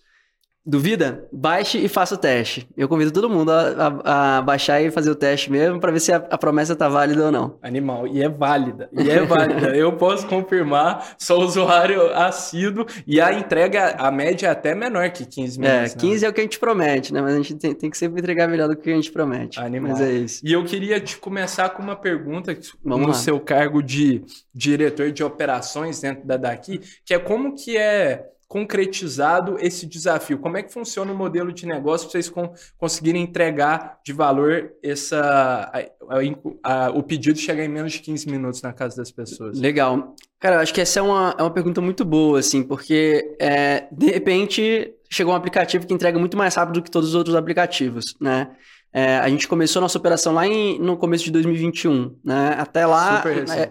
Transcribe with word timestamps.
Duvida? 0.64 1.26
Baixe 1.32 1.78
e 1.78 1.88
faça 1.88 2.14
o 2.14 2.18
teste. 2.18 2.68
Eu 2.76 2.86
convido 2.86 3.10
todo 3.10 3.30
mundo 3.30 3.50
a, 3.50 4.02
a, 4.04 4.38
a 4.38 4.42
baixar 4.42 4.82
e 4.82 4.90
fazer 4.90 5.10
o 5.10 5.14
teste 5.14 5.50
mesmo 5.50 5.80
para 5.80 5.90
ver 5.90 6.00
se 6.00 6.12
a, 6.12 6.16
a, 6.16 6.36
promessa 6.36 6.76
tá 6.76 6.86
válida 6.86 7.26
ou 7.26 7.32
não. 7.32 7.58
Animal. 7.62 8.06
E 8.06 8.22
é 8.22 8.28
válida. 8.28 8.90
E 8.92 9.10
é 9.10 9.24
válida. 9.24 9.68
Eu 9.74 9.96
posso 9.96 10.26
confirmar, 10.26 11.14
sou 11.18 11.42
usuário 11.42 12.12
assíduo 12.14 12.84
e 13.06 13.20
a 13.20 13.32
entrega, 13.32 13.96
a 13.96 14.10
média 14.10 14.48
é 14.48 14.50
até 14.50 14.74
menor 14.74 15.08
que 15.10 15.24
15 15.24 15.58
minutos. 15.58 15.92
É, 15.92 15.96
15 15.96 16.20
né? 16.20 16.26
é 16.26 16.30
o 16.30 16.32
que 16.34 16.40
a 16.40 16.44
gente 16.44 16.58
promete, 16.58 17.12
né? 17.12 17.22
Mas 17.22 17.34
a 17.34 17.36
gente 17.38 17.54
tem, 17.54 17.74
tem, 17.74 17.90
que 17.90 17.96
sempre 17.96 18.20
entregar 18.20 18.46
melhor 18.46 18.68
do 18.68 18.76
que 18.76 18.90
a 18.90 18.94
gente 18.94 19.10
promete. 19.10 19.58
Animal. 19.58 19.92
Mas 19.92 20.00
é 20.02 20.12
isso. 20.12 20.42
E 20.44 20.52
eu 20.52 20.62
queria 20.64 21.00
te 21.00 21.16
começar 21.16 21.70
com 21.70 21.82
uma 21.82 21.96
pergunta 21.96 22.56
Vamos 22.84 23.06
no 23.06 23.12
lá. 23.12 23.14
seu 23.14 23.40
cargo 23.40 23.82
de 23.82 24.22
diretor 24.54 25.10
de 25.10 25.24
operações 25.24 26.00
dentro 26.00 26.26
da 26.26 26.36
Daqui, 26.36 26.80
que 27.04 27.14
é 27.14 27.18
como 27.18 27.54
que 27.54 27.76
é 27.76 28.30
concretizado 28.50 29.56
esse 29.60 29.86
desafio? 29.86 30.36
Como 30.36 30.56
é 30.56 30.62
que 30.64 30.72
funciona 30.72 31.12
o 31.12 31.16
modelo 31.16 31.52
de 31.52 31.64
negócio 31.66 32.08
para 32.08 32.20
vocês 32.20 32.28
com, 32.28 32.52
conseguirem 32.76 33.22
entregar 33.22 34.00
de 34.04 34.12
valor 34.12 34.72
essa, 34.82 35.70
a, 35.72 35.78
a, 35.78 36.86
a, 36.86 36.90
o 36.90 37.00
pedido 37.00 37.38
chegar 37.38 37.64
em 37.64 37.68
menos 37.68 37.92
de 37.92 38.00
15 38.00 38.28
minutos 38.28 38.60
na 38.60 38.72
casa 38.72 38.96
das 38.96 39.12
pessoas? 39.12 39.56
Legal. 39.56 40.16
Cara, 40.40 40.56
eu 40.56 40.60
acho 40.60 40.74
que 40.74 40.80
essa 40.80 40.98
é 40.98 41.02
uma, 41.02 41.32
é 41.38 41.42
uma 41.44 41.52
pergunta 41.52 41.80
muito 41.80 42.04
boa, 42.04 42.40
assim, 42.40 42.64
porque 42.64 43.36
é, 43.40 43.86
de 43.92 44.06
repente 44.06 44.94
chegou 45.08 45.32
um 45.32 45.36
aplicativo 45.36 45.86
que 45.86 45.94
entrega 45.94 46.18
muito 46.18 46.36
mais 46.36 46.56
rápido 46.56 46.80
do 46.80 46.82
que 46.82 46.90
todos 46.90 47.10
os 47.10 47.14
outros 47.14 47.36
aplicativos, 47.36 48.16
né? 48.20 48.50
É, 48.92 49.18
a 49.18 49.28
gente 49.28 49.46
começou 49.46 49.78
a 49.78 49.82
nossa 49.82 49.96
operação 49.96 50.34
lá 50.34 50.44
em, 50.44 50.76
no 50.80 50.96
começo 50.96 51.22
de 51.22 51.30
2021, 51.30 52.16
né? 52.24 52.56
Até 52.58 52.84
lá, 52.84 53.22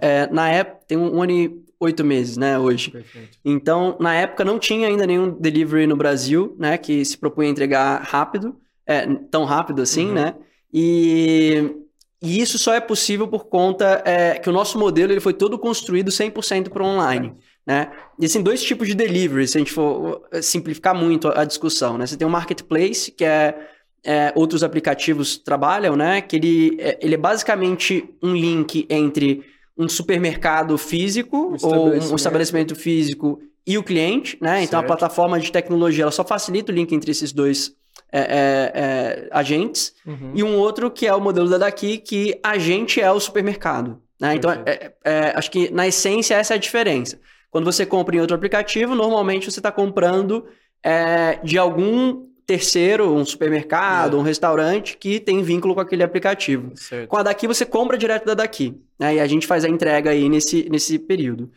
é, 0.01 0.21
é, 0.21 0.27
na 0.27 0.49
época, 0.49 0.85
tem 0.87 0.97
um, 0.97 1.17
um 1.17 1.21
ano 1.21 1.33
e 1.33 1.68
oito 1.79 2.03
meses, 2.03 2.37
né, 2.37 2.59
hoje. 2.59 2.91
Perfeito. 2.91 3.37
Então, 3.43 3.95
na 3.99 4.13
época 4.13 4.43
não 4.43 4.59
tinha 4.59 4.87
ainda 4.87 5.07
nenhum 5.07 5.29
delivery 5.29 5.87
no 5.87 5.95
Brasil, 5.95 6.55
né, 6.59 6.77
que 6.77 7.03
se 7.05 7.17
propunha 7.17 7.49
entregar 7.49 8.01
rápido, 8.01 8.55
é, 8.85 9.05
tão 9.31 9.45
rápido 9.45 9.81
assim, 9.81 10.07
uhum. 10.07 10.13
né? 10.13 10.35
E, 10.73 11.75
e, 12.21 12.41
isso 12.41 12.57
só 12.57 12.73
é 12.73 12.79
possível 12.79 13.27
por 13.27 13.45
conta 13.45 14.01
é, 14.05 14.37
que 14.37 14.49
o 14.49 14.53
nosso 14.53 14.77
modelo 14.77 15.13
ele 15.13 15.19
foi 15.19 15.33
todo 15.33 15.57
construído 15.57 16.11
100% 16.11 16.69
para 16.69 16.83
online. 16.83 17.35
Né? 17.65 17.91
E 18.19 18.25
assim, 18.25 18.41
dois 18.41 18.63
tipos 18.63 18.87
de 18.87 18.95
delivery, 18.95 19.47
se 19.47 19.57
a 19.57 19.59
gente 19.59 19.71
for 19.71 20.27
é, 20.31 20.41
simplificar 20.41 20.95
muito 20.95 21.27
a 21.27 21.45
discussão. 21.45 21.97
Né? 21.97 22.07
Você 22.07 22.17
tem 22.17 22.25
o 22.25 22.29
um 22.29 22.33
marketplace, 22.33 23.11
que 23.11 23.23
é, 23.23 23.55
é, 24.03 24.33
outros 24.35 24.63
aplicativos 24.63 25.37
trabalham, 25.37 25.95
né? 25.95 26.21
Que 26.21 26.35
ele, 26.37 26.77
é, 26.79 26.97
ele 27.01 27.15
é 27.15 27.17
basicamente 27.17 28.09
um 28.23 28.33
link 28.33 28.87
entre 28.89 29.43
um 29.79 29.87
supermercado 29.87 30.77
físico 30.77 31.55
um 31.63 31.65
ou 31.65 31.93
um 31.93 32.15
estabelecimento 32.15 32.75
físico 32.75 33.41
e 33.65 33.77
o 33.77 33.83
cliente, 33.83 34.37
né? 34.41 34.57
Certo. 34.57 34.63
Então 34.65 34.79
a 34.81 34.83
plataforma 34.83 35.39
de 35.39 35.51
tecnologia 35.51 36.03
ela 36.03 36.11
só 36.11 36.23
facilita 36.25 36.71
o 36.71 36.75
link 36.75 36.93
entre 36.93 37.11
esses 37.11 37.31
dois 37.31 37.73
é, 38.11 38.19
é, 38.19 38.71
é, 38.73 39.29
agentes. 39.31 39.93
Uhum. 40.05 40.31
E 40.35 40.43
um 40.43 40.57
outro 40.57 40.91
que 40.91 41.07
é 41.07 41.13
o 41.13 41.21
modelo 41.21 41.49
da 41.49 41.57
daqui, 41.57 41.97
que 41.97 42.37
a 42.43 42.57
gente 42.57 42.99
é 42.99 43.09
o 43.09 43.19
supermercado. 43.19 44.01
Né? 44.19 44.35
Então, 44.35 44.51
é, 44.51 44.91
é, 45.05 45.33
acho 45.35 45.49
que 45.49 45.71
na 45.71 45.87
essência 45.87 46.35
essa 46.35 46.53
é 46.53 46.57
a 46.57 46.59
diferença. 46.59 47.19
Quando 47.49 47.65
você 47.65 47.85
compra 47.85 48.15
em 48.15 48.19
outro 48.19 48.35
aplicativo, 48.35 48.95
normalmente 48.95 49.49
você 49.49 49.59
está 49.59 49.71
comprando 49.71 50.45
é, 50.83 51.39
de 51.43 51.57
algum 51.57 52.27
terceiro, 52.49 53.13
um 53.13 53.23
supermercado, 53.23 54.17
é. 54.17 54.19
um 54.19 54.23
restaurante 54.23 54.97
que 54.97 55.19
tem 55.19 55.43
vínculo 55.43 55.75
com 55.75 55.81
aquele 55.81 56.01
aplicativo. 56.01 56.71
Certo. 56.75 57.07
Com 57.07 57.17
a 57.17 57.21
daqui 57.21 57.45
você 57.45 57.63
compra 57.63 57.95
direto 57.95 58.25
da 58.25 58.33
daqui, 58.33 58.75
né? 58.97 59.15
E 59.15 59.19
a 59.19 59.27
gente 59.27 59.45
faz 59.45 59.63
a 59.63 59.69
entrega 59.69 60.09
aí 60.09 60.27
nesse, 60.27 60.67
nesse 60.67 60.97
período. 60.97 61.51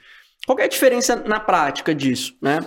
Qual 0.46 0.58
é 0.58 0.64
a 0.64 0.68
diferença 0.68 1.16
na 1.16 1.40
prática 1.40 1.94
disso, 1.94 2.36
né? 2.42 2.60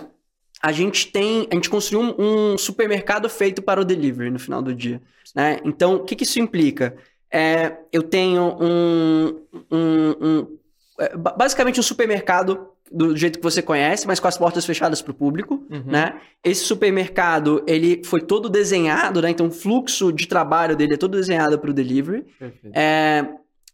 A 0.60 0.72
gente 0.72 1.12
tem, 1.12 1.46
a 1.52 1.54
gente 1.54 1.70
construiu 1.70 2.00
um, 2.00 2.54
um 2.54 2.58
supermercado 2.58 3.28
feito 3.28 3.62
para 3.62 3.80
o 3.80 3.84
delivery 3.84 4.28
no 4.28 4.40
final 4.40 4.60
do 4.60 4.74
dia, 4.74 5.00
né? 5.32 5.60
Então, 5.64 5.94
o 5.94 6.04
que, 6.04 6.16
que 6.16 6.24
isso 6.24 6.40
implica? 6.40 6.96
É, 7.30 7.76
eu 7.92 8.02
tenho 8.02 8.56
um, 8.60 9.40
um, 9.70 10.16
um 10.20 10.58
é, 10.98 11.16
basicamente 11.16 11.78
um 11.78 11.82
supermercado 11.84 12.70
do 12.90 13.16
jeito 13.16 13.38
que 13.38 13.42
você 13.42 13.60
conhece, 13.60 14.06
mas 14.06 14.20
com 14.20 14.28
as 14.28 14.38
portas 14.38 14.64
fechadas 14.64 15.02
para 15.02 15.10
o 15.10 15.14
público, 15.14 15.66
uhum. 15.70 15.84
né? 15.86 16.20
Esse 16.42 16.64
supermercado, 16.64 17.62
ele 17.66 18.02
foi 18.04 18.20
todo 18.20 18.48
desenhado, 18.48 19.20
né? 19.20 19.30
Então, 19.30 19.46
o 19.46 19.50
fluxo 19.50 20.12
de 20.12 20.26
trabalho 20.26 20.76
dele 20.76 20.94
é 20.94 20.96
todo 20.96 21.16
desenhado 21.16 21.58
para 21.58 21.70
o 21.70 21.74
delivery. 21.74 22.24
É, 22.72 23.26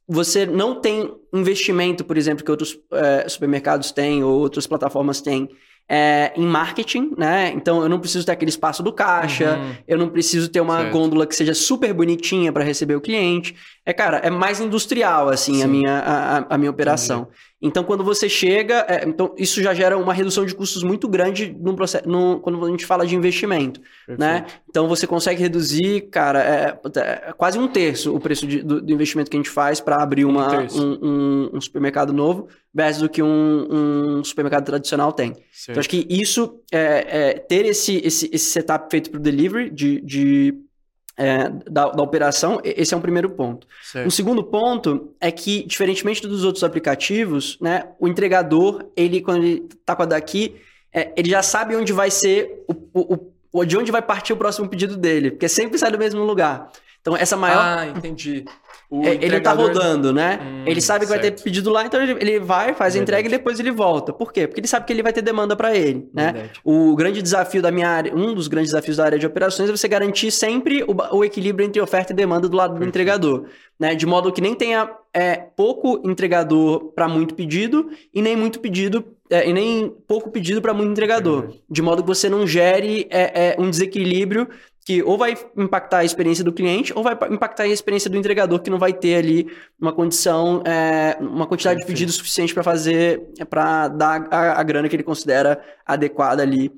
você 0.08 0.46
não 0.46 0.80
tem 0.80 1.14
investimento, 1.32 2.04
por 2.04 2.16
exemplo, 2.16 2.44
que 2.44 2.50
outros 2.50 2.78
é, 2.92 3.28
supermercados 3.28 3.92
têm 3.92 4.22
ou 4.24 4.40
outras 4.40 4.66
plataformas 4.66 5.20
têm 5.20 5.48
é, 5.88 6.32
em 6.36 6.46
marketing, 6.46 7.12
né? 7.18 7.52
Então 7.54 7.82
eu 7.82 7.88
não 7.88 8.00
preciso 8.00 8.24
ter 8.24 8.32
aquele 8.32 8.50
espaço 8.50 8.82
do 8.82 8.92
caixa, 8.92 9.58
uhum. 9.58 9.74
eu 9.86 9.98
não 9.98 10.08
preciso 10.08 10.48
ter 10.48 10.60
uma 10.60 10.78
certo. 10.78 10.92
gôndola 10.92 11.26
que 11.26 11.36
seja 11.36 11.54
super 11.54 11.92
bonitinha 11.92 12.52
para 12.52 12.64
receber 12.64 12.94
o 12.94 13.00
cliente. 13.00 13.54
É, 13.84 13.92
cara, 13.92 14.18
é 14.18 14.30
mais 14.30 14.60
industrial, 14.60 15.28
assim, 15.28 15.62
a 15.62 15.66
minha, 15.66 15.98
a, 15.98 16.54
a 16.54 16.58
minha 16.58 16.70
operação. 16.70 17.22
Entendi. 17.22 17.36
Então, 17.62 17.82
quando 17.82 18.04
você 18.04 18.28
chega, 18.28 18.84
é, 18.88 19.04
então 19.06 19.34
isso 19.36 19.60
já 19.60 19.74
gera 19.74 19.98
uma 19.98 20.12
redução 20.12 20.46
de 20.46 20.54
custos 20.54 20.84
muito 20.84 21.08
grande 21.08 21.56
no 21.60 21.74
processo, 21.74 22.08
no, 22.08 22.38
quando 22.40 22.64
a 22.64 22.70
gente 22.70 22.86
fala 22.86 23.04
de 23.04 23.16
investimento, 23.16 23.80
Perfeito. 23.80 24.20
né? 24.20 24.46
Então, 24.68 24.88
você 24.88 25.04
consegue 25.04 25.42
reduzir, 25.42 26.02
cara, 26.02 26.42
é, 26.44 26.78
é 27.00 27.32
quase 27.32 27.58
um 27.58 27.66
terço 27.66 28.14
o 28.14 28.20
preço 28.20 28.46
de, 28.46 28.62
do, 28.62 28.80
do, 28.80 28.92
investimento 28.92 29.28
que 29.28 29.36
a 29.36 29.40
gente 29.40 29.50
faz 29.50 29.80
para 29.80 30.00
abrir 30.00 30.24
uma, 30.24 30.62
um, 30.72 30.98
um, 31.02 31.50
um, 31.54 31.60
supermercado 31.60 32.12
novo 32.12 32.48
versus 32.72 33.02
do 33.02 33.08
que 33.08 33.22
um, 33.22 34.18
um 34.18 34.24
supermercado 34.24 34.64
tradicional 34.64 35.12
tem. 35.12 35.32
Certo. 35.32 35.70
Então, 35.70 35.80
acho 35.80 35.88
que 35.88 36.06
isso, 36.08 36.60
é, 36.72 37.06
é, 37.08 37.32
ter 37.34 37.66
esse, 37.66 38.00
esse, 38.04 38.30
esse 38.32 38.50
setup 38.50 38.88
feito 38.90 39.10
para 39.10 39.18
o 39.18 39.22
delivery 39.22 39.70
de, 39.70 40.00
de 40.02 40.54
é, 41.16 41.48
da, 41.70 41.90
da, 41.90 42.02
operação, 42.02 42.60
esse 42.64 42.94
é 42.94 42.96
um 42.96 43.00
primeiro 43.00 43.30
ponto. 43.30 43.66
Certo. 43.82 44.06
Um 44.06 44.10
segundo 44.10 44.42
ponto 44.42 45.14
é 45.20 45.30
que, 45.30 45.64
diferentemente 45.66 46.26
dos 46.26 46.44
outros 46.44 46.64
aplicativos, 46.64 47.58
né, 47.60 47.88
o 47.98 48.08
entregador, 48.08 48.86
ele, 48.96 49.20
quando 49.20 49.44
ele 49.44 49.68
está 49.70 49.94
com 49.94 50.02
a 50.02 50.06
daqui, 50.06 50.56
é, 50.92 51.12
ele 51.16 51.30
já 51.30 51.42
sabe 51.42 51.76
onde 51.76 51.92
vai 51.92 52.10
ser, 52.10 52.64
o, 52.66 53.14
o, 53.14 53.32
o, 53.52 53.64
de 53.64 53.76
onde 53.76 53.92
vai 53.92 54.02
partir 54.02 54.32
o 54.32 54.36
próximo 54.36 54.68
pedido 54.68 54.96
dele, 54.96 55.30
porque 55.30 55.48
sempre 55.48 55.78
sai 55.78 55.90
do 55.90 55.98
mesmo 55.98 56.22
lugar. 56.24 56.70
Então, 57.02 57.16
essa 57.16 57.36
maior. 57.36 57.60
Ah, 57.60 57.86
entendi. 57.88 58.44
O 58.88 59.04
é, 59.04 59.18
ele 59.20 59.40
tá 59.40 59.52
rodando, 59.52 60.12
né? 60.12 60.38
Hum, 60.40 60.64
ele 60.66 60.80
sabe 60.80 61.00
que 61.00 61.06
certo. 61.06 61.20
vai 61.22 61.30
ter 61.30 61.42
pedido 61.42 61.68
lá, 61.68 61.84
então 61.84 62.00
ele, 62.00 62.12
ele 62.20 62.38
vai, 62.38 62.74
faz 62.74 62.94
a 62.94 62.98
entrega 62.98 63.26
e 63.26 63.30
depois 63.30 63.58
ele 63.58 63.72
volta. 63.72 64.12
Por 64.12 64.32
quê? 64.32 64.46
Porque 64.46 64.60
ele 64.60 64.68
sabe 64.68 64.86
que 64.86 64.92
ele 64.92 65.02
vai 65.02 65.12
ter 65.12 65.22
demanda 65.22 65.56
para 65.56 65.74
ele, 65.74 66.08
né? 66.14 66.32
Verdade. 66.32 66.60
O 66.62 66.94
grande 66.94 67.20
desafio 67.20 67.60
da 67.60 67.72
minha 67.72 67.88
área, 67.88 68.14
um 68.14 68.32
dos 68.34 68.46
grandes 68.46 68.70
desafios 68.70 68.98
da 68.98 69.04
área 69.04 69.18
de 69.18 69.26
operações 69.26 69.68
é 69.68 69.72
você 69.72 69.88
garantir 69.88 70.30
sempre 70.30 70.84
o, 70.84 70.94
o 71.16 71.24
equilíbrio 71.24 71.66
entre 71.66 71.82
oferta 71.82 72.12
e 72.12 72.16
demanda 72.16 72.48
do 72.48 72.56
lado 72.56 72.74
do 72.74 72.80
Perfeito. 72.80 72.90
entregador, 72.90 73.46
né? 73.80 73.96
De 73.96 74.06
modo 74.06 74.30
que 74.30 74.40
nem 74.40 74.54
tenha 74.54 74.88
é, 75.12 75.36
pouco 75.36 76.02
entregador 76.08 76.92
para 76.92 77.08
muito 77.08 77.34
pedido 77.34 77.90
e 78.14 78.22
nem 78.22 78.36
muito 78.36 78.60
pedido 78.60 79.04
é, 79.30 79.48
e 79.48 79.52
nem 79.52 79.88
pouco 80.06 80.30
pedido 80.30 80.60
para 80.60 80.74
muito 80.74 80.90
entregador, 80.90 81.54
de 81.68 81.80
modo 81.80 82.02
que 82.02 82.08
você 82.08 82.28
não 82.28 82.46
gere 82.46 83.06
é, 83.10 83.54
é 83.54 83.56
um 83.58 83.70
desequilíbrio 83.70 84.46
que 84.84 85.02
ou 85.02 85.16
vai 85.16 85.36
impactar 85.56 85.98
a 85.98 86.04
experiência 86.04 86.44
do 86.44 86.52
cliente 86.52 86.92
ou 86.94 87.02
vai 87.02 87.16
impactar 87.30 87.64
a 87.64 87.68
experiência 87.68 88.10
do 88.10 88.16
entregador 88.16 88.60
que 88.60 88.70
não 88.70 88.78
vai 88.78 88.92
ter 88.92 89.14
ali 89.14 89.46
uma 89.80 89.92
condição, 89.92 90.62
é, 90.66 91.16
uma 91.20 91.46
quantidade 91.46 91.76
Perfeito. 91.76 91.86
de 91.86 91.92
pedidos 91.92 92.14
suficiente 92.16 92.52
para 92.52 92.64
fazer, 92.64 93.22
para 93.48 93.88
dar 93.88 94.28
a, 94.30 94.60
a, 94.60 94.62
grana 94.62 94.88
que 94.88 94.96
ele 94.96 95.04
considera 95.04 95.62
adequada 95.86 96.42
ali 96.42 96.72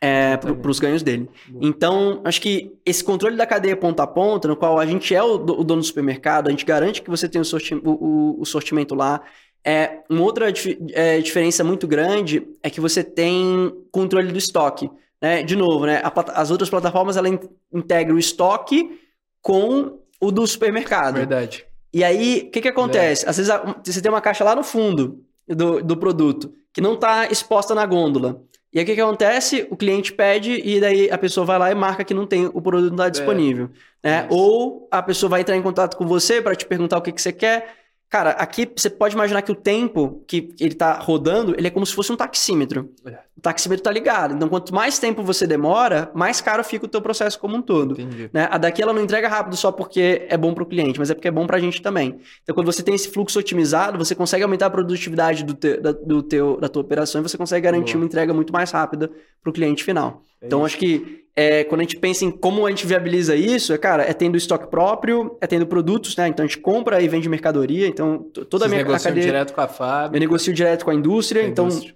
é, 0.00 0.36
para 0.36 0.70
os 0.70 0.80
ganhos 0.80 1.02
dele. 1.02 1.28
Então, 1.60 2.20
acho 2.24 2.40
que 2.40 2.72
esse 2.84 3.04
controle 3.04 3.36
da 3.36 3.46
cadeia 3.46 3.76
ponta 3.76 4.02
a 4.02 4.06
ponta, 4.06 4.48
no 4.48 4.56
qual 4.56 4.78
a 4.78 4.86
gente 4.86 5.14
é 5.14 5.22
o, 5.22 5.34
o 5.34 5.64
dono 5.64 5.80
do 5.80 5.86
supermercado, 5.86 6.48
a 6.48 6.50
gente 6.50 6.64
garante 6.64 7.02
que 7.02 7.10
você 7.10 7.28
tem 7.28 7.40
o, 7.40 7.44
sorti 7.44 7.74
o, 7.74 8.36
o 8.40 8.44
sortimento 8.44 8.94
lá. 8.94 9.22
É, 9.66 10.00
uma 10.10 10.22
outra 10.22 10.52
é, 10.92 11.18
diferença 11.20 11.64
muito 11.64 11.86
grande 11.86 12.46
é 12.62 12.68
que 12.68 12.80
você 12.80 13.02
tem 13.02 13.72
controle 13.90 14.30
do 14.30 14.38
estoque. 14.38 14.90
Né? 15.24 15.42
De 15.42 15.56
novo, 15.56 15.86
né? 15.86 16.02
As 16.34 16.50
outras 16.50 16.68
plataformas 16.68 17.16
ela 17.16 17.30
in 17.30 17.38
integram 17.72 18.16
o 18.16 18.18
estoque 18.18 19.00
com 19.40 20.00
o 20.20 20.30
do 20.30 20.46
supermercado. 20.46 21.14
Verdade. 21.14 21.64
E 21.94 22.04
aí, 22.04 22.44
o 22.46 22.50
que, 22.50 22.60
que 22.60 22.68
acontece? 22.68 23.26
Às 23.26 23.38
vezes 23.38 23.50
você 23.82 24.02
tem 24.02 24.12
uma 24.12 24.20
caixa 24.20 24.44
lá 24.44 24.54
no 24.54 24.62
fundo 24.62 25.24
do, 25.48 25.82
do 25.82 25.96
produto 25.96 26.52
que 26.74 26.82
não 26.82 26.92
está 26.92 27.24
exposta 27.24 27.74
na 27.74 27.86
gôndola. 27.86 28.42
E 28.70 28.78
aí 28.78 28.84
o 28.84 28.86
que, 28.86 28.94
que 28.94 29.00
acontece? 29.00 29.66
O 29.70 29.78
cliente 29.78 30.12
pede 30.12 30.60
e 30.62 30.78
daí 30.78 31.10
a 31.10 31.16
pessoa 31.16 31.46
vai 31.46 31.58
lá 31.58 31.70
e 31.70 31.74
marca 31.74 32.04
que 32.04 32.12
não 32.12 32.26
tem 32.26 32.44
o 32.44 32.60
produto 32.60 32.90
não 32.90 32.96
está 32.96 33.06
é. 33.06 33.10
disponível. 33.10 33.70
É. 34.02 34.10
Né? 34.10 34.28
Ou 34.28 34.86
a 34.90 35.02
pessoa 35.02 35.30
vai 35.30 35.40
entrar 35.40 35.56
em 35.56 35.62
contato 35.62 35.96
com 35.96 36.06
você 36.06 36.42
para 36.42 36.54
te 36.54 36.66
perguntar 36.66 36.98
o 36.98 37.00
que, 37.00 37.12
que 37.12 37.22
você 37.22 37.32
quer. 37.32 37.74
Cara, 38.14 38.30
aqui 38.30 38.70
você 38.76 38.88
pode 38.88 39.12
imaginar 39.12 39.42
que 39.42 39.50
o 39.50 39.56
tempo 39.56 40.22
que 40.28 40.54
ele 40.60 40.74
está 40.74 41.00
rodando, 41.00 41.52
ele 41.58 41.66
é 41.66 41.70
como 41.70 41.84
se 41.84 41.92
fosse 41.92 42.12
um 42.12 42.16
taxímetro. 42.16 42.88
É. 43.04 43.18
O 43.36 43.40
taxímetro 43.40 43.80
está 43.80 43.90
ligado. 43.90 44.36
Então, 44.36 44.48
quanto 44.48 44.72
mais 44.72 45.00
tempo 45.00 45.20
você 45.24 45.48
demora, 45.48 46.12
mais 46.14 46.40
caro 46.40 46.62
fica 46.62 46.86
o 46.86 46.88
teu 46.88 47.02
processo 47.02 47.36
como 47.40 47.56
um 47.56 47.60
todo. 47.60 48.00
Entendi. 48.00 48.30
Né? 48.32 48.46
A 48.52 48.56
daqui 48.56 48.80
ela 48.80 48.92
não 48.92 49.02
entrega 49.02 49.26
rápido 49.26 49.56
só 49.56 49.72
porque 49.72 50.28
é 50.28 50.36
bom 50.36 50.54
para 50.54 50.62
o 50.62 50.66
cliente, 50.66 50.96
mas 50.96 51.10
é 51.10 51.14
porque 51.14 51.26
é 51.26 51.30
bom 51.32 51.44
para 51.44 51.56
a 51.56 51.60
gente 51.60 51.82
também. 51.82 52.20
Então, 52.44 52.54
quando 52.54 52.66
você 52.66 52.84
tem 52.84 52.94
esse 52.94 53.08
fluxo 53.08 53.36
otimizado, 53.36 53.98
você 53.98 54.14
consegue 54.14 54.44
aumentar 54.44 54.66
a 54.66 54.70
produtividade 54.70 55.42
do 55.42 55.52
teu, 55.52 55.82
da, 55.82 55.90
do 55.90 56.22
teu, 56.22 56.56
da 56.60 56.68
tua 56.68 56.82
operação 56.82 57.20
e 57.20 57.24
você 57.24 57.36
consegue 57.36 57.64
garantir 57.64 57.94
Boa. 57.94 58.02
uma 58.02 58.06
entrega 58.06 58.32
muito 58.32 58.52
mais 58.52 58.70
rápida 58.70 59.10
para 59.42 59.50
o 59.50 59.52
cliente 59.52 59.82
final. 59.82 60.22
É 60.44 60.46
então, 60.46 60.60
isso. 60.60 60.66
acho 60.66 60.78
que 60.78 61.24
é, 61.36 61.64
quando 61.64 61.80
a 61.80 61.84
gente 61.84 61.96
pensa 61.96 62.24
em 62.24 62.30
como 62.30 62.64
a 62.64 62.70
gente 62.70 62.86
viabiliza 62.86 63.34
isso, 63.34 63.72
é, 63.72 63.78
cara, 63.78 64.04
é 64.04 64.12
tendo 64.12 64.36
estoque 64.36 64.68
próprio, 64.68 65.36
é 65.40 65.46
tendo 65.46 65.66
produtos, 65.66 66.16
né? 66.16 66.28
Então 66.28 66.44
a 66.44 66.46
gente 66.46 66.58
compra 66.60 67.02
e 67.02 67.08
vende 67.08 67.28
mercadoria. 67.28 67.88
Então, 67.88 68.18
toda 68.32 68.46
Vocês 68.50 68.62
a 68.62 68.68
minha 68.68 68.84
negociam 68.84 69.10
cadeia. 69.10 69.26
direto 69.26 69.52
com 69.52 69.60
a 69.60 69.66
fábrica. 69.66 70.16
Eu 70.16 70.20
negocio 70.20 70.52
direto 70.52 70.84
com 70.84 70.92
a 70.92 70.94
indústria. 70.94 71.42
A 71.42 71.46
então, 71.46 71.66
indústria. 71.66 71.94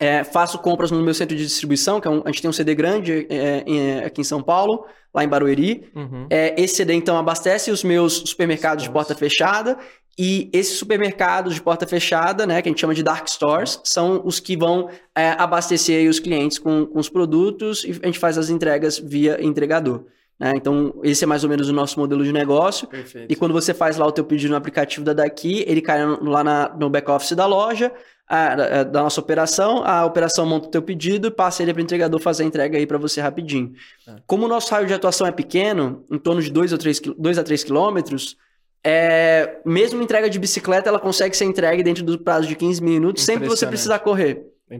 É, 0.00 0.24
faço 0.24 0.58
compras 0.58 0.90
no 0.90 1.00
meu 1.02 1.12
centro 1.12 1.36
de 1.36 1.44
distribuição, 1.44 2.00
que 2.00 2.08
é 2.08 2.10
um, 2.10 2.22
a 2.24 2.28
gente 2.30 2.40
tem 2.40 2.48
um 2.48 2.54
CD 2.54 2.74
grande 2.74 3.26
é, 3.28 3.64
é, 3.66 4.06
aqui 4.06 4.22
em 4.22 4.24
São 4.24 4.42
Paulo, 4.42 4.86
lá 5.14 5.22
em 5.22 5.28
Barueri. 5.28 5.90
Uhum. 5.94 6.26
É, 6.30 6.58
esse 6.60 6.76
CD, 6.76 6.94
então, 6.94 7.18
abastece 7.18 7.70
os 7.70 7.84
meus 7.84 8.14
supermercados 8.14 8.84
Nossa. 8.84 8.88
de 8.88 8.92
porta 8.92 9.14
fechada 9.14 9.78
e 10.22 10.50
esses 10.52 10.76
supermercados 10.76 11.54
de 11.54 11.62
porta 11.62 11.86
fechada, 11.86 12.46
né, 12.46 12.60
que 12.60 12.68
a 12.68 12.70
gente 12.70 12.80
chama 12.82 12.92
de 12.92 13.02
dark 13.02 13.26
stores, 13.26 13.80
são 13.82 14.20
os 14.22 14.38
que 14.38 14.54
vão 14.54 14.90
é, 15.16 15.30
abastecer 15.30 16.10
os 16.10 16.20
clientes 16.20 16.58
com, 16.58 16.84
com, 16.84 16.98
os 16.98 17.08
produtos 17.08 17.84
e 17.84 17.98
a 18.02 18.06
gente 18.06 18.18
faz 18.18 18.36
as 18.36 18.50
entregas 18.50 18.98
via 18.98 19.42
entregador. 19.42 20.04
Né? 20.38 20.52
Então, 20.56 20.92
esse 21.02 21.24
é 21.24 21.26
mais 21.26 21.42
ou 21.42 21.48
menos 21.48 21.70
o 21.70 21.72
nosso 21.72 21.98
modelo 21.98 22.22
de 22.22 22.34
negócio. 22.34 22.86
Perfeito. 22.86 23.32
E 23.32 23.34
quando 23.34 23.52
você 23.52 23.72
faz 23.72 23.96
lá 23.96 24.06
o 24.06 24.12
teu 24.12 24.22
pedido 24.22 24.50
no 24.50 24.58
aplicativo 24.58 25.06
da 25.06 25.14
Daqui, 25.14 25.64
ele 25.66 25.80
cai 25.80 26.04
lá 26.04 26.44
na, 26.44 26.68
no 26.78 26.90
back-office 26.90 27.32
da 27.32 27.46
loja, 27.46 27.90
a, 28.28 28.52
a, 28.52 28.82
da 28.84 29.02
nossa 29.02 29.22
operação, 29.22 29.82
a 29.82 30.04
operação 30.04 30.44
monta 30.44 30.68
o 30.68 30.70
teu 30.70 30.82
pedido 30.82 31.28
e 31.28 31.30
passa 31.30 31.62
ele 31.62 31.72
para 31.72 31.80
o 31.80 31.82
entregador 31.82 32.20
fazer 32.20 32.42
a 32.42 32.46
entrega 32.46 32.76
aí 32.76 32.86
para 32.86 32.98
você 32.98 33.22
rapidinho. 33.22 33.72
É. 34.06 34.16
Como 34.26 34.44
o 34.44 34.48
nosso 34.48 34.70
raio 34.70 34.86
de 34.86 34.92
atuação 34.92 35.26
é 35.26 35.32
pequeno, 35.32 36.04
em 36.10 36.18
torno 36.18 36.42
de 36.42 36.50
2 36.50 36.74
a 36.74 37.42
3 37.42 37.64
quilômetros, 37.64 38.36
é, 38.84 39.58
mesmo 39.64 40.02
entrega 40.02 40.30
de 40.30 40.38
bicicleta, 40.38 40.88
ela 40.88 40.98
consegue 40.98 41.36
ser 41.36 41.44
entregue 41.44 41.82
dentro 41.82 42.02
do 42.04 42.18
prazo 42.18 42.48
de 42.48 42.56
15 42.56 42.82
minutos, 42.82 43.24
sempre 43.24 43.48
você 43.48 43.66
precisar 43.66 43.98
correr. 43.98 44.46
Né? 44.70 44.78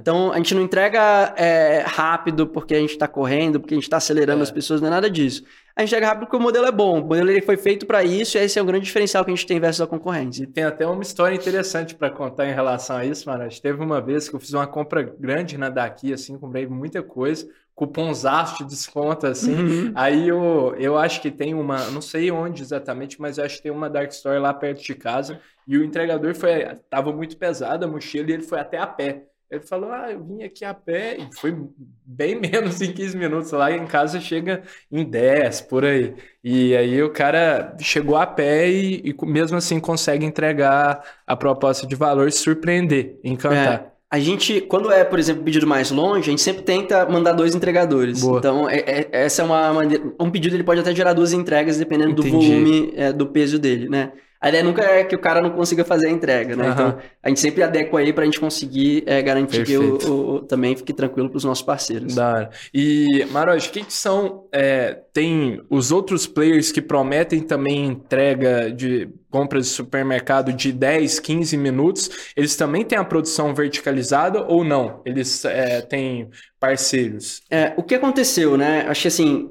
Então, 0.00 0.32
a 0.32 0.36
gente 0.38 0.52
não 0.52 0.62
entrega 0.62 1.32
é, 1.36 1.84
rápido 1.86 2.44
porque 2.48 2.74
a 2.74 2.80
gente 2.80 2.90
está 2.90 3.06
correndo, 3.06 3.60
porque 3.60 3.72
a 3.72 3.76
gente 3.76 3.84
está 3.84 3.98
acelerando 3.98 4.40
é. 4.40 4.42
as 4.42 4.50
pessoas, 4.50 4.80
não 4.80 4.88
é 4.88 4.90
nada 4.90 5.08
disso. 5.08 5.44
A 5.76 5.80
gente 5.80 5.90
entrega 5.90 6.08
rápido 6.08 6.22
porque 6.22 6.36
o 6.36 6.40
modelo 6.40 6.66
é 6.66 6.72
bom. 6.72 7.00
O 7.00 7.04
modelo 7.04 7.30
ele 7.30 7.40
foi 7.40 7.56
feito 7.56 7.86
para 7.86 8.02
isso 8.02 8.36
e 8.36 8.40
esse 8.40 8.58
é 8.58 8.62
o 8.62 8.64
grande 8.64 8.86
diferencial 8.86 9.24
que 9.24 9.30
a 9.30 9.34
gente 9.34 9.46
tem 9.46 9.60
versus 9.60 9.80
a 9.80 9.86
concorrência. 9.86 10.42
E 10.42 10.46
tem 10.46 10.64
até 10.64 10.84
uma 10.84 11.02
história 11.02 11.36
interessante 11.36 11.94
para 11.94 12.10
contar 12.10 12.48
em 12.48 12.52
relação 12.52 12.96
a 12.96 13.04
isso, 13.04 13.30
mano. 13.30 13.48
Teve 13.62 13.80
uma 13.80 14.00
vez 14.00 14.28
que 14.28 14.34
eu 14.34 14.40
fiz 14.40 14.52
uma 14.52 14.66
compra 14.66 15.04
grande 15.04 15.56
na 15.56 15.68
Daqui, 15.68 16.12
assim, 16.12 16.36
comprei 16.36 16.66
muita 16.66 17.00
coisa 17.00 17.48
cupomzaço 17.78 18.58
de 18.58 18.70
desconto, 18.70 19.24
assim. 19.24 19.54
Uhum. 19.54 19.92
Aí 19.94 20.26
eu, 20.26 20.74
eu 20.80 20.98
acho 20.98 21.22
que 21.22 21.30
tem 21.30 21.54
uma, 21.54 21.88
não 21.92 22.00
sei 22.02 22.28
onde 22.28 22.60
exatamente, 22.60 23.20
mas 23.20 23.38
eu 23.38 23.44
acho 23.44 23.58
que 23.58 23.62
tem 23.62 23.70
uma 23.70 23.88
Dark 23.88 24.10
Store 24.10 24.40
lá 24.40 24.52
perto 24.52 24.82
de 24.82 24.96
casa. 24.96 25.40
E 25.64 25.78
o 25.78 25.84
entregador 25.84 26.34
foi, 26.34 26.64
tava 26.90 27.12
muito 27.12 27.36
pesado 27.36 27.84
a 27.84 27.88
mochila 27.88 28.30
e 28.30 28.32
ele 28.32 28.42
foi 28.42 28.58
até 28.58 28.78
a 28.78 28.86
pé. 28.86 29.26
Ele 29.48 29.60
falou: 29.60 29.92
Ah, 29.92 30.10
eu 30.10 30.24
vim 30.24 30.42
aqui 30.42 30.64
a 30.64 30.74
pé, 30.74 31.18
e 31.18 31.28
foi 31.36 31.56
bem 32.04 32.34
menos 32.40 32.82
em 32.82 32.92
15 32.92 33.16
minutos. 33.16 33.52
Lá 33.52 33.70
em 33.70 33.86
casa 33.86 34.20
chega 34.20 34.64
em 34.90 35.04
10, 35.04 35.60
por 35.62 35.84
aí. 35.84 36.16
E 36.42 36.76
aí 36.76 37.00
o 37.00 37.12
cara 37.12 37.76
chegou 37.80 38.16
a 38.16 38.26
pé 38.26 38.68
e, 38.68 39.08
e 39.08 39.26
mesmo 39.26 39.56
assim 39.56 39.78
consegue 39.78 40.26
entregar 40.26 41.00
a 41.24 41.36
proposta 41.36 41.86
de 41.86 41.94
valor, 41.94 42.32
surpreender, 42.32 43.20
encantar. 43.22 43.94
É. 43.94 43.97
A 44.10 44.18
gente, 44.18 44.62
quando 44.62 44.90
é, 44.90 45.04
por 45.04 45.18
exemplo, 45.18 45.44
pedido 45.44 45.66
mais 45.66 45.90
longe, 45.90 46.28
a 46.28 46.30
gente 46.30 46.40
sempre 46.40 46.62
tenta 46.62 47.06
mandar 47.06 47.32
dois 47.32 47.54
entregadores. 47.54 48.22
Boa. 48.22 48.38
Então, 48.38 48.68
é, 48.68 48.78
é, 48.78 49.08
essa 49.12 49.42
é 49.42 49.44
uma 49.44 49.72
maneira. 49.72 50.02
Um 50.18 50.30
pedido 50.30 50.56
ele 50.56 50.64
pode 50.64 50.80
até 50.80 50.94
gerar 50.94 51.12
duas 51.12 51.34
entregas, 51.34 51.76
dependendo 51.76 52.12
Entendi. 52.12 52.30
do 52.30 52.36
volume, 52.36 52.92
é, 52.96 53.12
do 53.12 53.26
peso 53.26 53.58
dele, 53.58 53.86
né? 53.88 54.12
A 54.40 54.48
ideia 54.50 54.62
nunca 54.62 54.82
é 54.82 55.02
que 55.02 55.16
o 55.16 55.18
cara 55.18 55.40
não 55.40 55.50
consiga 55.50 55.84
fazer 55.84 56.06
a 56.06 56.10
entrega, 56.10 56.54
né? 56.54 56.66
Uhum. 56.66 56.72
Então, 56.72 56.98
a 57.22 57.28
gente 57.28 57.40
sempre 57.40 57.62
adequa 57.62 57.98
aí 57.98 58.12
para 58.12 58.22
a 58.22 58.24
gente 58.24 58.38
conseguir 58.38 59.02
é, 59.04 59.20
garantir 59.20 59.64
Perfeito. 59.64 59.98
que 59.98 60.06
o, 60.06 60.36
o, 60.36 60.40
também 60.40 60.76
fique 60.76 60.92
tranquilo 60.92 61.28
para 61.28 61.38
os 61.38 61.44
nossos 61.44 61.64
parceiros. 61.64 62.14
Da 62.14 62.48
E, 62.72 63.26
Maroj, 63.32 63.66
o 63.66 63.70
que, 63.70 63.84
que 63.84 63.92
são... 63.92 64.44
É, 64.52 64.96
tem 65.12 65.60
os 65.68 65.90
outros 65.90 66.26
players 66.26 66.70
que 66.70 66.80
prometem 66.80 67.40
também 67.40 67.86
entrega 67.86 68.70
de 68.70 69.08
compras 69.28 69.66
de 69.66 69.72
supermercado 69.72 70.52
de 70.52 70.70
10, 70.70 71.18
15 71.18 71.56
minutos, 71.56 72.32
eles 72.36 72.54
também 72.54 72.84
têm 72.84 72.96
a 72.96 73.04
produção 73.04 73.52
verticalizada 73.52 74.44
ou 74.44 74.62
não? 74.62 75.02
Eles 75.04 75.44
é, 75.44 75.80
têm 75.80 76.30
parceiros? 76.60 77.42
É, 77.50 77.74
o 77.76 77.82
que 77.82 77.96
aconteceu, 77.96 78.56
né? 78.56 78.86
Acho 78.88 79.02
que 79.02 79.08
assim... 79.08 79.50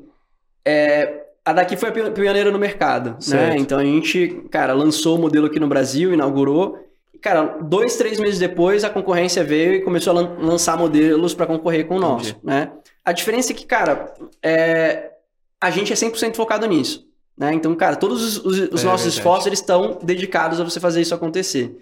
É, 0.66 1.27
a 1.48 1.54
daqui 1.54 1.78
foi 1.78 1.88
a 1.88 2.12
pioneira 2.12 2.52
no 2.52 2.60
mercado, 2.60 3.12
né? 3.12 3.16
certo. 3.22 3.54
né? 3.54 3.58
Então 3.58 3.80
a 3.80 3.84
gente, 3.84 4.44
cara, 4.52 4.74
lançou 4.74 5.18
o 5.18 5.22
modelo 5.22 5.48
aqui 5.48 5.62
no 5.62 5.68
Brasil, 5.68 6.14
inaugurou. 6.14 6.78
E, 7.14 7.18
cara, 7.18 7.58
dois, 7.62 7.96
três 7.96 8.20
meses 8.20 8.38
depois 8.38 8.84
a 8.84 8.90
concorrência 8.90 9.46
veio 9.46 9.76
e 9.76 9.82
começou 9.82 10.12
a 10.12 10.22
lan 10.22 10.36
lançar 10.40 10.78
modelos 10.78 11.34
para 11.34 11.46
concorrer 11.46 11.88
com 11.88 11.96
o 11.96 12.00
nosso, 12.00 12.32
Entendi. 12.32 12.46
né? 12.46 12.72
A 13.06 13.14
diferença 13.14 13.54
é 13.54 13.56
que, 13.56 13.66
cara, 13.66 14.14
é... 14.44 15.12
a 15.62 15.70
gente 15.70 15.94
é 15.94 15.96
100% 15.96 16.36
focado 16.36 16.68
nisso, 16.68 17.08
né? 17.38 17.54
Então, 17.54 17.74
cara, 17.76 17.96
todos 17.96 18.22
os, 18.22 18.46
os, 18.46 18.70
os 18.74 18.84
é, 18.84 18.86
nossos 18.86 19.08
esforços 19.08 19.48
eles 19.48 19.60
estão 19.60 20.00
dedicados 20.04 20.60
a 20.60 20.66
você 20.66 20.82
fazer 20.82 21.00
isso 21.00 21.16
acontecer. 21.16 21.78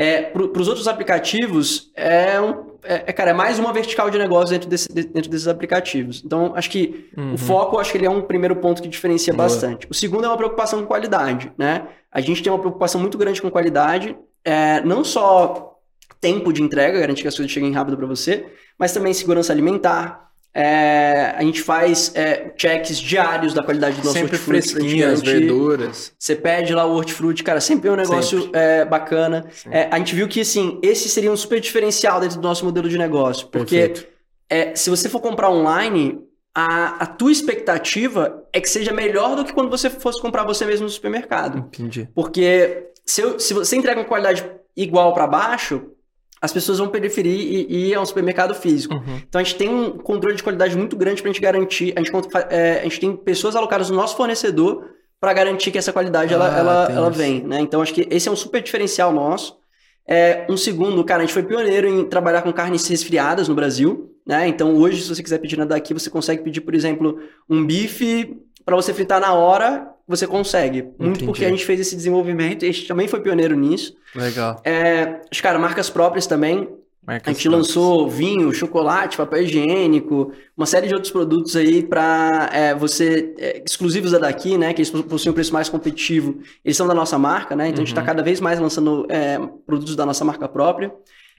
É, 0.00 0.22
para 0.22 0.62
os 0.62 0.68
outros 0.68 0.86
aplicativos, 0.86 1.90
é, 1.96 2.40
um, 2.40 2.68
é, 2.84 3.02
é, 3.08 3.12
cara, 3.12 3.30
é 3.30 3.34
mais 3.34 3.58
uma 3.58 3.72
vertical 3.72 4.08
de 4.08 4.16
negócio 4.16 4.50
dentro, 4.50 4.68
desse, 4.68 4.88
dentro 4.88 5.28
desses 5.28 5.48
aplicativos. 5.48 6.22
Então, 6.24 6.52
acho 6.54 6.70
que 6.70 7.10
uhum. 7.16 7.34
o 7.34 7.38
foco, 7.38 7.78
acho 7.78 7.90
que 7.90 7.98
ele 7.98 8.06
é 8.06 8.10
um 8.10 8.22
primeiro 8.22 8.54
ponto 8.54 8.80
que 8.80 8.88
diferencia 8.88 9.34
Boa. 9.34 9.48
bastante. 9.48 9.88
O 9.90 9.94
segundo 9.94 10.24
é 10.24 10.28
uma 10.28 10.36
preocupação 10.36 10.80
com 10.80 10.86
qualidade, 10.86 11.52
né? 11.58 11.88
A 12.12 12.20
gente 12.20 12.40
tem 12.44 12.52
uma 12.52 12.60
preocupação 12.60 13.00
muito 13.00 13.18
grande 13.18 13.42
com 13.42 13.50
qualidade, 13.50 14.16
é, 14.44 14.80
não 14.82 15.02
só 15.02 15.80
tempo 16.20 16.52
de 16.52 16.62
entrega, 16.62 17.00
garantir 17.00 17.22
que 17.22 17.28
as 17.28 17.34
coisas 17.34 17.50
cheguem 17.50 17.72
rápido 17.72 17.96
para 17.96 18.06
você, 18.06 18.46
mas 18.78 18.92
também 18.92 19.12
segurança 19.12 19.52
alimentar, 19.52 20.27
é, 20.60 21.34
a 21.36 21.42
gente 21.42 21.62
faz 21.62 22.10
é, 22.16 22.52
checks 22.56 22.98
diários 22.98 23.54
da 23.54 23.62
qualidade 23.62 24.00
do 24.00 24.04
nosso 24.04 24.18
sempre 24.18 24.34
hortifruti. 24.34 24.72
fresquinhas, 24.72 25.22
verduras. 25.22 26.12
Você 26.18 26.34
pede 26.34 26.74
lá 26.74 26.84
o 26.84 26.96
hortifruti, 26.96 27.44
cara, 27.44 27.60
sempre 27.60 27.88
é 27.88 27.92
um 27.92 27.96
negócio 27.96 28.50
é, 28.52 28.84
bacana. 28.84 29.46
É, 29.70 29.86
a 29.88 29.96
gente 29.98 30.16
viu 30.16 30.26
que, 30.26 30.40
assim, 30.40 30.80
esse 30.82 31.08
seria 31.08 31.30
um 31.30 31.36
super 31.36 31.60
diferencial 31.60 32.18
dentro 32.18 32.40
do 32.40 32.42
nosso 32.42 32.64
modelo 32.64 32.88
de 32.88 32.98
negócio. 32.98 33.46
Porque 33.46 34.08
é, 34.50 34.74
se 34.74 34.90
você 34.90 35.08
for 35.08 35.20
comprar 35.20 35.48
online, 35.48 36.18
a, 36.52 37.04
a 37.04 37.06
tua 37.06 37.30
expectativa 37.30 38.44
é 38.52 38.60
que 38.60 38.68
seja 38.68 38.92
melhor 38.92 39.36
do 39.36 39.44
que 39.44 39.52
quando 39.52 39.70
você 39.70 39.88
fosse 39.88 40.20
comprar 40.20 40.42
você 40.42 40.66
mesmo 40.66 40.86
no 40.86 40.90
supermercado. 40.90 41.58
Entendi. 41.58 42.08
Porque 42.12 42.88
se, 43.06 43.20
eu, 43.20 43.38
se 43.38 43.54
você 43.54 43.76
entrega 43.76 44.00
uma 44.00 44.08
qualidade 44.08 44.44
igual 44.76 45.14
para 45.14 45.28
baixo, 45.28 45.92
as 46.40 46.52
pessoas 46.52 46.78
vão 46.78 46.88
preferir 46.88 47.32
ir, 47.32 47.88
ir 47.88 47.94
ao 47.94 48.06
supermercado 48.06 48.54
físico. 48.54 48.94
Uhum. 48.94 49.20
Então 49.28 49.40
a 49.40 49.44
gente 49.44 49.56
tem 49.56 49.68
um 49.68 49.90
controle 49.90 50.36
de 50.36 50.42
qualidade 50.42 50.76
muito 50.76 50.96
grande 50.96 51.20
para 51.20 51.30
a 51.30 51.32
gente 51.32 51.42
garantir. 51.42 51.92
A 51.96 52.00
gente, 52.00 52.12
é, 52.50 52.80
a 52.80 52.82
gente 52.84 53.00
tem 53.00 53.16
pessoas 53.16 53.56
alocadas 53.56 53.90
no 53.90 53.96
nosso 53.96 54.16
fornecedor 54.16 54.84
para 55.20 55.32
garantir 55.32 55.70
que 55.70 55.78
essa 55.78 55.92
qualidade 55.92 56.32
ah, 56.32 56.36
ela, 56.36 56.58
ela, 56.58 56.88
ela 56.92 57.10
vem. 57.10 57.42
Né? 57.42 57.60
Então 57.60 57.82
acho 57.82 57.92
que 57.92 58.06
esse 58.10 58.28
é 58.28 58.32
um 58.32 58.36
super 58.36 58.62
diferencial 58.62 59.12
nosso. 59.12 59.58
É, 60.06 60.46
um 60.48 60.56
segundo, 60.56 61.04
cara, 61.04 61.22
a 61.22 61.26
gente 61.26 61.34
foi 61.34 61.42
pioneiro 61.42 61.86
em 61.86 62.04
trabalhar 62.04 62.42
com 62.42 62.52
carnes 62.52 62.86
resfriadas 62.86 63.48
no 63.48 63.54
Brasil. 63.54 64.14
Né? 64.26 64.48
Então 64.48 64.76
hoje, 64.76 65.02
se 65.02 65.08
você 65.08 65.22
quiser 65.22 65.38
pedir 65.38 65.58
nada 65.58 65.74
daqui, 65.74 65.92
você 65.92 66.08
consegue 66.08 66.42
pedir, 66.42 66.60
por 66.60 66.74
exemplo, 66.74 67.18
um 67.48 67.64
bife 67.64 68.36
para 68.64 68.76
você 68.76 68.94
fritar 68.94 69.20
na 69.20 69.34
hora 69.34 69.90
você 70.08 70.26
consegue. 70.26 70.82
Muito 70.82 71.02
Entendi. 71.02 71.26
porque 71.26 71.44
a 71.44 71.50
gente 71.50 71.66
fez 71.66 71.78
esse 71.78 71.94
desenvolvimento 71.94 72.64
e 72.64 72.68
a 72.68 72.72
gente 72.72 72.88
também 72.88 73.06
foi 73.06 73.20
pioneiro 73.20 73.54
nisso. 73.54 73.94
Legal. 74.14 74.60
É, 74.64 75.20
os 75.30 75.40
cara, 75.40 75.58
marcas 75.58 75.90
próprias 75.90 76.26
também. 76.26 76.66
Marcas 77.06 77.30
a 77.30 77.32
gente 77.32 77.48
lançou 77.48 78.08
vinho, 78.08 78.52
chocolate, 78.52 79.16
papel 79.16 79.42
higiênico, 79.42 80.32
uma 80.56 80.66
série 80.66 80.88
de 80.88 80.94
outros 80.94 81.10
produtos 81.10 81.56
aí 81.56 81.82
para 81.82 82.50
é, 82.52 82.74
você, 82.74 83.34
é, 83.38 83.62
exclusivos 83.64 84.12
da 84.12 84.18
daqui, 84.18 84.58
né? 84.58 84.72
Que 84.72 84.80
eles 84.80 84.90
possuem 84.90 85.30
um 85.30 85.34
preço 85.34 85.52
mais 85.52 85.68
competitivo. 85.68 86.38
Eles 86.64 86.76
são 86.76 86.86
da 86.86 86.94
nossa 86.94 87.18
marca, 87.18 87.54
né? 87.54 87.68
Então 87.68 87.78
uhum. 87.78 87.82
a 87.82 87.86
gente 87.86 87.88
está 87.88 88.00
uhum. 88.00 88.06
cada 88.06 88.22
vez 88.22 88.40
mais 88.40 88.58
lançando 88.58 89.06
é, 89.10 89.38
produtos 89.66 89.94
da 89.94 90.06
nossa 90.06 90.24
marca 90.24 90.48
própria. 90.48 90.92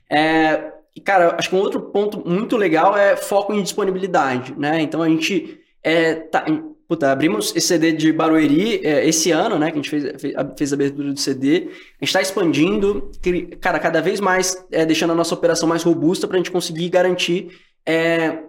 É, 0.10 0.74
e, 0.96 1.02
cara, 1.02 1.36
acho 1.38 1.50
que 1.50 1.56
um 1.56 1.60
outro 1.60 1.82
ponto 1.82 2.28
muito 2.28 2.58
legal 2.58 2.98
é 2.98 3.16
foco 3.16 3.54
em 3.54 3.62
disponibilidade, 3.62 4.54
né? 4.58 4.82
Então 4.82 5.02
a 5.02 5.10
gente 5.10 5.60
é, 5.84 6.16
tá, 6.16 6.46
Puta, 6.90 7.12
abrimos 7.12 7.56
esse 7.56 7.68
CD 7.68 7.92
de 7.92 8.12
Barueri 8.12 8.84
é, 8.84 9.08
esse 9.08 9.30
ano, 9.30 9.60
né? 9.60 9.68
Que 9.68 9.74
a 9.74 9.82
gente 9.82 9.90
fez, 9.92 10.22
fez, 10.58 10.74
a 10.74 10.76
abertura 10.76 11.14
do 11.14 11.20
CD. 11.20 11.68
A 12.02 12.04
gente 12.04 12.10
está 12.10 12.20
expandindo, 12.20 13.12
cara, 13.62 13.78
cada 13.78 14.02
vez 14.02 14.20
mais 14.20 14.66
é, 14.72 14.84
deixando 14.88 15.12
a 15.12 15.16
nossa 15.16 15.36
operação 15.36 15.70
mais 15.70 15.84
robusta 15.84 16.28
para 16.28 16.38
a 16.38 16.40
gente 16.40 16.50
conseguir 16.50 16.90
garantir 16.90 17.52
é, 17.86 18.40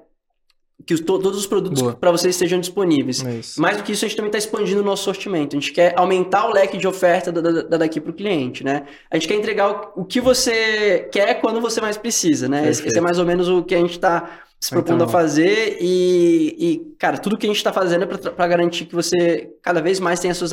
que 0.86 0.94
os, 0.94 1.00
todos 1.00 1.36
os 1.36 1.46
produtos 1.46 1.82
para 2.00 2.10
vocês 2.10 2.34
estejam 2.34 2.58
disponíveis. 2.58 3.22
É 3.22 3.60
mais 3.60 3.76
do 3.76 3.82
que 3.82 3.92
isso, 3.92 4.06
a 4.06 4.08
gente 4.08 4.16
também 4.16 4.30
está 4.30 4.38
expandindo 4.38 4.80
o 4.80 4.84
nosso 4.84 5.04
sortimento. 5.04 5.54
A 5.54 5.60
gente 5.60 5.74
quer 5.74 5.92
aumentar 5.98 6.48
o 6.48 6.52
leque 6.54 6.78
de 6.78 6.88
oferta 6.88 7.30
da, 7.30 7.42
da, 7.42 7.76
daqui 7.76 8.00
para 8.00 8.10
o 8.10 8.14
cliente, 8.14 8.64
né? 8.64 8.86
A 9.10 9.16
gente 9.16 9.28
quer 9.28 9.34
entregar 9.34 9.92
o, 9.94 10.00
o, 10.00 10.04
que 10.06 10.18
você 10.18 11.10
quer 11.12 11.34
quando 11.42 11.60
você 11.60 11.78
mais 11.78 11.98
precisa, 11.98 12.48
né? 12.48 12.70
Esse 12.70 12.96
é 12.96 13.02
mais 13.02 13.18
ou 13.18 13.26
menos 13.26 13.48
o 13.48 13.62
que 13.62 13.74
a 13.74 13.78
gente 13.78 13.92
está 13.92 14.40
se 14.60 14.70
propondo 14.70 14.96
então... 14.96 15.06
a 15.06 15.10
fazer 15.10 15.78
e, 15.80 16.54
e, 16.58 16.94
cara, 16.98 17.16
tudo 17.16 17.38
que 17.38 17.46
a 17.46 17.48
gente 17.48 17.56
está 17.56 17.72
fazendo 17.72 18.04
é 18.04 18.06
para 18.06 18.46
garantir 18.46 18.84
que 18.84 18.94
você 18.94 19.50
cada 19.62 19.80
vez 19.80 19.98
mais 19.98 20.20
tenha 20.20 20.32
as 20.32 20.36
suas 20.36 20.52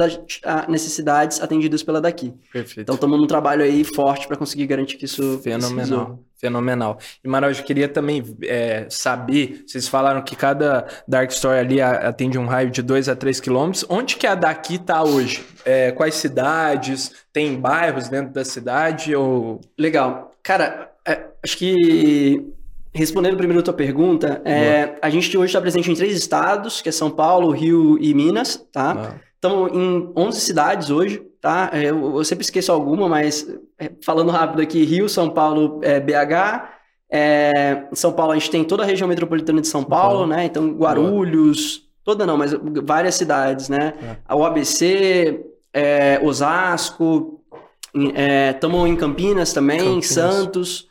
necessidades 0.69 1.41
atendidas 1.41 1.83
pela 1.83 1.99
daqui. 1.99 2.33
Perfeito. 2.53 2.79
Então 2.81 2.95
estamos 2.95 3.19
num 3.19 3.27
trabalho 3.27 3.63
aí 3.63 3.83
forte 3.83 4.25
para 4.25 4.37
conseguir 4.37 4.65
garantir 4.65 4.95
que 4.95 5.03
isso 5.03 5.39
fenomenal, 5.39 6.23
fenomenal. 6.37 6.97
E 7.21 7.27
Maravilha, 7.27 7.59
eu 7.59 7.65
queria 7.65 7.89
também 7.89 8.23
é, 8.43 8.87
saber, 8.89 9.65
vocês 9.67 9.89
falaram 9.89 10.21
que 10.21 10.37
cada 10.37 10.87
Dark 11.05 11.29
Store 11.31 11.59
ali 11.59 11.81
atende 11.81 12.39
um 12.39 12.45
raio 12.45 12.71
de 12.71 12.81
2 12.81 13.09
a 13.09 13.15
3 13.15 13.41
quilômetros. 13.41 13.85
Onde 13.89 14.15
que 14.15 14.25
a 14.25 14.35
daqui 14.35 14.75
está 14.75 15.03
hoje? 15.03 15.45
É, 15.65 15.91
quais 15.91 16.15
cidades? 16.15 17.11
Tem 17.33 17.59
bairros 17.59 18.07
dentro 18.07 18.31
da 18.31 18.45
cidade 18.45 19.13
ou? 19.13 19.59
Legal, 19.77 20.33
cara. 20.41 20.93
É, 21.05 21.25
acho 21.43 21.57
que 21.57 22.56
Respondendo 22.97 23.37
primeiro 23.37 23.59
a 23.59 23.63
tua 23.63 23.75
pergunta, 23.75 24.41
é, 24.43 24.95
a 25.03 25.09
gente 25.11 25.37
hoje 25.37 25.45
está 25.45 25.61
presente 25.61 25.91
em 25.91 25.93
três 25.93 26.17
estados, 26.17 26.81
que 26.81 26.89
é 26.89 26.91
São 26.91 27.11
Paulo, 27.11 27.51
Rio 27.51 27.95
e 28.01 28.11
Minas, 28.11 28.65
tá? 28.71 29.19
Estamos 29.35 29.71
em 29.71 30.11
11 30.17 30.41
cidades 30.41 30.89
hoje, 30.89 31.21
tá? 31.39 31.69
É, 31.71 31.91
eu, 31.91 32.17
eu, 32.17 32.23
sempre 32.25 32.43
esqueço 32.43 32.71
alguma, 32.71 33.07
mas 33.07 33.47
é, 33.77 33.91
falando 34.03 34.31
rápido 34.31 34.63
aqui, 34.63 34.83
Rio, 34.83 35.07
São 35.07 35.29
Paulo, 35.29 35.79
é, 35.83 35.99
BH, 35.99 36.69
é, 37.11 37.83
São 37.93 38.11
Paulo 38.11 38.31
a 38.31 38.35
gente 38.35 38.49
tem 38.49 38.63
toda 38.63 38.81
a 38.81 38.85
região 38.85 39.07
metropolitana 39.07 39.61
de 39.61 39.67
São, 39.67 39.81
São 39.81 39.89
Paulo, 39.89 40.19
Paulo, 40.19 40.27
né? 40.27 40.45
Então 40.45 40.67
Guarulhos, 40.71 41.83
toda 42.03 42.25
não, 42.25 42.35
mas 42.35 42.51
várias 42.83 43.13
cidades, 43.13 43.69
né? 43.69 43.93
É. 44.01 44.17
A 44.27 44.47
ABC, 44.47 45.45
é, 45.71 46.19
Osasco, 46.23 47.43
estamos 48.51 48.89
em 48.89 48.95
Campinas 48.95 49.53
também, 49.53 49.77
Campinas. 49.77 50.07
Santos. 50.07 50.86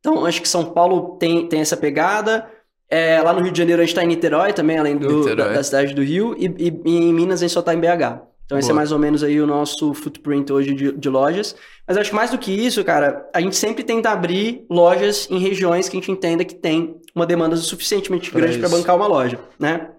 Então, 0.00 0.24
acho 0.24 0.40
que 0.40 0.48
São 0.48 0.64
Paulo 0.64 1.16
tem, 1.18 1.46
tem 1.46 1.60
essa 1.60 1.76
pegada. 1.76 2.46
É, 2.88 3.20
lá 3.20 3.32
no 3.32 3.40
Rio 3.40 3.52
de 3.52 3.58
Janeiro 3.58 3.80
a 3.80 3.84
gente 3.84 3.92
está 3.92 4.02
em 4.02 4.08
Niterói 4.08 4.52
também, 4.52 4.78
além 4.78 4.96
do, 4.96 5.36
da, 5.36 5.52
da, 5.52 5.62
cidade 5.62 5.94
do 5.94 6.02
Rio. 6.02 6.34
E, 6.36 6.46
e, 6.46 6.80
e, 6.84 6.96
em 6.96 7.12
Minas 7.12 7.40
a 7.40 7.44
gente 7.44 7.52
só 7.52 7.60
está 7.60 7.72
em 7.74 7.80
BH. 7.80 8.30
Então, 8.50 8.58
esse 8.58 8.68
é 8.68 8.74
mais 8.74 8.90
ou 8.90 8.98
menos 8.98 9.22
aí 9.22 9.40
o 9.40 9.46
nosso 9.46 9.94
footprint 9.94 10.52
hoje 10.52 10.74
de, 10.74 10.90
de, 10.90 11.08
lojas. 11.08 11.54
Mas 11.86 11.96
acho 11.96 12.10
que 12.10 12.16
mais 12.16 12.32
do 12.32 12.38
que 12.38 12.50
isso, 12.50 12.82
cara, 12.82 13.24
a 13.32 13.40
gente 13.40 13.54
sempre 13.54 13.84
tenta 13.84 14.10
abrir 14.10 14.66
lojas 14.68 15.28
em 15.30 15.38
regiões 15.38 15.88
que 15.88 15.96
a 15.96 16.00
gente 16.00 16.10
entenda 16.10 16.44
que 16.44 16.56
tem 16.56 16.96
uma 17.14 17.24
demanda 17.24 17.54
suficientemente 17.54 18.28
grande 18.32 18.58
para 18.58 18.68
bancar 18.68 18.96
uma 18.96 19.06
loja, 19.06 19.38
né? 19.56 19.90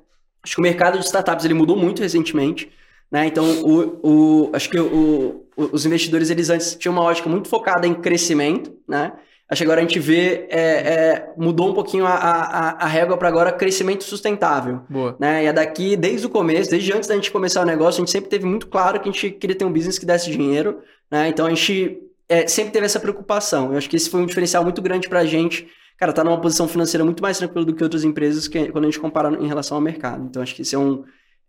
Acho 0.44 0.56
que 0.56 0.60
o 0.60 0.64
mercado 0.64 1.00
de 1.00 1.06
startups 1.06 1.46
ele 1.46 1.54
mudou 1.54 1.78
muito 1.78 2.02
recentemente, 2.02 2.70
né? 3.10 3.26
Então, 3.26 3.46
o, 3.62 4.00
o, 4.04 4.50
acho 4.52 4.70
que 4.70 4.78
o, 4.78 5.46
os 5.56 5.86
investidores 5.86 6.30
eles 6.30 6.50
antes 6.50 6.76
tinham 6.76 6.92
uma 6.92 7.04
ótica 7.04 7.30
muito 7.30 7.48
focada 7.48 7.88
em 7.88 7.94
crescimento, 7.94 8.74
né? 8.86 9.14
Acho 9.52 9.60
que 9.60 9.64
agora 9.66 9.82
a 9.82 9.84
gente 9.84 10.00
vê, 10.00 10.48
é, 10.50 10.62
é, 10.62 11.34
mudou 11.36 11.70
um 11.70 11.74
pouquinho 11.74 12.06
a, 12.06 12.14
a, 12.14 12.86
a 12.86 12.88
régua 12.88 13.18
para 13.18 13.28
agora 13.28 13.52
crescimento 13.52 14.02
sustentável. 14.02 14.80
Boa. 14.90 15.18
Né? 15.20 15.44
E 15.44 15.48
é 15.48 15.52
daqui, 15.52 15.98
desde 15.98 16.26
o 16.26 16.30
começo, 16.30 16.72
desde 16.72 16.94
antes 16.94 17.10
da 17.10 17.16
gente 17.16 17.30
começar 17.30 17.62
o 17.62 17.66
negócio, 17.66 18.02
a 18.02 18.06
gente 18.06 18.12
sempre 18.12 18.30
teve 18.30 18.46
muito 18.46 18.68
claro 18.68 18.98
que 19.02 19.10
a 19.10 19.12
gente 19.12 19.30
queria 19.32 19.54
ter 19.54 19.66
um 19.66 19.74
business 19.74 20.00
que 20.00 20.06
desse 20.06 20.32
dinheiro. 20.32 20.80
Né? 21.12 21.28
Então 21.28 21.46
a 21.46 21.50
gente 21.50 22.00
é, 22.30 22.48
sempre 22.48 22.72
teve 22.72 22.86
essa 22.86 22.98
preocupação. 22.98 23.74
Eu 23.74 23.78
acho 23.78 23.90
que 23.90 23.98
esse 23.98 24.10
foi 24.10 24.22
um 24.22 24.26
diferencial 24.26 24.64
muito 24.64 24.82
grande 24.82 25.10
para 25.10 25.20
a 25.20 25.26
gente. 25.26 25.68
Cara, 25.98 26.14
tá 26.14 26.24
numa 26.24 26.40
posição 26.40 26.66
financeira 26.66 27.04
muito 27.04 27.22
mais 27.22 27.38
tranquila 27.38 27.66
do 27.66 27.76
que 27.76 27.84
outras 27.84 28.06
empresas 28.06 28.48
que, 28.48 28.72
quando 28.72 28.86
a 28.86 28.88
gente 28.88 29.02
compara 29.02 29.38
em 29.38 29.48
relação 29.48 29.76
ao 29.76 29.82
mercado. 29.82 30.28
Então 30.30 30.42
acho 30.42 30.56
que 30.56 30.62
isso 30.62 30.78
é 30.78 30.80
um, 30.80 31.04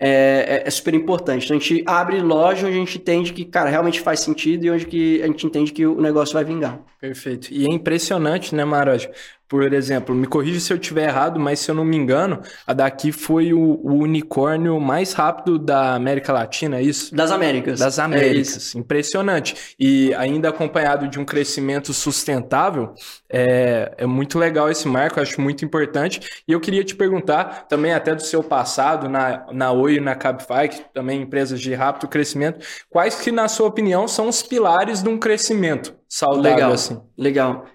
é, 0.04 0.08
é, 0.08 0.62
é, 0.66 0.70
super 0.70 0.94
importante. 0.94 1.44
Então 1.44 1.56
a 1.56 1.60
gente 1.60 1.84
abre 1.86 2.20
loja 2.20 2.66
onde 2.66 2.76
a 2.76 2.78
gente 2.80 2.98
entende 2.98 3.32
que, 3.32 3.44
cara, 3.44 3.70
realmente 3.70 4.00
faz 4.00 4.18
sentido 4.18 4.64
e 4.64 4.70
onde 4.70 4.84
que 4.84 5.22
a 5.22 5.26
gente 5.28 5.46
entende 5.46 5.72
que 5.72 5.86
o 5.86 6.00
negócio 6.00 6.34
vai 6.34 6.44
vingar. 6.44 6.80
Perfeito. 7.00 7.48
E 7.52 7.64
é 7.64 7.68
impressionante, 7.68 8.52
né, 8.52 8.64
Maroj? 8.64 9.08
Por 9.52 9.70
exemplo, 9.70 10.14
me 10.14 10.26
corrija 10.26 10.58
se 10.60 10.72
eu 10.72 10.78
estiver 10.78 11.10
errado, 11.10 11.38
mas 11.38 11.60
se 11.60 11.70
eu 11.70 11.74
não 11.74 11.84
me 11.84 11.94
engano, 11.94 12.40
a 12.66 12.72
daqui 12.72 13.12
foi 13.12 13.52
o, 13.52 13.60
o, 13.60 13.98
unicórnio 13.98 14.80
mais 14.80 15.12
rápido 15.12 15.58
da 15.58 15.92
América 15.94 16.32
Latina, 16.32 16.78
é 16.78 16.82
isso? 16.82 17.14
Das 17.14 17.30
Américas. 17.30 17.78
Das 17.78 17.98
é 17.98 18.02
Américas. 18.02 18.74
É 18.74 18.78
Impressionante. 18.78 19.74
E 19.78 20.14
ainda 20.14 20.48
acompanhado 20.48 21.06
de 21.06 21.20
um 21.20 21.24
crescimento 21.26 21.92
sustentável, 21.92 22.94
é, 23.28 23.92
é 23.98 24.06
muito 24.06 24.38
legal 24.38 24.70
esse 24.70 24.88
marco, 24.88 25.20
acho 25.20 25.38
muito 25.38 25.66
importante. 25.66 26.42
E 26.48 26.52
eu 26.52 26.58
queria 26.58 26.82
te 26.82 26.94
perguntar 26.94 27.66
também 27.68 27.92
até 27.92 28.14
do 28.14 28.22
seu 28.22 28.42
passado 28.42 29.06
na, 29.06 29.44
na 29.52 29.70
Oi 29.70 29.96
e 29.96 30.00
na 30.00 30.14
Cabify, 30.14 30.66
que 30.70 30.80
também 30.94 31.20
empresas 31.20 31.60
de 31.60 31.74
rápido 31.74 32.08
crescimento, 32.08 32.66
quais 32.88 33.16
que, 33.16 33.30
na 33.30 33.48
sua 33.48 33.68
opinião, 33.68 34.08
são 34.08 34.28
os 34.28 34.42
pilares 34.42 35.02
de 35.02 35.10
um 35.10 35.18
crescimento 35.18 35.94
saudável 36.08 36.54
legal, 36.54 36.72
assim? 36.72 36.98
Legal. 37.18 37.66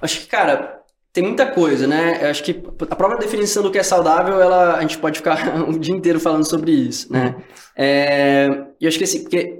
Acho 0.00 0.22
que, 0.22 0.26
cara, 0.26 0.81
tem 1.12 1.22
muita 1.22 1.46
coisa, 1.46 1.86
né? 1.86 2.20
Eu 2.22 2.30
acho 2.30 2.42
que 2.42 2.62
a 2.88 2.96
própria 2.96 3.18
definição 3.18 3.62
do 3.62 3.70
que 3.70 3.78
é 3.78 3.82
saudável, 3.82 4.40
ela, 4.40 4.76
a 4.76 4.80
gente 4.80 4.96
pode 4.96 5.18
ficar 5.18 5.54
um 5.68 5.78
dia 5.78 5.94
inteiro 5.94 6.18
falando 6.18 6.48
sobre 6.48 6.72
isso, 6.72 7.12
né? 7.12 7.36
É, 7.76 8.48
e 8.80 8.84
eu 8.84 8.88
acho 8.88 8.98
que 8.98 9.04
assim, 9.04 9.22
porque 9.22 9.58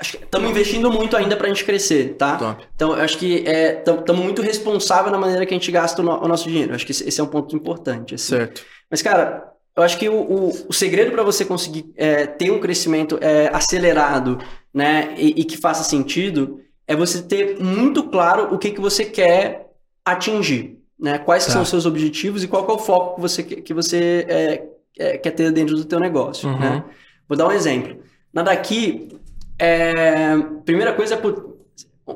estamos 0.00 0.50
investindo 0.50 0.90
muito 0.90 1.16
ainda 1.16 1.36
para 1.36 1.46
a 1.46 1.48
gente 1.48 1.64
crescer, 1.64 2.14
tá? 2.16 2.36
Top. 2.36 2.66
Então, 2.74 2.94
eu 2.94 3.02
acho 3.02 3.16
que 3.16 3.44
estamos 3.78 4.20
é, 4.20 4.24
muito 4.24 4.42
responsável 4.42 5.10
na 5.10 5.18
maneira 5.18 5.46
que 5.46 5.54
a 5.54 5.56
gente 5.56 5.72
gasta 5.72 6.02
o, 6.02 6.04
no, 6.04 6.24
o 6.24 6.28
nosso 6.28 6.48
dinheiro. 6.48 6.72
Eu 6.72 6.76
acho 6.76 6.84
que 6.84 6.92
esse, 6.92 7.08
esse, 7.08 7.18
é 7.18 7.24
um 7.24 7.28
ponto 7.28 7.56
importante. 7.56 8.14
Assim. 8.14 8.36
Certo. 8.36 8.62
Mas, 8.90 9.00
cara, 9.00 9.52
eu 9.74 9.82
acho 9.82 9.98
que 9.98 10.06
o, 10.06 10.20
o, 10.20 10.48
o 10.68 10.72
segredo 10.72 11.12
para 11.12 11.22
você 11.22 11.46
conseguir 11.46 11.92
é, 11.96 12.26
ter 12.26 12.50
um 12.50 12.60
crescimento 12.60 13.18
é, 13.22 13.48
acelerado, 13.52 14.38
né, 14.72 15.14
e, 15.16 15.40
e 15.40 15.44
que 15.44 15.56
faça 15.56 15.82
sentido, 15.82 16.60
é 16.86 16.94
você 16.94 17.22
ter 17.22 17.58
muito 17.58 18.04
claro 18.04 18.54
o 18.54 18.58
que, 18.58 18.70
que 18.70 18.80
você 18.80 19.04
quer 19.04 19.65
atingir, 20.06 20.78
né? 20.98 21.18
Quais 21.18 21.44
tá. 21.44 21.52
são 21.52 21.62
os 21.62 21.68
seus 21.68 21.84
objetivos 21.84 22.44
e 22.44 22.48
qual 22.48 22.66
é 22.66 22.72
o 22.72 22.78
foco 22.78 23.16
que 23.16 23.20
você, 23.20 23.42
que 23.42 23.74
você 23.74 24.24
é, 24.28 24.62
é, 24.98 25.18
quer 25.18 25.32
ter 25.32 25.50
dentro 25.50 25.74
do 25.76 25.84
teu 25.84 25.98
negócio, 25.98 26.48
uhum. 26.48 26.58
né? 26.58 26.84
Vou 27.28 27.36
dar 27.36 27.48
um 27.48 27.52
exemplo. 27.52 27.98
Na 28.32 28.42
daqui, 28.42 29.18
é, 29.58 30.36
primeira 30.64 30.92
coisa 30.92 31.14
é 31.14 31.16
por, 31.16 31.56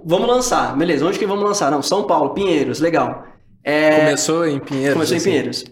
vamos 0.05 0.29
lançar, 0.29 0.77
beleza? 0.77 1.05
Onde 1.05 1.19
que 1.19 1.27
vamos 1.27 1.45
lançar? 1.45 1.71
Não, 1.71 1.83
São 1.83 2.05
Paulo, 2.05 2.31
Pinheiros, 2.31 2.79
legal. 2.79 3.27
É, 3.65 4.05
começou 4.05 4.47
em 4.47 4.61
Pinheiros. 4.61 4.95
Começou 4.95 5.17
assim. 5.17 5.29
em 5.29 5.33
Pinheiros. 5.33 5.65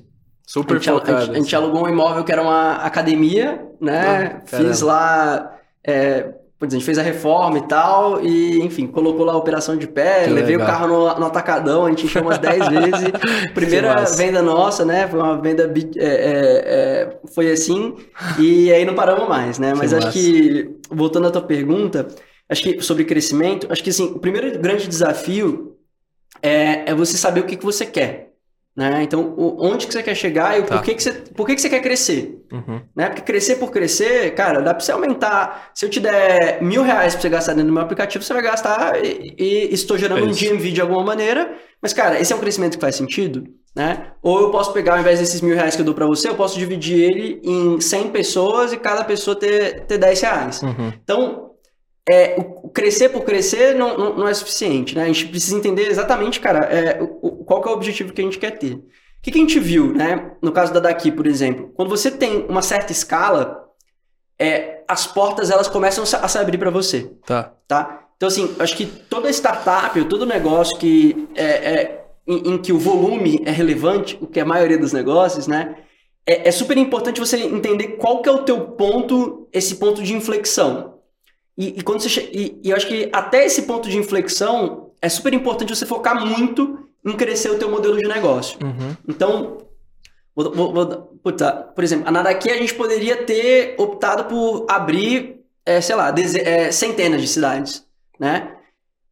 Super 0.45 0.77
a 0.77 0.79
gente, 0.79 0.91
focado. 0.91 1.17
A 1.17 1.21
gente, 1.21 1.31
a 1.31 1.35
gente, 1.35 1.55
assim. 1.55 1.65
alugou 1.65 1.87
um 1.87 1.89
imóvel 1.89 2.25
que 2.25 2.33
era 2.33 2.43
uma 2.43 2.77
academia, 2.77 3.65
né? 3.81 4.43
Ah, 4.43 4.57
Fiz 4.57 4.81
lá 4.81 5.59
é, 5.87 6.35
a 6.61 6.69
gente 6.69 6.85
fez 6.85 6.99
a 6.99 7.03
reforma 7.03 7.59
e 7.59 7.69
tal, 7.69 8.21
e 8.21 8.61
enfim, 8.63 8.89
colocou 8.89 9.25
lá 9.25 9.33
a 9.33 9.37
operação 9.37 9.77
de 9.77 9.87
pé, 9.87 10.25
que 10.25 10.31
levei 10.31 10.57
legal. 10.57 10.67
o 10.67 10.71
carro 10.71 10.89
no, 10.89 11.21
no, 11.21 11.27
atacadão, 11.27 11.87
a 11.87 11.91
gente 11.91 12.07
encheu 12.07 12.21
umas 12.23 12.39
10 12.39 12.67
vezes. 12.69 13.13
Primeira 13.55 14.05
venda 14.05 14.43
nossa, 14.43 14.85
né? 14.85 15.07
Foi 15.07 15.21
uma 15.21 15.41
venda. 15.41 15.73
É, 15.97 16.05
é, 16.05 16.63
é, 16.67 17.19
foi 17.33 17.53
assim, 17.53 17.95
e 18.41 18.73
aí 18.73 18.85
não 18.85 18.95
paramos 18.95 19.29
mais, 19.29 19.59
né? 19.59 19.73
Mas 19.73 19.91
que 19.91 19.97
acho 19.97 20.07
massa. 20.07 20.19
que, 20.19 20.79
voltando 20.91 21.29
à 21.29 21.31
tua 21.31 21.43
pergunta, 21.43 22.09
acho 22.49 22.63
que 22.63 22.81
sobre 22.83 23.05
crescimento, 23.05 23.69
acho 23.71 23.83
que 23.83 23.91
assim, 23.91 24.07
o 24.07 24.19
primeiro 24.19 24.59
grande 24.59 24.89
desafio 24.89 25.77
é, 26.43 26.91
é 26.91 26.95
você 26.95 27.17
saber 27.17 27.41
o 27.41 27.47
que, 27.47 27.57
que 27.57 27.65
você 27.65 27.87
quer. 27.87 28.28
Né? 28.79 29.03
Então, 29.03 29.35
onde 29.59 29.89
que 29.89 29.93
você 29.93 30.05
quer 30.05 30.15
chegar 30.15 30.57
e 30.57 30.63
tá. 30.63 30.77
por, 30.77 30.85
que, 30.85 30.95
que, 30.95 31.03
você, 31.03 31.11
por 31.11 31.45
que, 31.45 31.57
que 31.57 31.61
você 31.61 31.69
quer 31.69 31.83
crescer? 31.83 32.45
Uhum. 32.53 32.81
Né? 32.95 33.09
Porque 33.09 33.23
crescer 33.23 33.57
por 33.57 33.73
crescer, 33.73 34.33
cara, 34.37 34.61
dá 34.61 34.73
para 34.73 34.85
você 34.85 34.93
aumentar. 34.93 35.73
Se 35.75 35.85
eu 35.85 35.91
te 35.91 35.99
der 35.99 36.63
mil 36.63 36.85
reais 36.85 37.15
para 37.15 37.23
você 37.23 37.29
gastar 37.29 37.53
dentro 37.55 37.67
do 37.67 37.73
meu 37.73 37.83
aplicativo, 37.83 38.23
você 38.23 38.33
vai 38.33 38.41
gastar 38.41 39.05
e, 39.05 39.35
e 39.37 39.75
estou 39.75 39.99
gerando 39.99 40.21
é 40.21 40.29
um 40.29 40.33
GMV 40.33 40.71
de 40.71 40.81
alguma 40.81 41.03
maneira. 41.03 41.57
Mas, 41.83 41.93
cara, 41.93 42.21
esse 42.21 42.33
é 42.33 42.37
um 42.37 42.39
crescimento 42.39 42.77
que 42.77 42.81
faz 42.81 42.95
sentido? 42.95 43.49
Né? 43.75 44.13
Ou 44.23 44.43
eu 44.43 44.51
posso 44.53 44.73
pegar, 44.73 44.93
ao 44.93 45.01
invés 45.01 45.19
desses 45.19 45.41
mil 45.41 45.57
reais 45.57 45.75
que 45.75 45.83
eu 45.83 45.85
dou 45.85 45.95
para 45.95 46.07
você, 46.07 46.29
eu 46.29 46.37
posso 46.37 46.57
dividir 46.57 47.01
ele 47.01 47.41
em 47.43 47.81
100 47.81 48.11
pessoas 48.11 48.73
e 48.73 48.77
cada 48.77 49.03
pessoa 49.03 49.35
ter, 49.35 49.87
ter 49.87 49.99
10 49.99 50.21
reais. 50.21 50.63
Uhum. 50.63 50.93
Então, 51.03 51.48
é, 52.09 52.37
o 52.39 52.69
crescer 52.71 53.11
por 53.11 53.23
crescer 53.23 53.75
não, 53.75 53.97
não, 53.99 54.17
não, 54.19 54.29
é 54.29 54.33
suficiente, 54.33 54.97
né? 54.97 55.05
A 55.05 55.07
gente 55.07 55.27
precisa 55.27 55.57
entender 55.57 55.89
exatamente, 55.89 56.41
cara, 56.41 56.61
é, 56.65 56.99
o, 57.03 57.45
qual 57.45 57.63
é 57.65 57.69
o 57.69 57.73
objetivo 57.73 58.13
que 58.13 58.21
a 58.21 58.25
gente 58.25 58.39
quer 58.39 58.53
ter. 58.53 58.75
O 58.75 58.83
que, 59.21 59.31
que 59.31 59.39
a 59.39 59.41
gente 59.41 59.61
viu, 59.61 59.93
né? 59.93 60.33
No 60.41 60.53
caso 60.53 60.73
da 60.73 60.81
daqui, 60.81 61.13
por 61.13 61.27
exemplo, 61.27 61.71
quando 61.75 61.91
você 61.91 62.11
tem 62.11 62.47
uma 62.49 62.63
certa 62.63 62.93
escala, 62.93 63.65
é, 64.39 64.83
as 64.89 65.07
portas 65.07 65.51
elas 65.51 65.69
começam 65.69 66.05
a 66.05 66.29
se 66.29 66.39
abrir 66.39 66.57
para 66.57 66.71
você. 66.71 67.11
Tá. 67.27 67.53
Tá? 67.67 68.07
Então, 68.17 68.29
assim, 68.29 68.55
acho 68.59 68.77
que 68.77 68.87
toda 68.87 69.29
startup, 69.31 70.03
todo 70.07 70.25
negócio 70.25 70.79
que 70.79 71.29
é, 71.35 71.45
é 71.45 72.05
em, 72.27 72.55
em, 72.55 72.59
que 72.59 72.73
o 72.73 72.79
volume 72.79 73.43
é 73.45 73.51
relevante, 73.51 74.17
o 74.21 74.27
que 74.27 74.39
é 74.39 74.43
a 74.43 74.47
maioria 74.47 74.79
dos 74.79 74.93
negócios, 74.93 75.47
né? 75.47 75.77
É, 76.27 76.49
é 76.49 76.53
super 76.53 76.77
importante 76.77 77.21
você 77.21 77.39
entender 77.39 77.97
qual 77.97 78.23
que 78.23 78.29
é 78.29 78.33
o 78.33 78.45
teu 78.45 78.61
ponto, 78.73 79.49
esse 79.53 79.77
ponto 79.77 80.03
de 80.03 80.15
inflexão. 80.15 80.98
E, 81.59 81.81
e 81.81 81.83
quando 81.83 82.01
você 82.01 82.31
e, 82.33 82.61
e 82.63 82.71
eu 82.71 82.77
acho 82.77 82.87
que 82.87 83.11
até 83.13 83.45
esse 83.45 83.63
ponto 83.63 83.91
de 83.91 83.99
inflexão 83.99 84.93
é 85.03 85.09
super 85.09 85.35
importante 85.35 85.75
você 85.75 85.85
focar 85.85 86.25
muito 86.25 86.89
em 87.05 87.13
crescer 87.13 87.51
o 87.51 87.59
teu 87.59 87.71
modelo 87.71 87.97
de 87.97 88.07
negócio. 88.07 88.59
Uhum. 88.63 88.97
Então, 89.07 89.59
Vou, 90.39 90.53
vou, 90.55 90.73
vou, 90.73 90.87
puta, 91.21 91.51
por 91.53 91.83
exemplo, 91.83 92.17
a 92.17 92.23
daqui 92.23 92.49
a 92.49 92.57
gente 92.57 92.73
poderia 92.73 93.25
ter 93.25 93.75
optado 93.77 94.27
por 94.27 94.67
abrir, 94.71 95.41
é, 95.67 95.81
sei 95.81 95.97
lá, 95.97 96.15
é, 96.17 96.71
centenas 96.71 97.21
de 97.21 97.27
cidades, 97.27 97.85
né? 98.21 98.53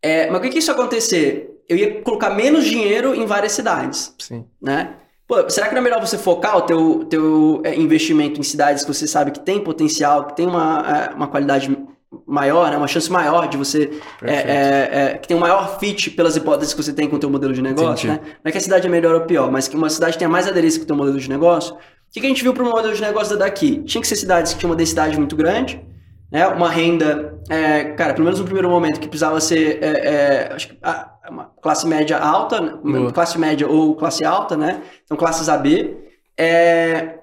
É, 0.00 0.30
mas 0.30 0.38
o 0.38 0.40
que, 0.40 0.50
que 0.50 0.58
isso 0.60 0.70
acontecer? 0.70 1.50
Eu 1.68 1.76
ia 1.76 2.00
colocar 2.02 2.30
menos 2.30 2.64
dinheiro 2.64 3.12
em 3.12 3.26
várias 3.26 3.50
cidades, 3.50 4.14
Sim. 4.20 4.44
né? 4.62 4.94
Pô, 5.26 5.50
será 5.50 5.66
que 5.66 5.74
não 5.74 5.80
é 5.80 5.82
melhor 5.82 6.00
você 6.00 6.16
focar 6.16 6.58
o 6.58 6.62
teu, 6.62 7.04
teu 7.06 7.60
é, 7.64 7.74
investimento 7.74 8.38
em 8.38 8.44
cidades 8.44 8.84
que 8.84 8.94
você 8.94 9.08
sabe 9.08 9.32
que 9.32 9.40
tem 9.40 9.58
potencial, 9.58 10.26
que 10.26 10.36
tem 10.36 10.46
uma, 10.46 11.08
é, 11.10 11.12
uma 11.12 11.26
qualidade 11.26 11.76
maior, 12.26 12.70
né? 12.70 12.76
uma 12.76 12.86
chance 12.86 13.10
maior 13.10 13.48
de 13.48 13.56
você. 13.56 13.90
É, 14.22 14.34
é, 14.34 14.90
é, 14.92 15.18
que 15.18 15.26
tem 15.28 15.36
um 15.36 15.40
maior 15.40 15.78
fit 15.78 16.10
pelas 16.10 16.36
hipóteses 16.36 16.72
que 16.72 16.82
você 16.82 16.92
tem 16.92 17.08
com 17.08 17.16
o 17.16 17.18
teu 17.18 17.30
modelo 17.30 17.52
de 17.52 17.62
negócio. 17.62 18.08
Né? 18.08 18.20
Não 18.22 18.48
é 18.48 18.52
que 18.52 18.58
a 18.58 18.60
cidade 18.60 18.86
é 18.86 18.90
melhor 18.90 19.14
ou 19.14 19.22
pior, 19.22 19.50
mas 19.50 19.68
que 19.68 19.76
uma 19.76 19.90
cidade 19.90 20.16
tenha 20.16 20.28
mais 20.28 20.46
aderência 20.46 20.78
com 20.78 20.84
o 20.84 20.86
teu 20.86 20.96
modelo 20.96 21.18
de 21.18 21.28
negócio. 21.28 21.74
O 21.74 21.78
que, 22.12 22.20
que 22.20 22.26
a 22.26 22.28
gente 22.28 22.42
viu 22.42 22.54
para 22.54 22.62
o 22.62 22.66
modelo 22.66 22.94
de 22.94 23.00
negócio 23.00 23.36
daqui? 23.36 23.82
Tinha 23.84 24.00
que 24.00 24.08
ser 24.08 24.16
cidades 24.16 24.52
que 24.52 24.58
tinham 24.58 24.70
uma 24.70 24.76
densidade 24.76 25.16
muito 25.18 25.36
grande, 25.36 25.84
né? 26.30 26.46
uma 26.48 26.70
renda, 26.70 27.38
é, 27.48 27.84
cara, 27.92 28.14
pelo 28.14 28.24
menos 28.24 28.38
no 28.38 28.44
primeiro 28.44 28.70
momento, 28.70 29.00
que 29.00 29.08
precisava 29.08 29.40
ser 29.40 29.82
é, 29.82 29.88
é, 29.88 30.52
acho 30.52 30.68
que, 30.68 30.78
uma 31.28 31.50
classe 31.60 31.86
média 31.86 32.18
alta, 32.18 32.60
Boa. 32.60 33.12
classe 33.12 33.38
média 33.38 33.68
ou 33.68 33.96
classe 33.96 34.24
alta, 34.24 34.56
né? 34.56 34.82
Então 35.04 35.16
classes 35.16 35.48
AB. 35.48 35.96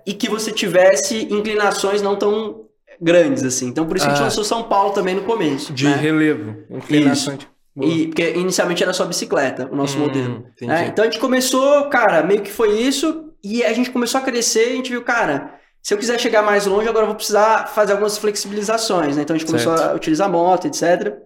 e 0.05 0.13
que 0.13 0.29
você 0.29 0.51
tivesse 0.51 1.27
inclinações 1.31 2.01
não 2.01 2.15
tão 2.15 2.63
grandes, 3.03 3.43
assim. 3.43 3.67
Então, 3.67 3.85
por 3.85 3.97
isso 3.97 4.05
ah. 4.05 4.09
que 4.09 4.13
a 4.13 4.15
gente 4.15 4.23
ah. 4.23 4.27
lançou 4.27 4.43
São 4.43 4.63
Paulo 4.63 4.93
também 4.93 5.15
no 5.15 5.23
começo. 5.23 5.73
De 5.73 5.85
né? 5.85 5.95
relevo. 5.95 6.55
Inclinação. 6.69 7.37
E, 7.81 8.07
porque 8.07 8.31
inicialmente 8.31 8.83
era 8.83 8.93
só 8.93 9.03
bicicleta, 9.05 9.67
o 9.71 9.75
nosso 9.75 9.97
hum, 9.97 10.01
modelo. 10.01 10.45
Né? 10.61 10.87
Então 10.87 11.03
a 11.03 11.07
gente 11.07 11.19
começou, 11.19 11.89
cara, 11.89 12.21
meio 12.21 12.41
que 12.41 12.51
foi 12.51 12.79
isso, 12.79 13.31
e 13.43 13.63
a 13.63 13.73
gente 13.73 13.89
começou 13.89 14.19
a 14.19 14.23
crescer 14.23 14.69
e 14.69 14.73
a 14.73 14.75
gente 14.75 14.91
viu, 14.91 15.01
cara, 15.01 15.59
se 15.81 15.93
eu 15.93 15.97
quiser 15.97 16.19
chegar 16.19 16.43
mais 16.43 16.65
longe, 16.65 16.87
agora 16.87 17.03
eu 17.03 17.07
vou 17.07 17.15
precisar 17.15 17.67
fazer 17.67 17.93
algumas 17.93 18.17
flexibilizações, 18.17 19.17
né? 19.17 19.23
Então 19.23 19.35
a 19.35 19.39
gente 19.39 19.47
começou 19.47 19.75
certo. 19.75 19.91
a 19.91 19.95
utilizar 19.95 20.29
moto, 20.29 20.67
etc. 20.67 21.17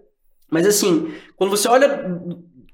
Mas 0.50 0.66
assim, 0.66 1.12
quando 1.36 1.50
você 1.50 1.68
olha 1.68 2.18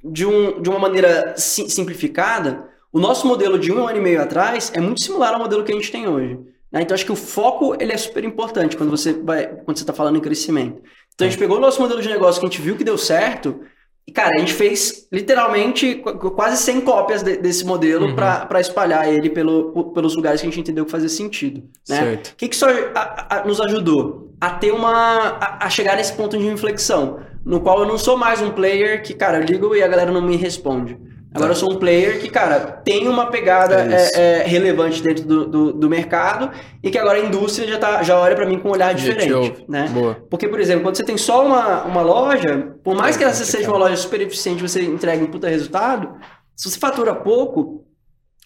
de, 0.05 0.25
um, 0.25 0.63
de 0.63 0.71
uma 0.71 0.79
maneira 0.79 1.35
simplificada, 1.37 2.69
o 2.93 3.01
nosso 3.01 3.27
modelo 3.27 3.59
de 3.59 3.73
um 3.73 3.87
ano 3.87 3.99
e 3.99 4.01
meio 4.01 4.23
atrás 4.23 4.71
é 4.73 4.81
muito 4.81 5.03
similar 5.03 5.35
ao 5.35 5.41
modelo 5.41 5.65
que 5.65 5.73
a 5.73 5.75
gente 5.75 5.91
tem 5.91 6.07
hoje. 6.07 6.39
Né? 6.75 6.83
Então, 6.83 6.93
acho 6.93 7.05
que 7.05 7.13
o 7.13 7.17
foco 7.17 7.77
ele 7.79 7.93
é 7.93 7.97
super 7.97 8.25
importante 8.25 8.77
quando 8.77 8.91
você 8.91 9.13
vai, 9.13 9.47
quando 9.47 9.77
você 9.77 9.85
está 9.85 9.93
falando 9.93 10.17
em 10.17 10.21
crescimento. 10.21 10.83
Então, 11.15 11.25
a 11.25 11.31
gente 11.31 11.39
pegou 11.39 11.59
o 11.59 11.61
nosso 11.61 11.81
modelo 11.81 12.03
de 12.03 12.09
negócio 12.09 12.41
que 12.41 12.47
a 12.47 12.51
gente 12.51 12.61
viu 12.61 12.77
que 12.77 12.83
deu 12.83 12.99
certo 12.99 13.61
e, 14.07 14.11
cara, 14.11 14.33
a 14.35 14.39
gente 14.41 14.53
fez 14.53 15.07
literalmente 15.13 16.03
quase 16.35 16.61
100 16.61 16.81
cópias 16.81 17.23
de, 17.23 17.37
desse 17.37 17.65
modelo 17.65 18.09
uhum. 18.09 18.17
para 18.17 18.61
espalhar 18.61 19.09
ele 19.09 19.31
pelo, 19.31 19.93
pelos 19.93 20.17
lugares 20.17 20.41
que 20.41 20.49
a 20.49 20.51
gente 20.51 20.61
entendeu 20.61 20.85
que 20.85 20.91
fazia 20.91 21.09
sentido. 21.09 21.63
Né? 21.89 22.15
O 22.15 22.37
que, 22.37 22.49
que 22.49 22.55
isso 22.57 22.67
a, 22.67 23.37
a, 23.37 23.45
nos 23.47 23.61
ajudou? 23.61 24.35
A 24.41 24.51
ter 24.51 24.73
uma. 24.73 25.39
A, 25.41 25.67
a, 25.67 25.71
chegar 25.71 25.97
nesse 25.97 26.13
ponto 26.13 26.37
de 26.37 26.45
inflexão, 26.45 27.21
no 27.45 27.61
qual 27.61 27.79
eu 27.79 27.87
não 27.87 27.97
sou 27.97 28.17
mais 28.17 28.43
um 28.43 28.51
player 28.51 29.01
que, 29.03 29.15
cara, 29.15 29.39
eu 29.39 29.45
ligo 29.45 29.75
e 29.77 29.83
a 29.83 29.89
galera 29.89 30.11
não 30.11 30.21
me 30.21 30.37
responde. 30.37 30.99
Agora 31.35 31.51
eu 31.51 31.57
sou 31.57 31.73
um 31.73 31.77
player 31.77 32.21
que, 32.21 32.29
cara, 32.29 32.61
tem 32.61 33.09
uma 33.09 33.27
pegada 33.27 33.75
é 33.75 34.11
é, 34.15 34.43
é, 34.43 34.47
relevante 34.47 35.03
dentro 35.03 35.25
do, 35.25 35.47
do, 35.47 35.73
do, 35.73 35.91
mercado 35.91 36.49
e 36.81 36.93
que 36.93 36.97
agora 36.97 37.19
a 37.19 37.25
indústria 37.25 37.67
já, 37.67 37.77
tá, 37.77 38.03
já 38.05 38.17
olha 38.17 38.37
para 38.37 38.47
mim 38.47 38.61
com 38.61 38.69
um 38.69 38.71
olhar 38.73 38.95
diferente. 38.95 39.65
Né? 39.69 39.89
Boa. 39.93 40.17
Porque, 40.31 40.47
por 40.47 40.61
exemplo, 40.61 40.85
quando 40.85 40.97
você 40.97 41.03
tem 41.03 41.19
só 41.19 41.45
uma, 41.45 41.83
uma 41.83 42.03
loja, 42.03 42.77
por 42.85 42.95
mais 42.95 43.17
que 43.17 43.25
ela 43.25 43.33
seja 43.33 43.69
uma 43.69 43.79
loja 43.79 43.97
super 43.97 44.21
eficiente 44.21 44.63
você 44.63 44.83
entregue 44.85 45.25
um 45.25 45.27
puta 45.27 45.49
resultado, 45.49 46.15
se 46.55 46.71
você 46.71 46.79
fatura 46.79 47.13
pouco, 47.13 47.85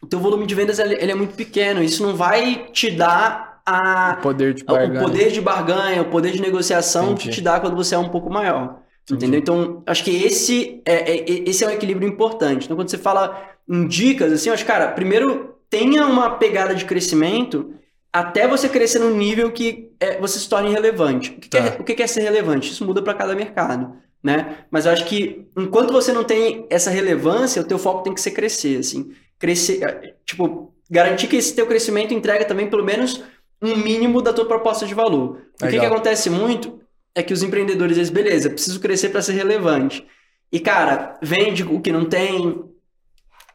o 0.02 0.06
teu 0.06 0.18
volume 0.18 0.46
de 0.46 0.54
vendas 0.54 0.78
ele, 0.78 0.94
ele 0.94 1.12
é 1.12 1.14
muito 1.14 1.34
pequeno. 1.34 1.82
Isso 1.82 2.02
não 2.02 2.16
vai 2.16 2.68
te 2.72 2.90
dar 2.90 3.60
a, 3.66 4.16
o 4.18 4.22
poder 4.22 4.54
de 4.54 4.64
barganha, 4.64 5.00
o 5.00 5.04
poder 5.04 5.30
de, 5.30 5.40
barganha, 5.42 6.02
o 6.02 6.04
poder 6.06 6.32
de 6.32 6.40
negociação 6.40 7.12
Entendi. 7.12 7.28
que 7.28 7.34
te 7.34 7.42
dá 7.42 7.60
quando 7.60 7.76
você 7.76 7.94
é 7.94 7.98
um 7.98 8.08
pouco 8.08 8.30
maior. 8.30 8.78
Entendeu? 9.10 9.40
Então, 9.40 9.82
acho 9.86 10.04
que 10.04 10.10
esse 10.10 10.82
é, 10.84 11.12
é, 11.12 11.24
esse 11.48 11.64
é 11.64 11.66
um 11.66 11.70
equilíbrio 11.70 12.08
importante. 12.08 12.64
Então, 12.64 12.76
quando 12.76 12.90
você 12.90 12.98
fala 12.98 13.56
em 13.68 13.86
dicas, 13.86 14.32
assim, 14.32 14.50
eu 14.50 14.54
acho, 14.54 14.66
cara, 14.66 14.88
primeiro 14.88 15.56
tenha 15.70 16.06
uma 16.06 16.30
pegada 16.30 16.74
de 16.74 16.84
crescimento 16.84 17.74
até 18.12 18.48
você 18.48 18.68
crescer 18.68 18.98
num 18.98 19.14
nível 19.14 19.50
que 19.52 19.92
é, 20.00 20.18
você 20.18 20.38
se 20.38 20.48
torne 20.48 20.70
relevante. 20.70 21.30
O 21.30 21.40
que, 21.40 21.48
tá. 21.48 21.58
é, 21.58 21.70
tá. 21.70 21.80
o 21.80 21.84
que 21.84 22.02
é 22.02 22.06
ser 22.06 22.22
relevante? 22.22 22.70
Isso 22.70 22.84
muda 22.84 23.02
para 23.02 23.14
cada 23.14 23.34
mercado, 23.34 23.94
né? 24.22 24.64
Mas 24.70 24.86
eu 24.86 24.92
acho 24.92 25.04
que 25.04 25.46
enquanto 25.56 25.92
você 25.92 26.12
não 26.12 26.24
tem 26.24 26.66
essa 26.70 26.90
relevância, 26.90 27.62
o 27.62 27.64
teu 27.64 27.78
foco 27.78 28.02
tem 28.02 28.14
que 28.14 28.20
ser 28.20 28.32
crescer, 28.32 28.78
assim. 28.78 29.10
Crescer, 29.38 29.82
é, 29.84 30.14
tipo, 30.24 30.74
garantir 30.90 31.28
que 31.28 31.36
esse 31.36 31.54
teu 31.54 31.66
crescimento 31.66 32.14
entrega 32.14 32.44
também 32.44 32.68
pelo 32.68 32.84
menos 32.84 33.22
um 33.62 33.76
mínimo 33.76 34.22
da 34.22 34.32
tua 34.32 34.46
proposta 34.46 34.86
de 34.86 34.94
valor. 34.94 35.38
O 35.62 35.66
que, 35.66 35.78
que 35.78 35.86
acontece 35.86 36.30
muito 36.30 36.80
é 37.18 37.22
que 37.22 37.32
os 37.32 37.42
empreendedores 37.42 37.96
dizem, 37.96 38.14
beleza, 38.14 38.48
preciso 38.48 38.78
crescer 38.78 39.08
para 39.08 39.20
ser 39.20 39.32
relevante. 39.32 40.06
E, 40.52 40.60
cara, 40.60 41.18
vende 41.20 41.64
o 41.64 41.80
que 41.80 41.90
não 41.90 42.04
tem, 42.04 42.62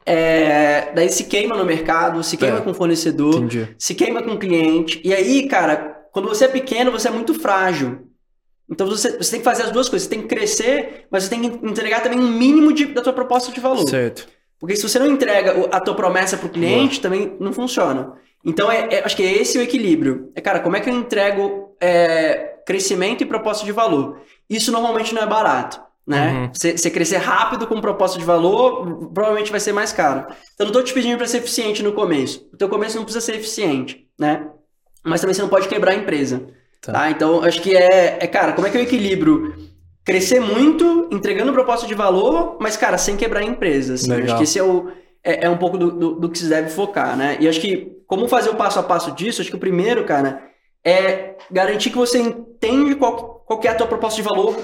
é, 0.06 0.92
daí 0.94 1.08
se 1.08 1.24
queima 1.24 1.56
no 1.56 1.64
mercado, 1.64 2.22
se 2.24 2.36
queima 2.36 2.58
é, 2.58 2.62
com 2.62 2.74
fornecedor, 2.74 3.38
entendi. 3.38 3.70
se 3.80 3.96
queima 3.96 4.22
com 4.22 4.38
cliente. 4.38 5.00
E 5.02 5.14
aí, 5.14 5.48
cara, 5.48 6.08
quando 6.12 6.28
você 6.28 6.44
é 6.44 6.50
pequeno, 6.50 6.92
você 6.92 7.08
é 7.08 7.12
muito 7.12 7.34
frágil. 7.34 8.10
Então 8.70 8.86
você, 8.86 9.18
você 9.18 9.32
tem 9.32 9.40
que 9.40 9.46
fazer 9.46 9.64
as 9.64 9.72
duas 9.72 9.88
coisas. 9.88 10.08
Você 10.08 10.14
tem 10.14 10.22
que 10.22 10.28
crescer, 10.28 11.08
mas 11.10 11.24
você 11.24 11.30
tem 11.30 11.42
que 11.42 11.66
entregar 11.66 12.04
também 12.04 12.20
um 12.20 12.32
mínimo 12.32 12.74
de, 12.74 12.88
da 12.88 13.02
tua 13.02 13.14
proposta 13.14 13.50
de 13.50 13.62
valor. 13.62 13.88
Certo. 13.88 14.28
Porque 14.60 14.76
se 14.76 14.88
você 14.88 15.00
não 15.00 15.08
entrega 15.08 15.70
a 15.72 15.80
tua 15.80 15.96
promessa 15.96 16.36
para 16.36 16.48
o 16.48 16.50
cliente, 16.50 17.00
Boa. 17.00 17.04
também 17.04 17.38
não 17.40 17.54
funciona. 17.54 18.14
Então, 18.46 18.70
é, 18.70 18.90
é, 18.92 19.06
acho 19.06 19.16
que 19.16 19.24
é 19.24 19.42
esse 19.42 19.58
o 19.58 19.62
equilíbrio. 19.62 20.32
É, 20.36 20.42
cara, 20.42 20.60
como 20.60 20.76
é 20.76 20.82
que 20.82 20.90
eu 20.90 20.94
entrego 20.94 21.76
é, 21.82 22.53
crescimento 22.66 23.22
e 23.22 23.26
proposta 23.26 23.66
de 23.66 23.72
valor? 23.72 24.22
Isso 24.50 24.72
normalmente 24.72 25.14
não 25.14 25.22
é 25.22 25.28
barato. 25.28 25.82
Né? 26.06 26.52
Você 26.54 26.72
uhum. 26.72 26.94
crescer 26.94 27.18
rápido 27.18 27.66
com 27.66 27.80
proposta 27.80 28.20
de 28.20 28.26
valor, 28.26 29.10
provavelmente 29.14 29.52
vai 29.52 29.60
ser 29.60 29.72
mais 29.72 29.94
caro. 29.94 30.26
Então, 30.54 30.66
não 30.66 30.68
estou 30.68 30.84
te 30.84 30.94
pedindo 30.94 31.18
para 31.18 31.28
ser 31.28 31.38
eficiente 31.38 31.82
no 31.82 31.94
começo. 31.94 32.48
O 32.54 32.58
teu 32.58 32.68
começo 32.68 32.98
não 32.98 33.06
precisa 33.06 33.26
ser 33.26 33.36
eficiente, 33.36 34.06
né? 34.20 34.48
Mas 35.04 35.22
também 35.22 35.34
você 35.34 35.42
não 35.42 35.50
pode 35.50 35.68
quebrar 35.68 35.92
a 35.92 35.96
empresa. 35.96 36.46
Tá. 36.82 36.92
tá? 36.92 37.10
Então, 37.10 37.42
acho 37.42 37.62
que 37.62 37.76
é, 37.76 38.18
é, 38.20 38.28
cara, 38.28 38.52
como 38.52 38.68
é 38.68 38.70
que 38.70 38.78
eu 38.78 38.82
equilibro 38.82 39.54
crescer 40.04 40.42
muito, 40.42 41.08
entregando 41.12 41.54
proposta 41.54 41.88
de 41.88 41.96
valor, 41.96 42.58
mas, 42.60 42.76
cara, 42.76 42.98
sem 42.98 43.16
quebrar 43.16 43.40
a 43.40 43.46
empresa. 43.46 43.94
Assim. 43.94 44.12
Acho 44.12 44.38
que 44.38 44.44
esse 44.44 44.60
é, 44.60 44.64
o, 44.64 44.92
é, 45.24 45.46
é 45.46 45.50
um 45.50 45.58
pouco 45.58 45.78
do, 45.78 45.92
do, 45.92 46.16
do, 46.20 46.30
que 46.30 46.38
se 46.38 46.50
deve 46.50 46.70
focar, 46.70 47.16
né? 47.16 47.38
E 47.40 47.48
acho 47.48 47.62
que 47.62 47.94
como 48.06 48.28
fazer 48.28 48.50
o 48.50 48.56
passo 48.56 48.80
a 48.80 48.84
passo 48.84 49.12
disso? 49.12 49.42
Acho 49.42 49.50
que 49.50 49.56
o 49.56 49.60
primeiro, 49.60 50.04
cara, 50.04 50.44
é 50.86 51.36
garantir 51.50 51.90
que 51.90 51.98
você 51.98 52.20
entende 52.20 52.96
qual, 52.96 53.44
qual 53.46 53.62
é 53.64 53.68
a 53.70 53.76
tua 53.76 53.88
proposta 53.88 54.22
de 54.22 54.28
valor 54.28 54.56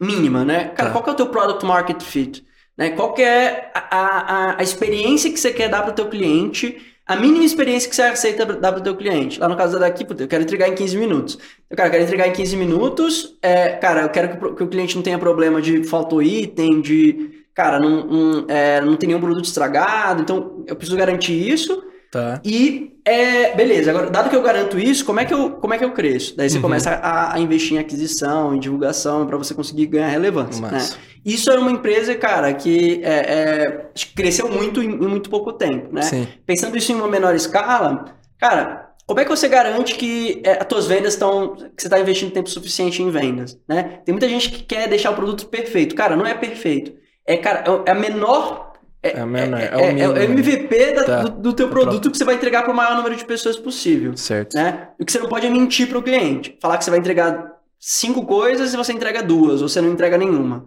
mínima, 0.00 0.44
né? 0.44 0.68
Cara, 0.68 0.90
tá. 0.90 0.92
qual 0.92 1.04
que 1.04 1.10
é 1.10 1.12
o 1.12 1.16
teu 1.16 1.28
product 1.28 1.64
market 1.64 2.02
fit? 2.02 2.44
Né? 2.76 2.90
Qual 2.90 3.14
que 3.14 3.22
é 3.22 3.70
a, 3.74 3.88
a, 3.90 4.60
a 4.60 4.62
experiência 4.62 5.30
que 5.30 5.40
você 5.40 5.52
quer 5.52 5.68
dar 5.68 5.82
para 5.82 5.92
o 5.92 5.94
teu 5.94 6.08
cliente, 6.08 6.76
a 7.06 7.14
mínima 7.14 7.44
experiência 7.44 7.88
que 7.88 7.94
você 7.94 8.02
aceita 8.02 8.44
dar 8.44 8.72
para 8.72 8.80
o 8.80 8.84
teu 8.84 8.96
cliente. 8.96 9.38
Lá 9.38 9.48
no 9.48 9.56
caso 9.56 9.78
daqui, 9.78 10.04
eu 10.18 10.28
quero 10.28 10.42
entregar 10.42 10.68
em 10.68 10.74
15 10.74 10.96
minutos. 10.96 11.38
Eu, 11.70 11.76
cara, 11.76 11.88
quero 11.88 12.02
entregar 12.02 12.26
em 12.26 12.32
15 12.32 12.56
minutos, 12.56 13.38
é, 13.40 13.68
cara, 13.68 14.02
eu 14.02 14.08
quero 14.08 14.28
que, 14.28 14.54
que, 14.56 14.62
o 14.64 14.68
cliente 14.68 14.96
não 14.96 15.02
tenha 15.02 15.18
problema 15.18 15.62
de 15.62 15.84
faltou 15.84 16.20
item, 16.20 16.80
de, 16.80 17.44
cara, 17.54 17.78
não, 17.78 18.04
não, 18.06 18.46
é, 18.48 18.80
não 18.80 18.96
tem 18.96 19.06
nenhum 19.06 19.20
produto 19.20 19.44
estragado, 19.44 20.20
então 20.20 20.64
eu 20.66 20.74
preciso 20.74 20.98
garantir 20.98 21.48
isso. 21.48 21.80
Tá. 22.10 22.40
E, 22.44 22.92
é, 23.04 23.54
beleza, 23.54 23.90
agora, 23.90 24.10
dado 24.10 24.30
que 24.30 24.36
eu 24.36 24.42
garanto 24.42 24.78
isso, 24.78 25.04
como 25.04 25.20
é 25.20 25.24
que 25.24 25.34
eu, 25.34 25.50
como 25.52 25.74
é 25.74 25.78
que 25.78 25.84
eu 25.84 25.92
cresço? 25.92 26.36
Daí 26.36 26.48
você 26.48 26.56
uhum. 26.56 26.62
começa 26.62 26.90
a, 26.90 27.34
a, 27.34 27.40
investir 27.40 27.76
em 27.76 27.78
aquisição, 27.78 28.54
em 28.54 28.58
divulgação, 28.58 29.26
para 29.26 29.36
você 29.36 29.54
conseguir 29.54 29.86
ganhar 29.86 30.08
relevância. 30.08 30.66
Né? 30.66 30.78
Isso 31.24 31.50
é 31.50 31.58
uma 31.58 31.70
empresa, 31.70 32.14
cara, 32.14 32.52
que 32.54 33.00
é, 33.02 33.12
é, 33.12 33.86
cresceu 34.14 34.48
muito 34.48 34.82
em, 34.82 34.90
em, 34.90 35.08
muito 35.08 35.28
pouco 35.28 35.52
tempo, 35.52 35.92
né? 35.92 36.02
Sim. 36.02 36.28
Pensando 36.46 36.76
isso 36.76 36.92
em 36.92 36.94
uma 36.94 37.08
menor 37.08 37.34
escala, 37.34 38.16
cara, 38.38 38.86
como 39.06 39.20
é 39.20 39.24
que 39.24 39.30
você 39.30 39.48
garante 39.48 39.94
que 39.94 40.42
é, 40.44 40.58
as 40.60 40.66
tuas 40.66 40.86
vendas 40.86 41.14
estão. 41.14 41.54
que 41.54 41.80
você 41.80 41.86
está 41.86 41.98
investindo 41.98 42.32
tempo 42.32 42.50
suficiente 42.50 43.00
em 43.00 43.10
vendas? 43.10 43.56
Né? 43.68 44.00
Tem 44.04 44.12
muita 44.12 44.28
gente 44.28 44.50
que 44.50 44.64
quer 44.64 44.88
deixar 44.88 45.12
o 45.12 45.14
produto 45.14 45.46
perfeito. 45.46 45.94
Cara, 45.94 46.16
não 46.16 46.26
é 46.26 46.34
perfeito. 46.34 46.92
É, 47.24 47.36
cara, 47.36 47.64
é 47.86 47.90
a 47.90 47.94
menor. 47.94 48.72
É, 49.06 49.20
é, 49.20 49.26
menor, 49.26 49.60
é, 49.60 49.64
é, 49.64 50.00
é 50.00 50.08
o, 50.08 50.16
MVP 50.16 50.92
da, 50.92 51.04
tá. 51.04 51.22
do, 51.22 51.30
do, 51.30 51.52
teu 51.52 51.68
produto 51.68 52.10
que 52.10 52.16
você 52.16 52.24
vai 52.24 52.34
entregar 52.34 52.62
para 52.62 52.72
o 52.72 52.76
maior 52.76 52.96
número 52.96 53.16
de 53.16 53.24
pessoas 53.24 53.56
possível. 53.56 54.16
Certo. 54.16 54.54
Né? 54.54 54.88
O 54.98 55.04
que 55.04 55.12
você 55.12 55.18
não 55.18 55.28
pode 55.28 55.46
é 55.46 55.50
mentir 55.50 55.88
para 55.88 55.98
o 55.98 56.02
cliente. 56.02 56.56
Falar 56.60 56.78
que 56.78 56.84
você 56.84 56.90
vai 56.90 56.98
entregar 56.98 57.52
cinco 57.78 58.24
coisas 58.24 58.72
e 58.72 58.76
você 58.76 58.92
entrega 58.92 59.22
duas, 59.22 59.62
ou 59.62 59.68
você 59.68 59.80
não 59.80 59.92
entrega 59.92 60.18
nenhuma. 60.18 60.66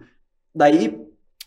Daí 0.54 0.97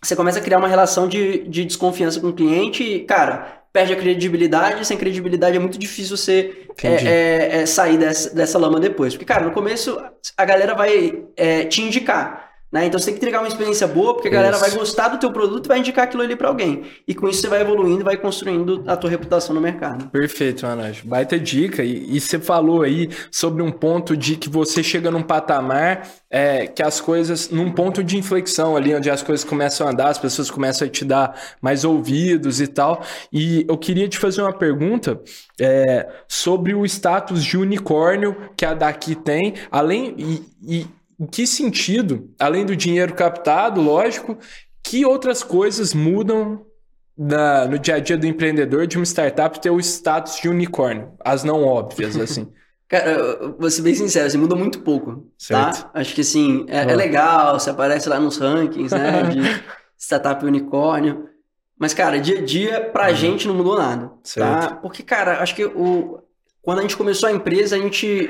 você 0.03 0.17
começa 0.17 0.39
a 0.39 0.43
criar 0.43 0.59
uma 0.59 0.69
relação 0.69 1.07
de, 1.07 1.47
de 1.49 1.65
desconfiança 1.65 2.21
com 2.21 2.29
o 2.29 2.33
cliente 2.33 2.83
e, 2.83 3.01
cara, 3.01 3.63
perde 3.73 3.93
a 3.93 3.97
credibilidade, 3.97 4.87
sem 4.87 4.99
credibilidade 4.99 5.57
é 5.57 5.61
muito 5.61 5.79
difícil 5.79 6.17
você 6.17 6.67
é, 6.83 6.89
é, 6.89 7.63
é, 7.63 7.67
sair 7.67 7.97
dessa, 7.97 8.35
dessa 8.35 8.59
lama 8.59 8.79
depois. 8.79 9.15
Porque, 9.15 9.25
cara, 9.25 9.45
no 9.45 9.53
começo 9.53 9.99
a 10.37 10.45
galera 10.45 10.75
vai 10.75 11.25
é, 11.37 11.65
te 11.65 11.83
indicar. 11.83 12.52
Né? 12.73 12.87
Então 12.87 12.99
você 12.99 13.07
tem 13.07 13.15
que 13.15 13.19
entregar 13.19 13.41
uma 13.41 13.49
experiência 13.49 13.87
boa, 13.87 14.15
porque 14.15 14.29
a 14.29 14.31
galera 14.31 14.57
isso. 14.57 14.65
vai 14.65 14.75
gostar 14.75 15.09
do 15.09 15.19
teu 15.19 15.31
produto 15.31 15.67
e 15.67 15.69
vai 15.69 15.79
indicar 15.81 16.05
aquilo 16.05 16.23
ali 16.23 16.35
para 16.35 16.49
alguém. 16.49 16.85
E 17.07 17.15
com 17.15 17.29
isso 17.29 17.43
você 17.43 17.49
vai 17.49 17.61
evoluindo 17.61 18.01
e 18.01 18.05
vai 18.05 18.17
construindo 18.17 18.83
a 18.87 18.97
tua 18.97 19.11
reputação 19.11 19.55
no 19.55 19.61
mercado. 19.61 20.09
Perfeito, 20.09 20.65
Manaj. 20.65 21.03
Baita 21.03 21.39
dica. 21.39 21.85
E, 21.85 22.17
e, 22.17 22.19
você 22.19 22.39
falou 22.39 22.81
aí 22.81 23.11
sobre 23.31 23.63
um 23.63 23.71
ponto 23.71 24.17
de 24.17 24.37
que 24.37 24.49
você 24.49 24.83
chega 24.83 25.11
num 25.11 25.23
patamar 25.23 26.09
é, 26.31 26.67
que 26.67 26.83
as 26.83 26.99
coisas, 26.99 27.51
num 27.51 27.71
ponto 27.71 28.03
de 28.03 28.17
inflexão 28.17 28.75
ali, 28.75 28.95
onde 28.95 29.11
as 29.11 29.23
coisas 29.23 29.45
começam 29.45 29.87
a 29.87 29.91
andar, 29.91 30.09
as 30.09 30.19
pessoas 30.19 30.51
começam 30.51 30.89
a 30.89 30.91
te 30.91 31.05
dar 31.05 31.39
mais 31.61 31.85
ouvidos 31.85 32.59
e 32.59 32.67
tal. 32.67 33.03
E 33.31 33.67
eu 33.69 33.77
queria 33.77 34.09
te 34.09 34.19
fazer 34.19 34.41
uma 34.41 34.53
pergunta 34.53 35.21
é, 35.61 36.09
sobre 36.27 36.75
o 36.75 36.87
status 36.87 37.45
de 37.45 37.59
unicórnio 37.59 38.35
que 38.57 38.65
a 38.65 38.73
daqui 38.73 39.15
tem, 39.15 39.55
além. 39.71 40.15
e, 40.17 40.43
e 40.67 41.02
em 41.23 41.27
que 41.27 41.47
sentido, 41.47 42.29
além 42.37 42.67
do 42.67 42.75
dinheiro 42.75 43.15
captado, 43.15 43.81
lógico, 43.81 44.37
que 44.83 45.07
outras 45.07 45.41
coisas 45.45 45.95
mudam 45.95 46.67
na, 47.17 47.65
no 47.67 47.79
dia 47.79 47.95
a 47.95 48.01
dia 48.01 48.19
do 48.19 48.27
empreendedor 48.27 48.89
de 48.89 48.99
uma 48.99 49.05
startup 49.05 49.61
ter 49.61 49.71
o 49.71 49.79
status 49.79 50.41
de 50.41 50.49
unicórnio? 50.49 51.13
As 51.25 51.45
não 51.45 51.63
óbvias, 51.63 52.17
assim. 52.19 52.51
Cara, 52.89 53.55
vou 53.57 53.71
ser 53.71 53.83
bem 53.83 53.95
sincero, 53.95 54.27
assim, 54.27 54.37
muda 54.37 54.57
muito 54.57 54.81
pouco, 54.81 55.13
tá? 55.13 55.23
certo. 55.39 55.83
tá? 55.85 55.91
Acho 55.95 56.13
que, 56.13 56.23
assim, 56.23 56.67
é, 56.69 56.79
é, 56.79 56.97
legal, 56.97 57.59
você 57.59 57.71
aparece 57.71 58.09
lá 58.09 58.19
nos 58.19 58.37
rankings, 58.39 58.93
né, 58.93 59.23
de 59.31 59.63
startup 59.97 60.45
unicórnio, 60.45 61.29
mas, 61.79 61.95
cara, 61.95 62.19
dia 62.19 62.41
a 62.41 62.45
dia, 62.45 62.81
pra 62.81 63.09
uhum. 63.09 63.15
gente 63.15 63.47
não 63.47 63.55
mudou 63.55 63.79
nada, 63.79 64.09
tá? 64.09 64.15
certo. 64.25 64.69
tá? 64.69 64.75
Porque, 64.75 65.05
cara, 65.05 65.41
acho 65.41 65.55
que 65.55 65.65
o... 65.65 66.19
quando 66.61 66.81
a 66.81 66.83
gente 66.83 66.97
começou 66.97 67.29
a 67.29 67.33
empresa, 67.33 67.77
a 67.77 67.79
gente 67.79 68.29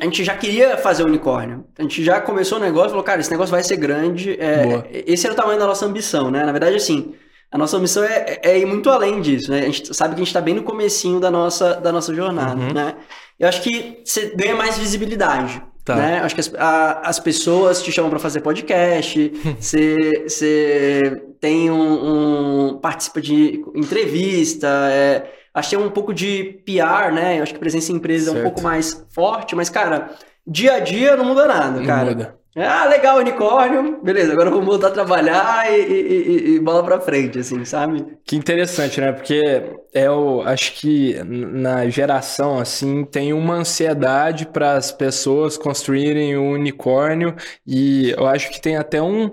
a 0.00 0.04
gente 0.04 0.24
já 0.24 0.34
queria 0.34 0.76
fazer 0.76 1.02
o 1.02 1.06
unicórnio. 1.06 1.64
A 1.78 1.82
gente 1.82 2.02
já 2.02 2.20
começou 2.20 2.58
o 2.58 2.60
negócio 2.60 2.88
e 2.88 2.90
falou, 2.90 3.04
cara, 3.04 3.20
esse 3.20 3.30
negócio 3.30 3.50
vai 3.50 3.62
ser 3.62 3.76
grande. 3.76 4.32
É, 4.40 5.04
esse 5.06 5.26
era 5.26 5.34
o 5.34 5.36
tamanho 5.36 5.58
da 5.58 5.66
nossa 5.66 5.84
ambição, 5.84 6.30
né? 6.30 6.44
Na 6.44 6.52
verdade, 6.52 6.76
assim, 6.76 7.14
a 7.50 7.58
nossa 7.58 7.76
ambição 7.76 8.04
é, 8.04 8.38
é, 8.42 8.58
ir 8.58 8.66
muito 8.66 8.90
além 8.90 9.20
disso, 9.20 9.50
né? 9.50 9.60
A 9.60 9.66
gente 9.66 9.94
sabe 9.94 10.14
que 10.14 10.20
a 10.20 10.24
gente 10.24 10.28
está 10.28 10.40
bem 10.40 10.54
no 10.54 10.62
comecinho 10.62 11.20
da 11.20 11.30
nossa, 11.30 11.74
da 11.74 11.92
nossa 11.92 12.14
jornada, 12.14 12.60
uhum. 12.60 12.72
né? 12.72 12.94
Eu 13.38 13.48
acho 13.48 13.62
que 13.62 14.00
você 14.04 14.32
ganha 14.34 14.54
mais 14.54 14.78
visibilidade. 14.78 15.62
Tá. 15.84 15.94
Né? 15.94 16.18
Acho 16.18 16.34
que 16.34 16.40
as, 16.40 16.52
a, 16.56 17.08
as 17.08 17.20
pessoas 17.20 17.80
te 17.80 17.92
chamam 17.92 18.10
para 18.10 18.18
fazer 18.18 18.40
podcast, 18.40 19.32
você 19.60 21.22
tem 21.40 21.70
um, 21.70 22.70
um, 22.70 22.78
participa 22.78 23.20
de 23.20 23.64
entrevista, 23.72 24.66
é, 24.90 25.30
Achei 25.56 25.78
um 25.78 25.88
pouco 25.88 26.12
de 26.12 26.60
PR, 26.66 27.10
né? 27.14 27.38
Eu 27.38 27.42
acho 27.42 27.54
que 27.54 27.58
presença 27.58 27.90
em 27.90 27.94
empresa 27.94 28.26
certo. 28.26 28.36
é 28.36 28.40
um 28.40 28.42
pouco 28.42 28.60
mais 28.60 29.06
forte, 29.08 29.56
mas, 29.56 29.70
cara, 29.70 30.10
dia 30.46 30.74
a 30.74 30.80
dia 30.80 31.16
não 31.16 31.24
muda 31.24 31.46
nada, 31.46 31.80
não 31.80 31.86
cara. 31.86 32.10
Muda. 32.10 32.36
Ah, 32.54 32.84
legal, 32.84 33.16
unicórnio. 33.20 33.98
Beleza, 34.02 34.34
agora 34.34 34.50
vamos 34.50 34.66
voltar 34.66 34.88
a 34.88 34.90
trabalhar 34.90 35.72
e, 35.72 35.80
e, 35.80 36.54
e, 36.56 36.60
bola 36.60 36.84
pra 36.84 37.00
frente, 37.00 37.38
assim, 37.38 37.64
sabe? 37.64 38.04
Que 38.22 38.36
interessante, 38.36 39.00
né? 39.00 39.12
Porque 39.12 39.62
eu 39.94 40.42
acho 40.42 40.74
que 40.74 41.22
na 41.24 41.88
geração, 41.88 42.58
assim, 42.58 43.04
tem 43.06 43.32
uma 43.32 43.54
ansiedade 43.54 44.44
para 44.44 44.74
as 44.74 44.92
pessoas 44.92 45.56
construírem 45.56 46.36
o 46.36 46.42
um 46.42 46.52
unicórnio 46.52 47.34
e 47.66 48.10
eu 48.10 48.26
acho 48.26 48.50
que 48.50 48.60
tem 48.60 48.76
até 48.76 49.00
um 49.00 49.30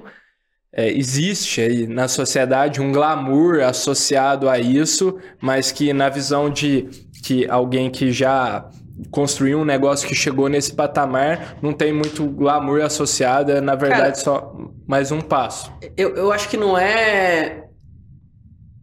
é, 0.76 0.92
existe 0.92 1.62
aí 1.62 1.86
na 1.86 2.08
sociedade 2.08 2.82
um 2.82 2.92
glamour 2.92 3.62
associado 3.62 4.50
a 4.50 4.58
isso, 4.58 5.20
mas 5.40 5.72
que 5.72 5.94
na 5.94 6.10
visão 6.10 6.50
de 6.50 6.90
que 7.24 7.48
alguém 7.48 7.92
que 7.92 8.12
já 8.12 8.68
construiu 9.12 9.60
um 9.60 9.66
negócio 9.66 10.08
que 10.08 10.16
chegou 10.16 10.50
nesse 10.50 10.74
patamar 10.74 11.58
não 11.62 11.74
tem 11.74 11.94
muito 11.94 12.26
glamour 12.26 12.82
associado, 12.82 13.52
é 13.52 13.62
na 13.62 13.76
verdade 13.76 14.02
Cara, 14.02 14.16
só 14.16 14.56
mais 14.88 15.12
um 15.12 15.22
passo. 15.22 15.72
Eu, 15.96 16.16
eu 16.16 16.32
acho 16.32 16.50
que 16.50 16.58
não 16.58 16.76
é. 16.76 17.66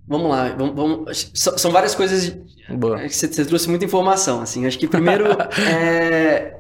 Vamos 0.06 0.30
lá, 0.30 0.48
vamos, 0.56 0.74
vamos... 0.74 1.30
são 1.34 1.72
várias 1.72 1.94
coisas. 1.94 2.36
Boa. 2.68 3.08
Você, 3.08 3.26
você 3.26 3.44
trouxe 3.44 3.68
muita 3.68 3.84
informação, 3.84 4.40
assim. 4.40 4.64
Acho 4.64 4.78
que 4.78 4.86
primeiro 4.86 5.26
é 5.68 6.59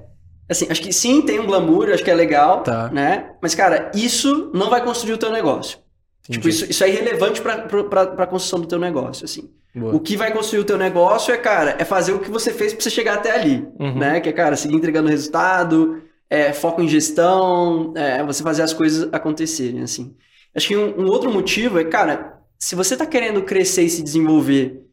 Assim, 0.50 0.66
acho 0.68 0.82
que 0.82 0.92
sim, 0.92 1.22
tem 1.22 1.38
um 1.38 1.46
glamour, 1.46 1.90
acho 1.90 2.02
que 2.02 2.10
é 2.10 2.14
legal, 2.14 2.62
tá. 2.62 2.88
né? 2.88 3.30
Mas, 3.40 3.54
cara, 3.54 3.90
isso 3.94 4.50
não 4.52 4.68
vai 4.68 4.82
construir 4.82 5.12
o 5.12 5.18
teu 5.18 5.30
negócio. 5.30 5.78
Entendi. 6.24 6.38
Tipo, 6.38 6.48
isso, 6.48 6.70
isso 6.70 6.82
é 6.82 6.88
irrelevante 6.88 7.40
para 7.40 8.02
a 8.02 8.26
construção 8.26 8.60
do 8.60 8.66
teu 8.66 8.78
negócio, 8.78 9.24
assim. 9.24 9.48
Boa. 9.74 9.94
O 9.94 10.00
que 10.00 10.16
vai 10.16 10.32
construir 10.32 10.60
o 10.60 10.64
teu 10.64 10.76
negócio 10.76 11.32
é, 11.32 11.36
cara, 11.36 11.76
é 11.78 11.84
fazer 11.84 12.12
o 12.12 12.18
que 12.18 12.30
você 12.30 12.52
fez 12.52 12.72
para 12.72 12.82
você 12.82 12.90
chegar 12.90 13.14
até 13.14 13.30
ali, 13.30 13.66
uhum. 13.78 13.98
né? 13.98 14.20
Que 14.20 14.28
é, 14.28 14.32
cara, 14.32 14.56
seguir 14.56 14.74
entregando 14.74 15.08
resultado, 15.08 16.02
é, 16.28 16.52
foco 16.52 16.82
em 16.82 16.88
gestão, 16.88 17.92
é, 17.96 18.22
você 18.24 18.42
fazer 18.42 18.62
as 18.62 18.72
coisas 18.72 19.08
acontecerem, 19.12 19.82
assim. 19.82 20.16
Acho 20.54 20.68
que 20.68 20.76
um, 20.76 21.02
um 21.02 21.06
outro 21.06 21.30
motivo 21.32 21.78
é, 21.78 21.84
cara, 21.84 22.40
se 22.58 22.74
você 22.74 22.94
está 22.94 23.06
querendo 23.06 23.42
crescer 23.42 23.82
e 23.82 23.90
se 23.90 24.02
desenvolver 24.02 24.84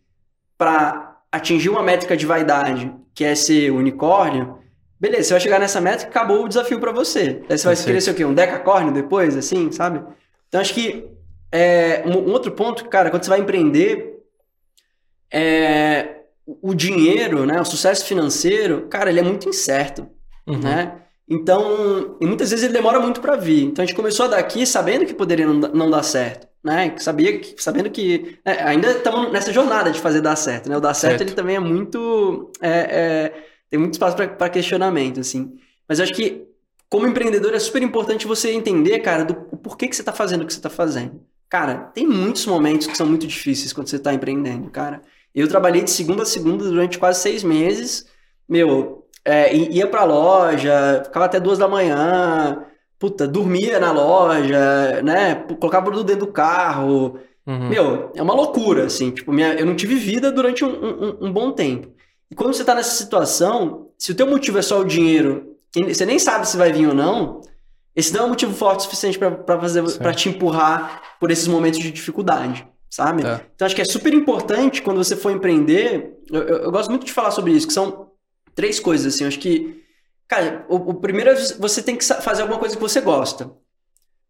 para 0.57 1.17
atingir 1.31 1.69
uma 1.69 1.81
métrica 1.81 2.15
de 2.15 2.25
vaidade, 2.25 2.93
que 3.13 3.23
é 3.23 3.33
ser 3.33 3.71
unicórnio, 3.71 4.56
Beleza, 4.99 5.23
você 5.23 5.33
vai 5.33 5.41
chegar 5.41 5.59
nessa 5.59 5.79
métrica, 5.79 6.09
acabou 6.09 6.43
o 6.43 6.47
desafio 6.47 6.79
para 6.79 6.91
você. 6.91 7.41
Aí 7.49 7.57
você 7.57 7.67
vai 7.67 7.75
querer 7.75 8.01
ser 8.01 8.11
o 8.11 8.15
quê? 8.15 8.25
Um 8.25 8.33
decacórnio 8.33 8.91
depois, 8.91 9.37
assim, 9.37 9.71
sabe? 9.71 10.03
Então 10.47 10.59
acho 10.59 10.73
que 10.73 11.07
é, 11.51 12.03
um, 12.05 12.29
um, 12.29 12.31
outro 12.31 12.51
ponto, 12.51 12.85
cara, 12.85 13.09
quando 13.09 13.23
você 13.23 13.29
vai 13.29 13.39
empreender, 13.39 14.19
é, 15.31 16.21
o 16.45 16.73
dinheiro, 16.73 17.45
né, 17.45 17.59
o 17.59 17.65
sucesso 17.65 18.05
financeiro, 18.05 18.87
cara, 18.89 19.09
ele 19.09 19.19
é 19.19 19.23
muito 19.23 19.47
incerto, 19.47 20.07
uhum. 20.47 20.59
né? 20.59 21.01
Então, 21.29 22.17
e 22.21 22.25
muitas 22.25 22.51
vezes 22.51 22.63
ele 22.63 22.73
demora 22.73 23.01
muito 23.01 23.19
para 23.19 23.35
vir. 23.35 23.65
Então 23.65 23.83
a 23.83 23.85
gente 23.85 23.95
começou 23.95 24.29
daqui 24.29 24.65
sabendo 24.65 25.05
que 25.05 25.13
poderia 25.13 25.45
não, 25.45 25.55
não 25.55 25.89
dar 25.89 26.01
certo, 26.01 26.47
né? 26.63 26.95
Sabia 26.97 27.37
que, 27.37 27.61
sabendo 27.61 27.89
que 27.89 28.39
né, 28.45 28.57
ainda 28.63 28.91
estamos 28.91 29.31
nessa 29.31 29.51
jornada 29.51 29.91
de 29.91 29.99
fazer 29.99 30.21
dar 30.21 30.37
certo, 30.37 30.69
né? 30.69 30.77
O 30.77 30.79
dar 30.79 30.93
certo, 30.93 31.17
certo. 31.17 31.29
ele 31.29 31.35
também 31.35 31.57
é 31.57 31.59
muito 31.59 32.49
é, 32.61 32.69
é 32.69 33.33
tem 33.69 33.79
muito 33.79 33.93
espaço 33.93 34.15
para 34.15 34.49
questionamento, 34.49 35.19
assim. 35.19 35.57
Mas 35.87 35.99
eu 35.99 36.03
acho 36.03 36.13
que, 36.13 36.47
como 36.89 37.07
empreendedor, 37.07 37.53
é 37.53 37.59
super 37.59 37.81
importante 37.81 38.27
você 38.27 38.51
entender, 38.51 38.99
cara, 38.99 39.23
do 39.23 39.35
porquê 39.35 39.87
que 39.87 39.95
você 39.95 40.01
está 40.01 40.13
fazendo 40.13 40.43
o 40.43 40.45
que 40.45 40.53
você 40.53 40.59
está 40.59 40.69
fazendo. 40.69 41.21
Cara, 41.49 41.75
tem 41.93 42.05
muitos 42.05 42.45
momentos 42.45 42.87
que 42.87 42.97
são 42.97 43.07
muito 43.07 43.25
difíceis 43.25 43.71
quando 43.71 43.87
você 43.87 43.95
está 43.95 44.13
empreendendo, 44.13 44.69
cara. 44.69 45.01
Eu 45.33 45.47
trabalhei 45.47 45.83
de 45.83 45.91
segunda 45.91 46.23
a 46.23 46.25
segunda 46.25 46.65
durante 46.65 46.97
quase 46.97 47.21
seis 47.21 47.43
meses. 47.43 48.05
Meu, 48.47 49.05
é, 49.23 49.55
ia 49.55 49.87
pra 49.87 50.03
loja, 50.03 51.03
ficava 51.05 51.25
até 51.25 51.39
duas 51.39 51.57
da 51.57 51.67
manhã, 51.67 52.65
puta, 52.97 53.27
dormia 53.27 53.79
na 53.79 53.91
loja, 53.91 55.01
né? 55.03 55.35
Colocava 55.59 55.85
produto 55.85 56.07
dentro 56.07 56.25
do 56.25 56.31
carro. 56.31 57.19
Uhum. 57.45 57.69
Meu, 57.69 58.11
é 58.15 58.21
uma 58.21 58.33
loucura, 58.33 58.85
assim. 58.85 59.11
Tipo, 59.11 59.31
minha, 59.31 59.53
eu 59.53 59.65
não 59.65 59.75
tive 59.75 59.95
vida 59.95 60.31
durante 60.31 60.65
um, 60.65 60.69
um, 60.69 61.27
um 61.27 61.31
bom 61.31 61.51
tempo. 61.51 61.96
E 62.29 62.35
quando 62.35 62.53
você 62.53 62.61
está 62.61 62.75
nessa 62.75 62.95
situação, 62.95 63.89
se 63.97 64.11
o 64.11 64.15
teu 64.15 64.27
motivo 64.27 64.57
é 64.57 64.61
só 64.61 64.79
o 64.79 64.85
dinheiro, 64.85 65.55
você 65.73 66.05
nem 66.05 66.19
sabe 66.19 66.47
se 66.47 66.57
vai 66.57 66.71
vir 66.71 66.87
ou 66.87 66.93
não, 66.93 67.41
esse 67.95 68.13
não 68.13 68.21
é 68.21 68.25
um 68.25 68.29
motivo 68.29 68.53
forte 68.53 68.81
o 68.81 68.83
suficiente 68.83 69.17
para 69.17 69.59
fazer 69.59 69.83
para 69.97 70.13
te 70.13 70.29
empurrar 70.29 71.01
por 71.19 71.31
esses 71.31 71.47
momentos 71.47 71.79
de 71.79 71.91
dificuldade, 71.91 72.67
sabe? 72.89 73.23
Tá. 73.23 73.41
Então 73.55 73.65
acho 73.65 73.75
que 73.75 73.81
é 73.81 73.85
super 73.85 74.13
importante 74.13 74.81
quando 74.81 74.97
você 74.97 75.15
for 75.15 75.31
empreender. 75.31 76.19
Eu, 76.31 76.43
eu, 76.43 76.57
eu, 76.63 76.71
gosto 76.71 76.89
muito 76.89 77.05
de 77.05 77.13
falar 77.13 77.31
sobre 77.31 77.53
isso, 77.53 77.65
que 77.65 77.73
são 77.73 78.11
três 78.53 78.79
coisas 78.79 79.15
assim. 79.15 79.25
Acho 79.25 79.39
que, 79.39 79.83
cara, 80.27 80.65
o, 80.69 80.75
o 80.75 80.93
primeiro 80.95 81.31
é 81.31 81.35
você 81.35 81.81
tem 81.81 81.95
que 81.95 82.05
fazer 82.05 82.43
alguma 82.43 82.59
coisa 82.59 82.75
que 82.75 82.81
você 82.81 83.01
gosta, 83.01 83.49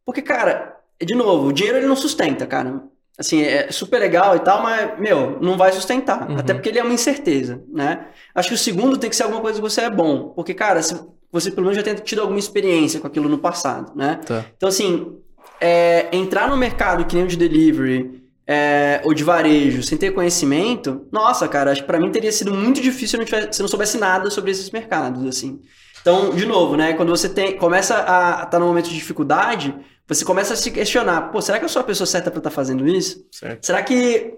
porque 0.06 0.22
cara, 0.22 0.78
de 1.02 1.16
novo, 1.16 1.48
o 1.48 1.54
dinheiro 1.54 1.80
ele 1.80 1.88
não 1.88 1.96
sustenta, 1.96 2.46
cara 2.46 2.84
assim, 3.18 3.42
é 3.42 3.72
super 3.72 4.00
legal 4.00 4.36
e 4.36 4.40
tal, 4.40 4.62
mas, 4.62 5.00
meu, 5.00 5.40
não 5.42 5.58
vai 5.58 5.72
sustentar. 5.72 6.30
Uhum. 6.30 6.38
Até 6.38 6.54
porque 6.54 6.70
ele 6.70 6.80
é 6.80 6.84
uma 6.84 6.94
incerteza, 6.94 7.62
né? 7.74 8.08
Acho 8.36 8.50
que 8.50 8.56
o 8.56 8.58
segundo 8.58 8.98
tem 8.98 9.10
que 9.10 9.16
ser 9.16 9.24
alguma 9.24 9.42
coisa 9.42 9.60
que 9.60 9.68
você 9.68 9.82
é 9.82 9.90
bom. 9.90 10.30
Porque, 10.36 10.54
cara, 10.54 10.82
se 10.82 10.96
você 11.32 11.50
pelo 11.50 11.64
menos 11.64 11.78
já 11.78 11.84
tem 11.84 11.96
tido 11.96 12.22
alguma 12.22 12.40
experiência 12.40 13.00
com 13.00 13.08
aquilo 13.08 13.28
no 13.28 13.40
passado, 13.40 13.92
né? 13.96 14.20
Tá. 14.26 14.46
Então, 14.56 14.70
assim, 14.70 15.18
é, 15.60 16.08
entrar 16.12 16.50
no 16.50 16.56
mercado 16.56 17.06
que 17.06 17.16
nem 17.16 17.26
o 17.26 17.28
de 17.28 17.38
delivery, 17.38 18.24
é, 18.46 19.02
ou 19.04 19.14
de 19.14 19.24
varejo, 19.24 19.84
sem 19.84 19.98
ter 19.98 20.12
conhecimento, 20.12 21.06
nossa, 21.12 21.48
cara, 21.48 21.72
acho 21.72 21.82
que 21.82 21.88
pra 21.88 22.00
mim 22.00 22.10
teria 22.12 22.32
sido 22.32 22.54
muito 22.54 22.80
difícil 22.80 23.10
se 23.10 23.16
eu 23.16 23.20
não, 23.20 23.26
tivesse, 23.26 23.48
se 23.52 23.62
eu 23.62 23.64
não 23.64 23.68
soubesse 23.68 23.98
nada 23.98 24.30
sobre 24.30 24.52
esses 24.52 24.70
mercados, 24.72 25.26
assim. 25.26 25.60
Então, 26.02 26.32
de 26.32 26.46
novo, 26.46 26.76
né, 26.76 26.94
quando 26.94 27.10
você 27.10 27.28
tem, 27.28 27.58
começa 27.58 27.96
a 27.96 28.00
estar 28.00 28.46
tá 28.46 28.60
num 28.60 28.68
momento 28.68 28.90
de 28.90 28.96
dificuldade, 28.96 29.76
você 30.08 30.24
começa 30.24 30.54
a 30.54 30.58
se 30.58 30.72
questionar, 30.72 31.32
pô, 31.32 31.42
será 31.42 31.60
que 31.60 31.66
eu 31.66 31.70
sou 31.70 31.82
a 31.82 31.86
pessoa 31.86 32.08
certa 32.08 32.32
para 32.32 32.40
estar 32.40 32.50
tá 32.50 32.56
fazendo 32.56 32.88
isso? 32.88 33.26
Certo. 33.32 33.66
Será 33.66 33.82
que 33.82 34.34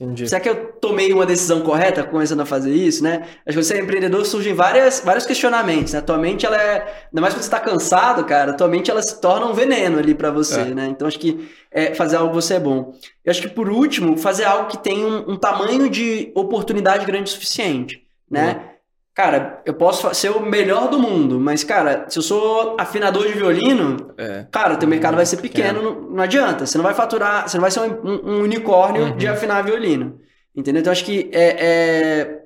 Entendi. 0.00 0.28
Será 0.28 0.40
que 0.40 0.48
eu 0.48 0.72
tomei 0.80 1.12
uma 1.12 1.24
decisão 1.24 1.60
correta 1.60 2.02
começando 2.02 2.40
a 2.40 2.46
fazer 2.46 2.74
isso, 2.74 3.00
né? 3.04 3.28
Acho 3.46 3.56
que 3.56 3.64
você 3.64 3.74
é 3.74 3.80
empreendedor, 3.80 4.26
surgem 4.26 4.52
várias, 4.52 5.00
vários 5.04 5.24
questionamentos, 5.24 5.92
né? 5.92 6.00
Tua 6.00 6.18
mente, 6.18 6.44
ela 6.44 6.60
é... 6.60 7.06
Ainda 7.06 7.20
mais 7.20 7.32
quando 7.32 7.44
você 7.44 7.50
tá 7.50 7.60
cansado, 7.60 8.24
cara, 8.24 8.54
tua 8.54 8.66
mente, 8.66 8.90
ela 8.90 9.00
se 9.00 9.20
torna 9.20 9.46
um 9.46 9.52
veneno 9.52 9.96
ali 10.00 10.12
para 10.12 10.32
você, 10.32 10.62
é. 10.62 10.74
né? 10.74 10.86
Então, 10.86 11.06
acho 11.06 11.18
que 11.18 11.48
é, 11.70 11.94
fazer 11.94 12.16
algo 12.16 12.34
você 12.34 12.54
é 12.54 12.60
bom. 12.60 12.92
Eu 13.24 13.30
acho 13.30 13.40
que, 13.40 13.48
por 13.48 13.68
último, 13.68 14.16
fazer 14.16 14.44
algo 14.44 14.68
que 14.68 14.78
tem 14.78 15.04
um, 15.04 15.30
um 15.30 15.36
tamanho 15.36 15.88
de 15.88 16.32
oportunidade 16.34 17.06
grande 17.06 17.30
o 17.30 17.32
suficiente, 17.32 18.04
né? 18.28 18.50
Uhum. 18.50 18.73
Cara, 19.14 19.62
eu 19.64 19.74
posso 19.74 20.12
ser 20.12 20.30
o 20.30 20.44
melhor 20.44 20.90
do 20.90 20.98
mundo, 20.98 21.38
mas, 21.38 21.62
cara, 21.62 22.06
se 22.08 22.18
eu 22.18 22.22
sou 22.22 22.76
afinador 22.80 23.24
de 23.28 23.34
violino, 23.34 24.12
é. 24.18 24.44
cara, 24.50 24.76
teu 24.76 24.88
mercado 24.88 25.14
vai 25.14 25.24
ser 25.24 25.36
pequeno, 25.36 25.80
não, 25.80 26.00
não, 26.10 26.22
adianta. 26.24 26.66
Você 26.66 26.76
não 26.76 26.82
vai 26.82 26.94
faturar, 26.94 27.48
você 27.48 27.56
não 27.56 27.62
vai 27.62 27.70
ser 27.70 27.78
um, 27.78 28.10
um, 28.10 28.42
unicórnio 28.42 29.04
uhum. 29.04 29.16
de 29.16 29.28
afinar 29.28 29.62
violino. 29.62 30.18
Entendeu? 30.54 30.80
Então, 30.80 30.90
acho 30.92 31.04
que 31.04 31.30
é, 31.32 31.56
é, 31.64 32.42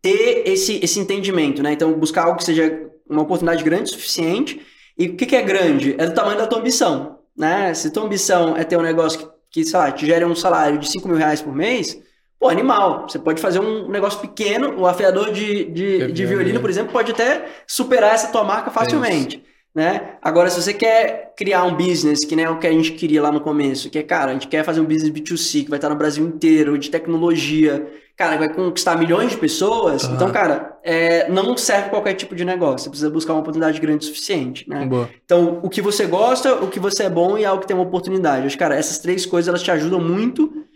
ter 0.00 0.44
esse, 0.46 0.80
esse 0.82 0.98
entendimento, 0.98 1.62
né? 1.62 1.72
Então, 1.72 1.92
buscar 1.92 2.24
algo 2.24 2.38
que 2.38 2.44
seja 2.44 2.88
uma 3.08 3.22
oportunidade 3.22 3.62
grande 3.62 3.90
o 3.90 3.92
suficiente. 3.92 4.62
E 4.96 5.08
o 5.08 5.14
que, 5.14 5.26
que 5.26 5.36
é 5.36 5.42
grande? 5.42 5.94
É 5.98 6.06
do 6.06 6.14
tamanho 6.14 6.38
da 6.38 6.46
tua 6.46 6.58
ambição, 6.58 7.18
né? 7.36 7.74
Se 7.74 7.90
tua 7.90 8.04
ambição 8.04 8.56
é 8.56 8.64
ter 8.64 8.78
um 8.78 8.82
negócio 8.82 9.18
que, 9.18 9.28
que 9.50 9.64
sei 9.64 9.78
lá, 9.78 9.92
te 9.92 10.06
gere 10.06 10.24
um 10.24 10.34
salário 10.34 10.78
de 10.78 10.88
5 10.88 11.06
mil 11.06 11.18
reais 11.18 11.42
por 11.42 11.54
mês, 11.54 12.00
Pô, 12.38 12.48
animal. 12.48 13.06
Você 13.08 13.18
pode 13.18 13.40
fazer 13.40 13.58
um 13.58 13.88
negócio 13.88 14.20
pequeno, 14.20 14.78
o 14.78 14.86
afiador 14.86 15.32
de, 15.32 15.64
de, 15.64 16.12
de 16.12 16.26
violino, 16.26 16.60
por 16.60 16.70
exemplo, 16.70 16.92
pode 16.92 17.12
até 17.12 17.46
superar 17.66 18.14
essa 18.14 18.28
tua 18.28 18.44
marca 18.44 18.70
facilmente. 18.70 19.42
Né? 19.74 20.14
Agora, 20.22 20.48
se 20.50 20.60
você 20.60 20.72
quer 20.72 21.34
criar 21.36 21.64
um 21.64 21.76
business, 21.76 22.24
que 22.24 22.34
nem 22.34 22.44
é 22.44 22.50
o 22.50 22.58
que 22.58 22.66
a 22.66 22.72
gente 22.72 22.92
queria 22.92 23.22
lá 23.22 23.30
no 23.30 23.40
começo, 23.40 23.90
que 23.90 23.98
é, 23.98 24.02
cara, 24.02 24.30
a 24.30 24.34
gente 24.34 24.48
quer 24.48 24.64
fazer 24.64 24.80
um 24.80 24.84
business 24.84 25.10
B2C, 25.10 25.64
que 25.64 25.70
vai 25.70 25.78
estar 25.78 25.88
no 25.88 25.94
Brasil 25.94 26.26
inteiro, 26.26 26.76
de 26.78 26.90
tecnologia, 26.90 27.86
cara, 28.16 28.36
vai 28.36 28.52
conquistar 28.52 28.96
milhões 28.96 29.30
de 29.30 29.36
pessoas, 29.36 30.02
uhum. 30.02 30.14
então, 30.14 30.32
cara, 30.32 30.76
é, 30.82 31.30
não 31.30 31.56
serve 31.56 31.90
qualquer 31.90 32.14
tipo 32.14 32.34
de 32.34 32.44
negócio, 32.44 32.80
você 32.80 32.90
precisa 32.90 33.10
buscar 33.10 33.34
uma 33.34 33.40
oportunidade 33.40 33.80
grande 33.80 34.04
o 34.04 34.08
suficiente, 34.08 34.68
né? 34.68 34.84
Boa. 34.84 35.08
Então, 35.24 35.60
o 35.62 35.70
que 35.70 35.80
você 35.80 36.06
gosta, 36.06 36.56
o 36.56 36.66
que 36.66 36.80
você 36.80 37.04
é 37.04 37.10
bom 37.10 37.38
e 37.38 37.44
algo 37.44 37.60
que 37.60 37.68
tem 37.68 37.76
uma 37.76 37.86
oportunidade. 37.86 38.46
Acho, 38.46 38.58
cara, 38.58 38.74
essas 38.74 38.98
três 38.98 39.24
coisas, 39.24 39.48
elas 39.48 39.62
te 39.62 39.70
ajudam 39.70 40.00
muito 40.00 40.66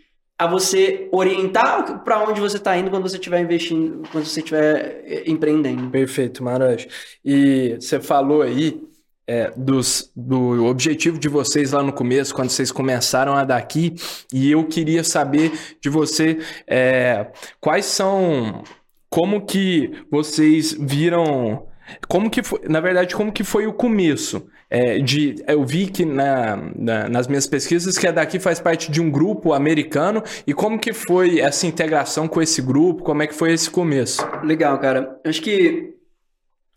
a 0.43 0.47
você 0.47 1.07
orientar 1.11 2.03
para 2.03 2.21
onde 2.27 2.41
você 2.41 2.57
está 2.57 2.77
indo 2.77 2.89
quando 2.89 3.03
você 3.03 3.15
estiver 3.15 3.39
investindo, 3.39 4.03
quando 4.11 4.25
você 4.25 4.41
estiver 4.41 5.03
eh, 5.05 5.23
empreendendo. 5.25 5.89
Perfeito, 5.89 6.43
Maraj. 6.43 6.85
E 7.23 7.77
você 7.79 8.01
falou 8.01 8.41
aí 8.41 8.81
é, 9.25 9.53
dos, 9.55 10.11
do 10.13 10.65
objetivo 10.65 11.17
de 11.17 11.29
vocês 11.29 11.71
lá 11.71 11.81
no 11.81 11.93
começo, 11.93 12.35
quando 12.35 12.49
vocês 12.49 12.73
começaram 12.73 13.33
a 13.33 13.45
daqui, 13.45 13.95
e 14.33 14.51
eu 14.51 14.65
queria 14.65 15.01
saber 15.01 15.53
de 15.79 15.89
você 15.89 16.39
é, 16.67 17.31
quais 17.61 17.85
são, 17.85 18.63
como 19.09 19.45
que 19.45 19.91
vocês 20.11 20.73
viram, 20.73 21.67
como 22.09 22.29
que 22.29 22.43
foi, 22.43 22.59
na 22.67 22.81
verdade, 22.81 23.15
como 23.15 23.31
que 23.31 23.45
foi 23.45 23.65
o 23.65 23.73
começo? 23.73 24.45
É, 24.73 24.97
de. 24.97 25.35
Eu 25.47 25.63
vi 25.63 25.85
que 25.85 26.03
na, 26.03 26.57
na, 26.75 27.07
nas 27.07 27.27
minhas 27.27 27.45
pesquisas 27.45 27.95
que 27.95 28.07
a 28.07 28.11
daqui 28.11 28.39
faz 28.39 28.59
parte 28.59 28.91
de 28.91 28.99
um 28.99 29.11
grupo 29.11 29.53
americano. 29.53 30.23
E 30.47 30.53
como 30.53 30.79
que 30.79 30.91
foi 30.91 31.39
essa 31.39 31.67
integração 31.67 32.27
com 32.27 32.41
esse 32.41 32.59
grupo? 32.59 33.03
Como 33.03 33.21
é 33.21 33.27
que 33.27 33.35
foi 33.35 33.53
esse 33.53 33.69
começo? 33.69 34.27
Legal, 34.43 34.79
cara. 34.79 35.19
Acho 35.23 35.43
que. 35.43 35.93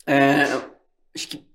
É, 0.05 0.43
acho 1.15 1.27
que. 1.27 1.47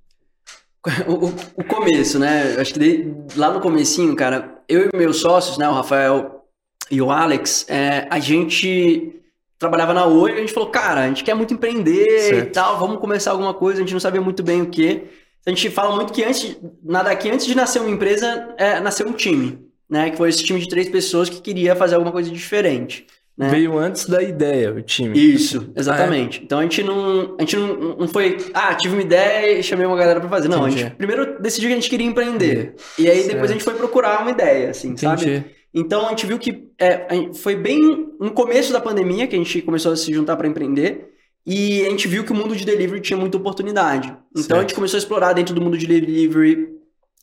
O, 1.06 1.26
o, 1.60 1.64
começo, 1.64 2.18
né? 2.18 2.56
Acho 2.58 2.74
que 2.74 2.80
de, 2.80 3.14
lá 3.36 3.52
no 3.52 3.60
comecinho, 3.60 4.16
cara, 4.16 4.60
eu 4.68 4.90
e 4.92 4.96
meus 4.96 5.20
sócios, 5.20 5.56
né, 5.56 5.68
o 5.68 5.72
Rafael 5.72 6.44
e 6.90 7.00
o 7.00 7.08
Alex, 7.08 7.64
é, 7.68 8.08
a 8.10 8.18
gente 8.18 9.14
trabalhava 9.60 9.94
na 9.94 10.06
Oi, 10.06 10.32
a 10.32 10.36
gente 10.38 10.52
falou, 10.52 10.70
cara, 10.70 11.02
a 11.02 11.06
gente 11.06 11.22
quer 11.22 11.34
muito 11.34 11.54
empreender 11.54 12.18
certo. 12.18 12.48
e 12.48 12.50
tal, 12.50 12.80
vamos 12.80 12.98
começar 12.98 13.30
alguma 13.30 13.54
coisa, 13.54 13.78
a 13.78 13.82
gente 13.82 13.92
não 13.92 14.00
sabia 14.00 14.20
muito 14.20 14.42
bem 14.42 14.60
o 14.60 14.66
que. 14.66 15.06
A 15.44 15.50
gente 15.50 15.70
fala 15.70 15.94
muito 15.96 16.12
que 16.12 16.22
antes, 16.22 16.56
nada 16.82 17.10
aqui, 17.10 17.30
antes 17.30 17.46
de 17.46 17.54
nascer 17.54 17.80
uma 17.80 17.90
empresa, 17.90 18.54
é, 18.56 18.78
nasceu 18.80 19.08
um 19.08 19.12
time, 19.12 19.58
né? 19.90 20.10
Que 20.10 20.16
foi 20.16 20.28
esse 20.28 20.42
time 20.44 20.60
de 20.60 20.68
três 20.68 20.88
pessoas 20.88 21.28
que 21.28 21.40
queria 21.40 21.74
fazer 21.74 21.96
alguma 21.96 22.12
coisa 22.12 22.30
diferente. 22.30 23.06
Né? 23.36 23.48
Veio 23.48 23.78
antes 23.78 24.06
da 24.06 24.22
ideia, 24.22 24.72
o 24.72 24.82
time. 24.82 25.18
Isso, 25.18 25.72
exatamente. 25.74 26.38
Ah, 26.38 26.42
é. 26.42 26.44
Então 26.44 26.58
a 26.58 26.62
gente 26.62 26.82
não, 26.82 27.34
a 27.38 27.40
gente 27.42 27.56
não, 27.56 27.96
não 27.96 28.08
foi, 28.08 28.36
ah, 28.52 28.74
tive 28.74 28.94
uma 28.94 29.02
ideia 29.02 29.58
e 29.58 29.62
chamei 29.62 29.86
uma 29.86 29.96
galera 29.96 30.20
para 30.20 30.28
fazer. 30.28 30.48
Não, 30.48 30.68
Entendi. 30.68 30.82
a 30.82 30.86
gente 30.86 30.96
primeiro 30.96 31.40
decidiu 31.40 31.68
que 31.68 31.72
a 31.72 31.76
gente 31.76 31.90
queria 31.90 32.06
empreender. 32.06 32.74
E 32.98 33.08
aí 33.08 33.22
certo. 33.22 33.32
depois 33.32 33.50
a 33.50 33.54
gente 33.54 33.64
foi 33.64 33.74
procurar 33.74 34.20
uma 34.20 34.30
ideia, 34.30 34.70
assim, 34.70 34.88
Entendi. 34.90 35.00
sabe? 35.24 35.44
Então 35.74 36.06
a 36.06 36.10
gente 36.10 36.26
viu 36.26 36.38
que 36.38 36.68
é, 36.78 37.32
foi 37.34 37.56
bem 37.56 38.14
no 38.20 38.32
começo 38.32 38.72
da 38.72 38.80
pandemia 38.80 39.26
que 39.26 39.34
a 39.34 39.38
gente 39.38 39.62
começou 39.62 39.92
a 39.92 39.96
se 39.96 40.12
juntar 40.12 40.36
para 40.36 40.46
empreender. 40.46 41.11
E 41.46 41.84
a 41.84 41.90
gente 41.90 42.06
viu 42.06 42.24
que 42.24 42.32
o 42.32 42.34
mundo 42.34 42.54
de 42.54 42.64
delivery 42.64 43.00
tinha 43.00 43.16
muita 43.16 43.36
oportunidade. 43.36 44.08
Então 44.30 44.42
certo. 44.42 44.56
a 44.56 44.60
gente 44.60 44.74
começou 44.74 44.96
a 44.96 45.00
explorar 45.00 45.32
dentro 45.32 45.54
do 45.54 45.60
mundo 45.60 45.76
de 45.76 45.86
delivery 45.86 46.68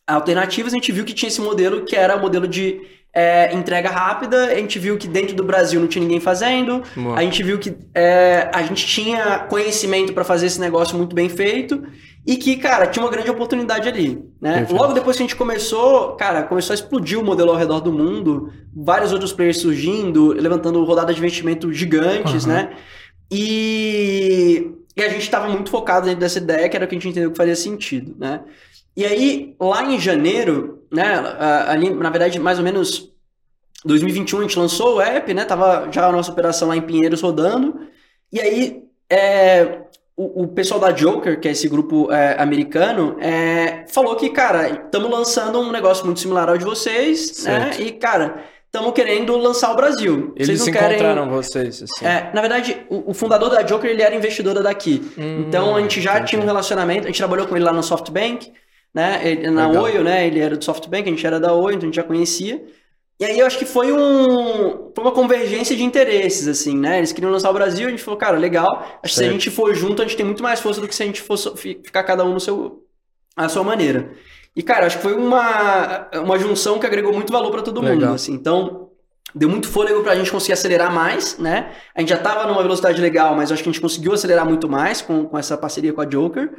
alternativas. 0.05 0.73
A 0.73 0.75
gente 0.75 0.91
viu 0.91 1.05
que 1.05 1.13
tinha 1.13 1.29
esse 1.29 1.39
modelo 1.39 1.86
que 1.86 1.95
era 1.95 2.15
o 2.17 2.21
modelo 2.21 2.47
de 2.47 2.82
é, 3.13 3.53
entrega 3.53 3.89
rápida. 3.89 4.47
A 4.47 4.55
gente 4.55 4.77
viu 4.77 4.97
que 4.97 5.08
dentro 5.08 5.36
do 5.36 5.43
Brasil 5.43 5.79
não 5.79 5.88
tinha 5.88 6.03
ninguém 6.03 6.19
fazendo. 6.19 6.84
Boa. 6.95 7.17
A 7.17 7.21
gente 7.21 7.41
viu 7.43 7.58
que 7.58 7.73
é, 7.95 8.49
a 8.53 8.62
gente 8.63 8.86
tinha 8.86 9.39
conhecimento 9.39 10.13
para 10.13 10.25
fazer 10.25 10.47
esse 10.47 10.60
negócio 10.60 10.97
muito 10.97 11.15
bem 11.15 11.29
feito. 11.29 11.82
E 12.27 12.36
que, 12.36 12.58
cara, 12.58 12.86
tinha 12.86 13.03
uma 13.03 13.10
grande 13.10 13.32
oportunidade 13.32 13.88
ali, 13.88 14.21
né? 14.41 14.67
Logo 14.69 14.93
depois 14.93 15.15
que 15.15 15.23
a 15.23 15.25
gente 15.25 15.38
começou, 15.38 16.12
cara, 16.12 16.43
começou 16.43 16.73
a 16.73 16.75
explodir 16.75 17.17
o 17.17 17.23
modelo 17.23 17.49
ao 17.49 17.55
redor 17.55 17.79
do 17.79 17.93
mundo, 17.93 18.51
vários 18.75 19.13
outros 19.13 19.32
players 19.32 19.58
surgindo, 19.58 20.34
levantando 20.34 20.84
rodadas 20.84 21.15
de 21.15 21.21
investimento 21.21 21.71
gigantes, 21.71 22.43
uhum. 22.43 22.51
né? 22.51 22.69
E, 23.32 24.72
e 24.96 25.02
a 25.02 25.10
gente 25.10 25.22
estava 25.22 25.48
muito 25.48 25.70
focado 25.70 26.06
dentro 26.06 26.22
dessa 26.22 26.39
ideia, 26.39 26.68
que 26.68 26.76
era 26.76 26.86
o 26.86 26.88
que 26.88 26.96
a 26.96 26.98
gente 26.98 27.10
entendeu 27.10 27.32
que 27.32 27.38
fazia 27.38 27.56
sentido, 27.56 28.15
né? 28.18 28.42
E 28.96 29.06
aí, 29.06 29.56
lá 29.60 29.84
em 29.84 30.00
janeiro, 30.00 30.84
né, 30.92 31.06
ali, 31.68 31.89
na 31.89 32.10
verdade, 32.10 32.39
mais 32.39 32.58
ou 32.58 32.65
menos 32.65 33.13
2021, 33.86 34.39
a 34.39 34.42
gente 34.42 34.60
lançou 34.60 34.96
o 34.96 35.02
app, 35.02 35.34
né? 35.34 35.46
Tava 35.46 35.89
já 35.92 36.08
a 36.08 36.12
nossa 36.12 36.32
operação 36.32 36.68
lá 36.68 36.76
em 36.76 36.82
Pinheiros 36.82 37.22
rodando. 37.22 37.80
E 38.32 38.42
aí, 38.42 38.84
é, 39.10 39.84
o, 40.18 40.44
o, 40.44 40.48
pessoal 40.50 40.82
da 40.82 40.92
Joker, 40.92 41.39
que 41.39 41.48
é 41.48 41.52
esse 41.52 41.70
grupo 41.70 42.12
é, 42.12 42.36
americano, 42.42 43.15
é, 43.22 43.86
falou 43.88 44.15
que, 44.18 44.30
cara, 44.30 44.70
estamos 44.70 45.10
lançando 45.10 45.62
um 45.62 45.72
negócio 45.72 46.06
muito 46.06 46.20
similar 46.20 46.50
ao 46.50 46.58
de 46.58 46.65
vocês, 46.65 47.44
né? 47.44 47.72
certo. 47.72 47.80
né? 47.80 47.88
E, 47.88 47.92
cara, 47.94 48.44
estamos 48.69 48.93
querendo 48.93 49.36
lançar 49.36 49.71
o 49.71 49.75
Brasil. 49.75 50.32
Eles 50.36 50.60
vocês 50.60 50.60
não 50.60 50.67
encontraram 50.67 51.23
querem... 51.23 51.29
vocês, 51.29 51.84
assim. 51.84 52.05
É, 52.05 52.32
na 52.34 52.39
verdade, 52.39 52.77
o, 52.88 53.12
o, 53.12 53.13
fundador 53.13 53.49
da 53.49 53.63
Joker, 53.63 53.89
ele 53.89 54.01
era 54.01 54.15
investidor 54.15 54.62
daqui. 54.62 55.01
Hum, 55.17 55.45
então, 55.47 55.75
a 55.75 55.82
gente 55.82 55.99
já 55.99 56.13
entendi. 56.13 56.29
tinha 56.29 56.41
um 56.41 56.45
relacionamento, 56.45 57.03
a 57.03 57.08
gente 57.08 57.17
trabalhou 57.17 57.47
com 57.47 57.55
ele 57.55 57.65
lá 57.65 57.73
no 57.73 57.82
SoftBank, 57.82 58.51
né? 58.93 59.19
Ele, 59.23 59.49
na 59.49 59.67
Legal. 59.67 59.84
Oio, 59.84 60.03
né? 60.03 60.27
Ele 60.27 60.39
era 60.39 60.55
do 60.55 60.63
SoftBank, 60.63 61.10
a 61.10 61.12
gente 61.12 61.25
era 61.25 61.39
da 61.39 61.53
Oio, 61.53 61.75
então 61.75 61.89
a 61.89 61.91
gente 61.91 61.95
já 61.95 62.03
conhecia. 62.03 62.63
E 63.19 63.25
aí 63.25 63.38
eu 63.38 63.45
acho 63.45 63.58
que 63.58 63.65
foi 63.65 63.91
um 63.91 64.91
foi 64.95 65.03
uma 65.03 65.12
convergência 65.12 65.75
de 65.75 65.84
interesses, 65.84 66.47
assim, 66.47 66.77
né? 66.77 66.99
Eles 66.99 67.12
queriam 67.12 67.32
lançar 67.32 67.49
o 67.49 67.53
Brasil, 67.53 67.88
a 67.88 67.91
gente 67.91 68.03
falou, 68.03 68.17
cara, 68.17 68.38
legal. 68.38 68.99
Acho 69.03 69.13
que 69.13 69.19
se 69.19 69.25
a 69.25 69.32
gente 69.32 69.49
for 69.49 69.75
junto, 69.75 70.01
a 70.01 70.05
gente 70.05 70.15
tem 70.15 70.25
muito 70.25 70.41
mais 70.41 70.62
força 70.62 70.79
do 70.79 70.88
que 70.88 70.95
se 70.95 71.03
a 71.03 71.05
gente 71.05 71.21
fosse 71.21 71.53
ficar 71.58 72.03
cada 72.03 72.23
um 72.23 72.34
no 72.34 72.39
seu, 72.39 72.84
a 73.36 73.49
sua 73.49 73.63
maneira. 73.63 74.12
E, 74.56 74.64
cara, 74.64 74.86
acho 74.86 74.98
que 74.98 75.04
foi 75.04 75.14
uma, 75.14 76.08
uma 76.14 76.38
junção 76.38 76.80
que 76.80 76.86
agregou 76.86 77.14
muito 77.14 77.32
valor 77.32 77.52
para 77.52 77.62
todo 77.62 77.82
Legal. 77.82 77.96
mundo, 77.96 78.14
assim. 78.14 78.34
Então, 78.34 78.90
deu 79.34 79.48
muito 79.48 79.68
fôlego 79.68 80.02
para 80.02 80.14
a 80.14 80.16
gente 80.16 80.32
conseguir 80.32 80.54
acelerar 80.54 80.94
mais, 80.94 81.38
né? 81.38 81.72
A 81.96 82.00
gente 82.00 82.10
já 82.10 82.16
estava 82.16 82.48
numa 82.48 82.62
velocidade 82.62 83.00
legal, 83.02 83.36
mas 83.36 83.52
acho 83.52 83.64
que 83.64 83.70
a 83.70 83.72
gente 83.72 83.82
conseguiu 83.82 84.14
acelerar 84.14 84.46
muito 84.46 84.68
mais 84.68 85.02
com, 85.02 85.26
com 85.26 85.38
essa 85.38 85.58
parceria 85.58 85.94
com 85.94 86.02
a 86.02 86.06
Joker. 86.06 86.52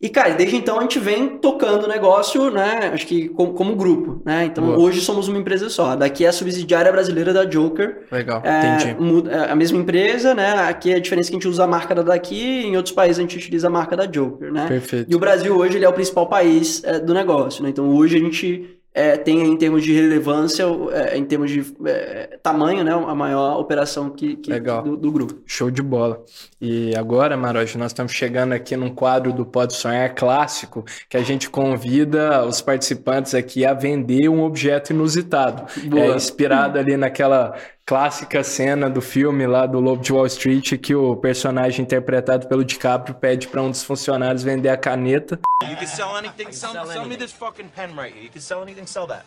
E, 0.00 0.08
cara, 0.08 0.34
desde 0.34 0.56
então 0.56 0.78
a 0.78 0.82
gente 0.82 0.98
vem 0.98 1.38
tocando 1.38 1.84
o 1.84 1.88
negócio, 1.88 2.50
né? 2.50 2.90
Acho 2.92 3.06
que 3.06 3.28
como, 3.30 3.54
como 3.54 3.74
grupo, 3.74 4.20
né? 4.24 4.44
Então 4.44 4.66
Boa. 4.66 4.78
hoje 4.78 5.00
somos 5.00 5.28
uma 5.28 5.38
empresa 5.38 5.70
só. 5.70 5.96
Daqui 5.96 6.24
é 6.24 6.28
a 6.28 6.32
subsidiária 6.32 6.92
brasileira 6.92 7.32
da 7.32 7.44
Joker. 7.44 8.02
Legal, 8.12 8.42
é, 8.44 8.76
entendi. 8.76 9.30
É 9.30 9.50
a 9.50 9.56
mesma 9.56 9.78
empresa, 9.78 10.34
né? 10.34 10.68
Aqui 10.68 10.92
é 10.92 10.96
a 10.96 11.00
diferença 11.00 11.30
que 11.30 11.36
a 11.36 11.38
gente 11.38 11.48
usa 11.48 11.64
a 11.64 11.66
marca 11.66 11.94
da 11.94 12.02
daqui, 12.02 12.66
em 12.66 12.76
outros 12.76 12.94
países 12.94 13.18
a 13.18 13.22
gente 13.22 13.36
utiliza 13.36 13.68
a 13.68 13.70
marca 13.70 13.96
da 13.96 14.04
Joker, 14.04 14.52
né? 14.52 14.66
Perfeito. 14.66 15.10
E 15.10 15.14
o 15.14 15.18
Brasil 15.18 15.56
hoje 15.56 15.78
ele 15.78 15.84
é 15.84 15.88
o 15.88 15.92
principal 15.92 16.26
país 16.26 16.82
é, 16.84 16.98
do 16.98 17.14
negócio, 17.14 17.62
né? 17.62 17.70
Então 17.70 17.88
hoje 17.88 18.16
a 18.16 18.20
gente 18.20 18.73
é, 18.94 19.16
tem 19.16 19.42
em 19.42 19.56
termos 19.56 19.82
de 19.82 19.92
relevância, 19.92 20.64
é, 20.92 21.18
em 21.18 21.24
termos 21.24 21.50
de 21.50 21.66
é, 21.84 22.38
tamanho, 22.40 22.84
né, 22.84 22.92
a 22.92 23.14
maior 23.14 23.58
operação 23.58 24.08
que, 24.08 24.36
que 24.36 24.60
do, 24.60 24.96
do, 24.96 25.10
grupo. 25.10 25.42
Show 25.44 25.68
de 25.68 25.82
bola. 25.82 26.24
E 26.60 26.94
agora, 26.94 27.36
Maroja, 27.36 27.76
nós 27.76 27.90
estamos 27.90 28.12
chegando 28.12 28.52
aqui 28.52 28.76
num 28.76 28.94
quadro 28.94 29.32
do 29.32 29.44
Pode 29.44 29.74
Sonhar 29.74 30.14
clássico, 30.14 30.84
que 31.08 31.16
a 31.16 31.22
gente 31.22 31.50
convida 31.50 32.46
os 32.46 32.60
participantes 32.60 33.34
aqui 33.34 33.66
a 33.66 33.74
vender 33.74 34.28
um 34.28 34.44
objeto 34.44 34.92
inusitado. 34.92 35.64
Boa. 35.88 36.04
É, 36.04 36.14
inspirado 36.14 36.78
ali 36.78 36.96
naquela 36.96 37.56
clássica 37.86 38.42
cena 38.42 38.88
do 38.88 39.00
filme 39.00 39.46
lá 39.46 39.66
do 39.66 39.78
Lobo 39.78 40.02
de 40.02 40.12
Wall 40.12 40.26
Street 40.26 40.78
que 40.78 40.94
o 40.94 41.16
personagem 41.16 41.82
interpretado 41.82 42.48
pelo 42.48 42.64
DiCaprio 42.64 43.14
pede 43.14 43.46
para 43.48 43.62
um 43.62 43.70
dos 43.70 43.84
funcionários 43.84 44.42
vender 44.42 44.70
a 44.70 44.76
caneta. 44.76 45.38
You 45.62 45.76
can 45.76 45.86
sell 45.86 46.16
anything, 46.16 46.52
sell, 46.52 46.86
sell 46.86 47.04
me 47.06 47.16
this 47.16 47.32
fucking 47.32 47.68
pen 47.74 47.94
right 47.94 48.14
here. 48.14 48.24
You 48.24 48.30
can 48.30 48.40
sell 48.40 48.62
anything, 48.62 48.86
sell 48.86 49.06
that. 49.06 49.24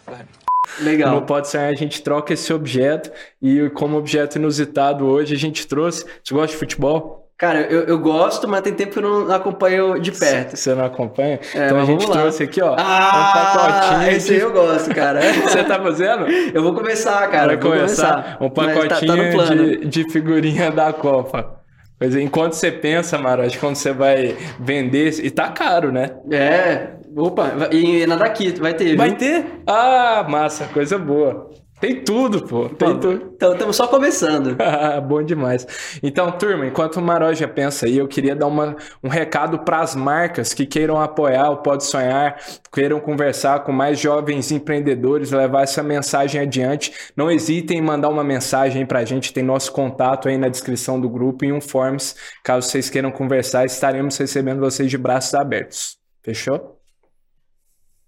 Legal. 0.82 1.14
No 1.14 1.22
Pode 1.22 1.48
Ser, 1.48 1.60
a 1.60 1.74
gente 1.76 2.02
troca 2.02 2.34
esse 2.34 2.52
objeto 2.52 3.12
e 3.42 3.70
como 3.70 3.98
objeto 3.98 4.38
inusitado 4.38 5.06
hoje 5.06 5.34
a 5.34 5.38
gente 5.38 5.66
trouxe. 5.66 6.06
Você 6.24 6.34
gosta 6.34 6.48
de 6.48 6.58
futebol? 6.58 7.27
Cara, 7.38 7.62
eu, 7.62 7.82
eu 7.82 8.00
gosto, 8.00 8.48
mas 8.48 8.62
tem 8.62 8.74
tempo 8.74 8.94
que 8.94 8.98
eu 8.98 9.04
não 9.04 9.32
acompanho 9.32 10.00
de 10.00 10.12
perto. 10.12 10.58
Você 10.58 10.74
não 10.74 10.86
acompanha? 10.86 11.40
É, 11.54 11.66
então 11.68 11.80
a 11.80 11.86
gente 11.86 12.10
trouxe 12.10 12.44
aqui, 12.44 12.60
ó. 12.60 12.76
Ah, 12.80 13.54
um 13.54 13.94
pacotinho. 13.94 14.12
Esse 14.12 14.34
aí 14.34 14.40
eu 14.40 14.52
gosto, 14.52 14.90
cara. 14.96 15.22
Você 15.46 15.64
tá 15.64 15.80
fazendo? 15.80 16.26
Eu 16.28 16.64
vou 16.64 16.74
começar, 16.74 17.28
cara. 17.30 17.48
Vai 17.50 17.58
começar. 17.58 18.24
começar. 18.24 18.38
Um 18.42 18.50
pacotinho 18.50 19.38
tá, 19.38 19.46
tá 19.46 19.54
de, 19.54 19.86
de 19.86 20.12
figurinha 20.12 20.72
da 20.72 20.92
Copa. 20.92 21.62
Pois 22.00 22.16
é, 22.16 22.22
enquanto 22.22 22.54
você 22.54 22.72
pensa, 22.72 23.20
Maro, 23.20 23.44
acho 23.44 23.54
que 23.54 23.60
quando 23.60 23.76
você 23.76 23.94
vai 23.94 24.36
vender. 24.60 25.24
E 25.24 25.30
tá 25.30 25.50
caro, 25.50 25.92
né? 25.92 26.16
É. 26.32 26.98
Opa, 27.16 27.52
e 27.72 28.06
na 28.08 28.16
daqui, 28.16 28.52
vai 28.60 28.74
ter. 28.74 28.96
Vai 28.96 29.10
viu? 29.10 29.18
ter? 29.18 29.46
Ah, 29.68 30.26
massa, 30.28 30.66
coisa 30.66 30.98
boa. 30.98 31.52
Tem 31.80 32.04
tudo, 32.04 32.42
pô. 32.48 32.70
Tem 32.70 33.00
tudo. 33.00 33.34
Então, 33.36 33.54
estamos 33.54 33.76
só 33.76 33.88
começando. 33.88 34.58
Bom 35.08 35.22
demais. 35.22 35.68
Então, 36.02 36.32
turma, 36.32 36.66
enquanto 36.66 36.98
o 36.98 37.02
Maroja 37.02 37.48
pensa 37.48 37.86
aí, 37.86 37.98
eu 37.98 38.08
queria 38.08 38.36
dar 38.36 38.48
uma, 38.48 38.76
um 39.04 39.08
recado 39.08 39.60
para 39.60 39.82
as 39.82 39.96
marcas 39.96 40.56
que 40.56 40.66
queiram 40.66 41.00
apoiar 41.00 41.52
o 41.52 41.58
Pode 41.58 41.86
Sonhar, 41.86 42.40
queiram 42.74 43.00
conversar 43.00 43.64
com 43.64 43.72
mais 43.72 44.00
jovens 44.00 44.52
empreendedores, 44.52 45.32
levar 45.32 45.62
essa 45.62 45.84
mensagem 45.84 46.42
adiante. 46.42 46.92
Não 47.16 47.30
hesitem 47.30 47.78
em 47.78 47.82
mandar 47.82 48.10
uma 48.10 48.24
mensagem 48.24 48.84
para 48.84 49.00
a 49.00 49.06
gente, 49.06 49.32
tem 49.32 49.44
nosso 49.44 49.72
contato 49.72 50.28
aí 50.28 50.38
na 50.38 50.50
descrição 50.50 51.00
do 51.00 51.08
grupo 51.08 51.46
e 51.46 51.54
um 51.54 51.62
Forms. 51.62 52.16
Caso 52.44 52.68
vocês 52.68 52.90
queiram 52.90 53.12
conversar, 53.12 53.66
estaremos 53.66 54.18
recebendo 54.18 54.60
vocês 54.60 54.90
de 54.90 54.98
braços 54.98 55.36
abertos. 55.36 55.98
Fechou? 56.24 56.80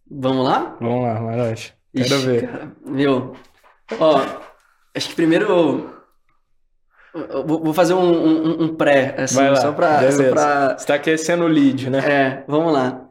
Vamos 0.09 0.43
lá? 0.43 0.75
Vamos 0.81 1.03
lá, 1.03 1.21
Maroja. 1.21 1.79
Quero 1.95 2.15
Ixi, 2.15 2.25
ver. 2.25 2.47
Cara, 2.47 2.71
meu, 2.85 3.33
Ó, 3.97 4.21
acho 4.95 5.09
que 5.09 5.15
primeiro 5.15 5.99
vou 7.45 7.73
fazer 7.73 7.93
um, 7.93 7.99
um, 7.99 8.63
um 8.63 8.75
pré, 8.75 9.15
assim, 9.17 9.37
lá, 9.37 9.55
só 9.55 9.71
pra, 9.71 10.11
só 10.11 10.29
pra. 10.29 10.77
Você 10.77 10.85
tá 10.85 10.95
aquecendo 10.95 11.43
o 11.43 11.47
lead, 11.47 11.89
né? 11.89 11.99
É, 11.99 12.43
vamos 12.47 12.71
lá. 12.71 13.07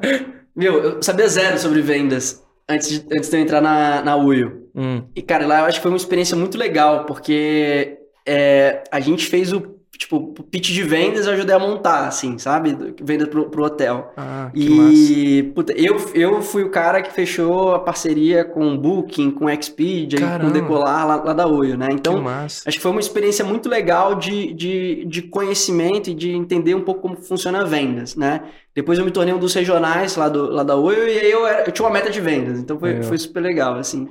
Meu, 0.56 0.82
eu 0.82 1.02
sabia 1.02 1.28
zero 1.28 1.58
sobre 1.58 1.80
vendas 1.80 2.42
antes 2.68 2.88
de, 2.88 3.16
antes 3.16 3.30
de 3.30 3.36
eu 3.36 3.40
entrar 3.40 3.60
na, 3.60 4.02
na 4.02 4.16
Uio. 4.16 4.68
Hum. 4.74 5.04
E, 5.14 5.22
cara, 5.22 5.46
lá 5.46 5.60
eu 5.60 5.64
acho 5.66 5.78
que 5.78 5.82
foi 5.82 5.90
uma 5.90 5.96
experiência 5.96 6.36
muito 6.36 6.56
legal, 6.56 7.04
porque 7.04 7.98
é, 8.26 8.82
a 8.90 9.00
gente 9.00 9.26
fez 9.26 9.52
o 9.52 9.81
tipo, 10.02 10.20
pitch 10.50 10.70
de 10.70 10.82
vendas 10.82 11.26
eu 11.26 11.32
ajudei 11.32 11.54
a 11.54 11.58
montar, 11.58 12.06
assim, 12.06 12.36
sabe? 12.38 12.76
Venda 13.00 13.26
pro, 13.26 13.48
pro 13.48 13.64
hotel. 13.64 14.12
Ah, 14.16 14.50
e, 14.54 15.42
massa. 15.42 15.54
puta, 15.54 15.72
eu, 15.72 15.96
eu 16.14 16.42
fui 16.42 16.64
o 16.64 16.70
cara 16.70 17.00
que 17.00 17.12
fechou 17.12 17.74
a 17.74 17.78
parceria 17.78 18.44
com 18.44 18.76
Booking, 18.76 19.30
com 19.30 19.48
Expedia 19.48 20.18
e 20.18 20.40
com 20.40 20.50
Decolar 20.50 21.06
lá, 21.06 21.16
lá 21.16 21.32
da 21.32 21.46
Oio, 21.46 21.76
né? 21.76 21.88
Então, 21.92 22.26
acho 22.28 22.76
que 22.76 22.80
foi 22.80 22.90
uma 22.90 23.00
experiência 23.00 23.44
muito 23.44 23.68
legal 23.68 24.16
de, 24.16 24.52
de, 24.52 25.04
de 25.04 25.22
conhecimento 25.22 26.10
e 26.10 26.14
de 26.14 26.32
entender 26.32 26.74
um 26.74 26.82
pouco 26.82 27.00
como 27.00 27.16
funciona 27.16 27.64
vendas, 27.64 28.16
né? 28.16 28.42
Depois 28.74 28.98
eu 28.98 29.04
me 29.04 29.10
tornei 29.10 29.32
um 29.32 29.38
dos 29.38 29.54
regionais 29.54 30.16
lá, 30.16 30.28
do, 30.28 30.50
lá 30.50 30.62
da 30.62 30.76
Oio 30.76 31.06
e 31.06 31.18
aí 31.18 31.30
eu, 31.30 31.46
era, 31.46 31.68
eu 31.68 31.72
tinha 31.72 31.86
uma 31.86 31.92
meta 31.92 32.10
de 32.10 32.20
vendas, 32.20 32.58
então 32.58 32.78
foi, 32.78 33.02
foi 33.02 33.18
super 33.18 33.40
legal, 33.40 33.74
assim. 33.76 34.08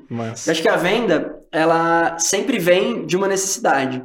Acho 0.49 0.61
que 0.61 0.69
a 0.69 0.77
venda, 0.77 1.35
ela 1.51 2.17
sempre 2.19 2.59
vem 2.59 3.05
de 3.05 3.17
uma 3.17 3.27
necessidade, 3.27 4.03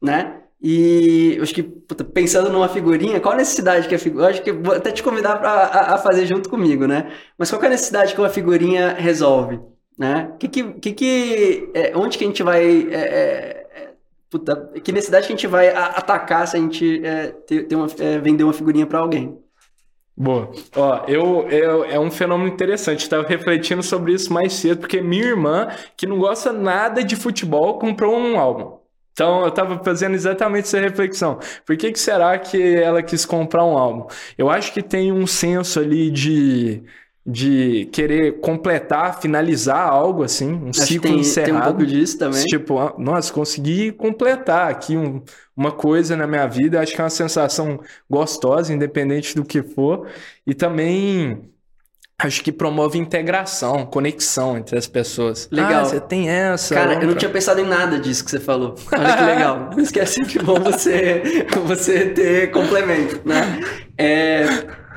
né? 0.00 0.43
E 0.66 1.38
acho 1.42 1.52
que, 1.52 1.62
pensando 1.62 2.50
numa 2.50 2.70
figurinha, 2.70 3.20
qual 3.20 3.34
a 3.34 3.36
necessidade 3.36 3.86
que 3.86 3.94
a 3.94 3.98
figurinha. 3.98 4.30
Acho 4.30 4.40
que 4.40 4.50
vou 4.50 4.74
até 4.74 4.90
te 4.90 5.02
convidar 5.02 5.36
pra, 5.36 5.50
a, 5.50 5.94
a, 5.94 5.98
fazer 5.98 6.24
junto 6.24 6.48
comigo, 6.48 6.86
né? 6.86 7.12
Mas 7.36 7.50
qual 7.50 7.62
é 7.62 7.66
a 7.66 7.68
necessidade 7.68 8.14
que 8.14 8.20
uma 8.20 8.30
figurinha 8.30 8.94
resolve? 8.94 9.60
Né? 9.98 10.32
Que, 10.38 10.48
que, 10.48 10.92
que, 10.94 11.70
é, 11.74 11.92
onde 11.94 12.16
que 12.16 12.24
a 12.24 12.26
gente 12.26 12.42
vai. 12.42 12.64
É, 12.90 12.94
é, 12.94 13.66
é 13.74 13.92
puta, 14.30 14.56
que 14.82 14.90
necessidade 14.90 15.26
que 15.26 15.34
a 15.34 15.36
gente 15.36 15.46
vai 15.46 15.68
atacar 15.68 16.48
se 16.48 16.56
a 16.56 16.60
gente 16.60 17.04
é, 17.04 17.26
ter, 17.46 17.64
ter 17.64 17.76
uma, 17.76 17.86
é, 17.98 18.18
vender 18.18 18.44
uma 18.44 18.54
figurinha 18.54 18.86
para 18.86 19.00
alguém? 19.00 19.38
Boa. 20.16 20.50
Ó, 20.74 21.04
eu, 21.06 21.46
eu, 21.50 21.84
é 21.84 22.00
um 22.00 22.10
fenômeno 22.10 22.48
interessante. 22.48 23.00
Estava 23.00 23.28
refletindo 23.28 23.82
sobre 23.82 24.14
isso 24.14 24.32
mais 24.32 24.54
cedo, 24.54 24.80
porque 24.80 25.02
minha 25.02 25.26
irmã, 25.26 25.68
que 25.94 26.06
não 26.06 26.18
gosta 26.18 26.54
nada 26.54 27.04
de 27.04 27.16
futebol, 27.16 27.78
comprou 27.78 28.16
um 28.16 28.38
álbum. 28.38 28.82
Então 29.14 29.42
eu 29.42 29.48
estava 29.48 29.82
fazendo 29.82 30.14
exatamente 30.14 30.64
essa 30.64 30.80
reflexão. 30.80 31.38
Por 31.64 31.76
que, 31.76 31.92
que 31.92 31.98
será 31.98 32.36
que 32.36 32.74
ela 32.74 33.00
quis 33.02 33.24
comprar 33.24 33.64
um 33.64 33.78
álbum? 33.78 34.06
Eu 34.36 34.50
acho 34.50 34.72
que 34.72 34.82
tem 34.82 35.12
um 35.12 35.24
senso 35.24 35.78
ali 35.78 36.10
de, 36.10 36.82
de 37.24 37.88
querer 37.92 38.40
completar, 38.40 39.20
finalizar 39.20 39.88
algo 39.88 40.24
assim, 40.24 40.52
um 40.52 40.70
acho 40.70 40.80
ciclo 40.80 41.10
tem, 41.10 41.20
encerrado. 41.20 41.52
Tem 41.52 41.60
um 41.60 41.64
pouco 41.64 41.86
disso 41.86 42.18
também. 42.18 42.44
Tipo, 42.44 42.78
ah, 42.80 42.92
nossa, 42.98 43.32
consegui 43.32 43.92
completar 43.92 44.68
aqui 44.68 44.96
um, 44.96 45.22
uma 45.56 45.70
coisa 45.70 46.16
na 46.16 46.26
minha 46.26 46.48
vida. 46.48 46.80
Acho 46.80 46.92
que 46.92 47.00
é 47.00 47.04
uma 47.04 47.10
sensação 47.10 47.80
gostosa, 48.10 48.74
independente 48.74 49.36
do 49.36 49.44
que 49.44 49.62
for. 49.62 50.08
E 50.44 50.54
também 50.54 51.53
acho 52.18 52.42
que 52.42 52.52
promove 52.52 52.98
integração, 52.98 53.84
conexão 53.86 54.56
entre 54.56 54.78
as 54.78 54.86
pessoas. 54.86 55.48
Legal. 55.50 55.82
Ah, 55.82 55.84
você 55.84 56.00
tem 56.00 56.28
essa. 56.28 56.74
Cara, 56.74 56.90
outra. 56.90 57.04
eu 57.04 57.10
não 57.10 57.16
tinha 57.16 57.30
pensado 57.30 57.60
em 57.60 57.66
nada 57.66 57.98
disso 57.98 58.24
que 58.24 58.30
você 58.30 58.40
falou. 58.40 58.74
Olha 58.92 59.16
que 59.16 59.24
legal. 59.24 59.70
Isso 59.78 59.92
que 60.24 60.38
bom 60.38 60.60
você, 60.60 61.46
você 61.66 62.06
ter 62.10 62.50
complemento, 62.50 63.20
né? 63.24 63.60
É, 63.98 64.44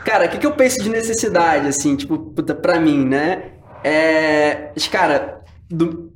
cara, 0.06 0.26
o 0.26 0.30
que, 0.30 0.38
que 0.38 0.46
eu 0.46 0.54
penso 0.54 0.78
de 0.82 0.90
necessidade, 0.90 1.68
assim, 1.68 1.96
tipo, 1.96 2.18
puta, 2.18 2.54
pra 2.54 2.80
mim, 2.80 3.06
né? 3.06 3.52
É, 3.84 4.72
cara, 4.92 5.42
do, 5.70 6.12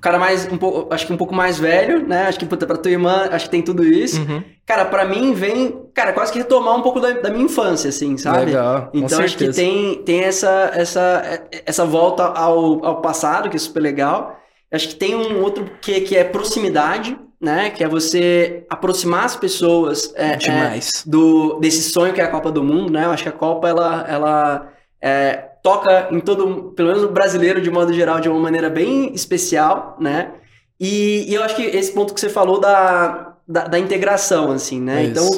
cara 0.00 0.18
mais, 0.18 0.50
um 0.50 0.58
pouco, 0.58 0.92
acho 0.92 1.06
que 1.06 1.12
um 1.12 1.16
pouco 1.16 1.34
mais 1.34 1.58
velho, 1.58 2.06
né? 2.06 2.26
Acho 2.26 2.38
que, 2.38 2.46
puta, 2.46 2.66
pra 2.66 2.76
tua 2.76 2.90
irmã, 2.90 3.28
acho 3.30 3.46
que 3.46 3.50
tem 3.50 3.62
tudo 3.62 3.84
isso. 3.84 4.20
Uhum. 4.20 4.42
Cara, 4.64 4.84
para 4.84 5.04
mim 5.04 5.32
vem, 5.32 5.84
cara, 5.94 6.12
quase 6.12 6.32
que 6.32 6.38
retomar 6.38 6.76
um 6.76 6.82
pouco 6.82 7.00
da, 7.00 7.12
da 7.12 7.30
minha 7.30 7.44
infância, 7.44 7.88
assim, 7.88 8.16
sabe? 8.16 8.46
Legal. 8.46 8.90
Então 8.92 9.20
acho 9.20 9.36
que 9.36 9.48
tem, 9.52 10.02
tem 10.02 10.22
essa, 10.22 10.70
essa, 10.74 11.40
essa 11.64 11.84
volta 11.84 12.24
ao, 12.24 12.84
ao 12.84 13.00
passado, 13.00 13.48
que 13.48 13.56
é 13.56 13.58
super 13.60 13.80
legal. 13.80 14.38
Acho 14.72 14.88
que 14.88 14.94
tem 14.96 15.14
um 15.14 15.42
outro 15.42 15.70
que, 15.80 16.00
que 16.00 16.16
é 16.16 16.24
proximidade, 16.24 17.16
né? 17.40 17.70
Que 17.70 17.84
é 17.84 17.88
você 17.88 18.64
aproximar 18.68 19.24
as 19.24 19.36
pessoas 19.36 20.12
é, 20.16 20.36
Demais. 20.36 21.04
É, 21.06 21.10
do, 21.10 21.58
desse 21.60 21.90
sonho 21.90 22.12
que 22.12 22.20
é 22.20 22.24
a 22.24 22.30
Copa 22.30 22.50
do 22.50 22.62
Mundo, 22.62 22.92
né? 22.92 23.04
Eu 23.04 23.10
acho 23.10 23.22
que 23.22 23.28
a 23.28 23.32
Copa, 23.32 23.68
ela, 23.68 24.04
ela 24.08 24.72
é, 25.00 25.32
toca 25.62 26.08
em 26.10 26.20
todo, 26.20 26.72
pelo 26.72 26.88
menos 26.88 27.04
o 27.04 27.08
brasileiro 27.08 27.60
de 27.60 27.70
modo 27.70 27.92
geral, 27.92 28.20
de 28.20 28.28
uma 28.28 28.38
maneira 28.38 28.70
bem 28.70 29.12
especial, 29.14 29.96
né? 30.00 30.32
E, 30.78 31.24
e 31.30 31.34
eu 31.34 31.42
acho 31.42 31.56
que 31.56 31.62
esse 31.62 31.92
ponto 31.92 32.14
que 32.14 32.20
você 32.20 32.28
falou 32.28 32.60
da, 32.60 33.36
da, 33.48 33.64
da 33.66 33.78
integração, 33.78 34.52
assim, 34.52 34.80
né? 34.80 35.02
É 35.02 35.06
então, 35.06 35.28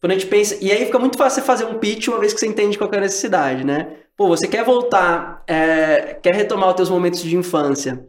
quando 0.00 0.12
a 0.12 0.14
gente 0.14 0.26
pensa. 0.26 0.56
E 0.60 0.70
aí 0.70 0.86
fica 0.86 0.98
muito 0.98 1.18
fácil 1.18 1.40
você 1.40 1.46
fazer 1.46 1.64
um 1.64 1.78
pitch 1.78 2.08
uma 2.08 2.18
vez 2.18 2.32
que 2.32 2.40
você 2.40 2.46
entende 2.46 2.78
qual 2.78 2.90
é 2.92 2.98
a 2.98 3.00
necessidade, 3.00 3.64
né? 3.64 3.88
Pô, 4.16 4.28
você 4.28 4.46
quer 4.46 4.64
voltar, 4.64 5.42
é, 5.46 6.16
quer 6.22 6.34
retomar 6.34 6.68
os 6.68 6.76
teus 6.76 6.88
momentos 6.90 7.20
de 7.22 7.36
infância 7.36 8.08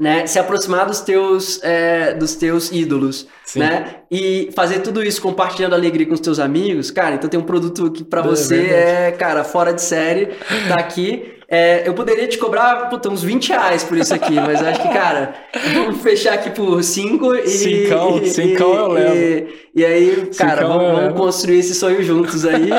né, 0.00 0.26
se 0.26 0.38
aproximar 0.38 0.86
dos 0.86 1.00
teus, 1.00 1.62
é, 1.62 2.14
dos 2.14 2.34
teus 2.34 2.72
ídolos, 2.72 3.26
Sim. 3.44 3.58
né, 3.58 3.96
e 4.10 4.48
fazer 4.56 4.78
tudo 4.78 5.04
isso 5.04 5.20
compartilhando 5.20 5.74
alegria 5.74 6.06
com 6.06 6.14
os 6.14 6.20
teus 6.20 6.38
amigos, 6.38 6.90
cara, 6.90 7.16
então 7.16 7.28
tem 7.28 7.38
um 7.38 7.44
produto 7.44 7.90
que 7.90 8.02
para 8.02 8.22
você 8.22 8.56
é, 8.56 9.08
é, 9.08 9.12
cara, 9.12 9.44
fora 9.44 9.74
de 9.74 9.82
série, 9.82 10.30
tá 10.66 10.76
aqui, 10.76 11.38
é, 11.52 11.82
eu 11.84 11.92
poderia 11.94 12.28
te 12.28 12.38
cobrar 12.38 12.88
puta, 12.88 13.10
uns 13.10 13.24
20 13.24 13.48
reais 13.48 13.82
por 13.82 13.98
isso 13.98 14.14
aqui, 14.14 14.36
mas 14.36 14.62
acho 14.62 14.82
que, 14.82 14.88
cara, 14.88 15.34
vamos 15.74 16.00
fechar 16.00 16.34
aqui 16.34 16.48
por 16.50 16.80
5 16.80 17.34
e. 17.34 17.48
Cincão, 17.48 18.24
cincão 18.24 18.74
eu 18.74 18.86
levo. 18.86 19.16
E, 19.16 19.48
e 19.74 19.84
aí, 19.84 20.30
cara, 20.38 20.64
vamos, 20.68 20.92
vamos, 20.92 21.18
construir 21.18 21.58
esse 21.58 21.74
sonho 21.74 22.04
juntos 22.04 22.46
aí 22.46 22.70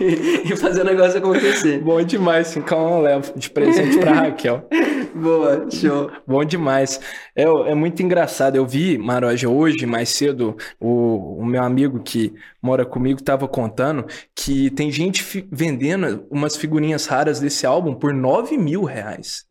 e, 0.00 0.50
e, 0.50 0.56
fazer 0.56 0.80
o 0.80 0.84
negócio 0.84 1.18
acontecer. 1.18 1.78
Bom 1.80 2.02
demais, 2.02 2.46
cincão 2.46 2.96
eu 2.96 3.02
levo 3.02 3.32
de 3.36 3.50
presente 3.50 3.98
pra 3.98 4.12
Raquel. 4.12 4.66
Boa, 5.14 5.70
show. 5.70 6.10
Bom 6.26 6.44
demais. 6.44 7.00
É, 7.36 7.44
é 7.44 7.74
muito 7.74 8.02
engraçado. 8.02 8.56
Eu 8.56 8.66
vi, 8.66 8.98
Maroja, 8.98 9.48
hoje, 9.48 9.86
mais 9.86 10.08
cedo, 10.08 10.56
o, 10.80 11.38
o 11.40 11.46
meu 11.46 11.62
amigo 11.62 12.02
que 12.02 12.34
mora 12.60 12.84
comigo 12.84 13.20
estava 13.20 13.46
contando 13.46 14.06
que 14.34 14.70
tem 14.70 14.90
gente 14.90 15.46
vendendo 15.52 16.26
umas 16.30 16.56
figurinhas 16.56 17.06
raras 17.06 17.38
desse 17.38 17.64
álbum 17.64 17.94
por 17.94 18.12
9 18.12 18.58
mil 18.58 18.82
reais. 18.82 19.46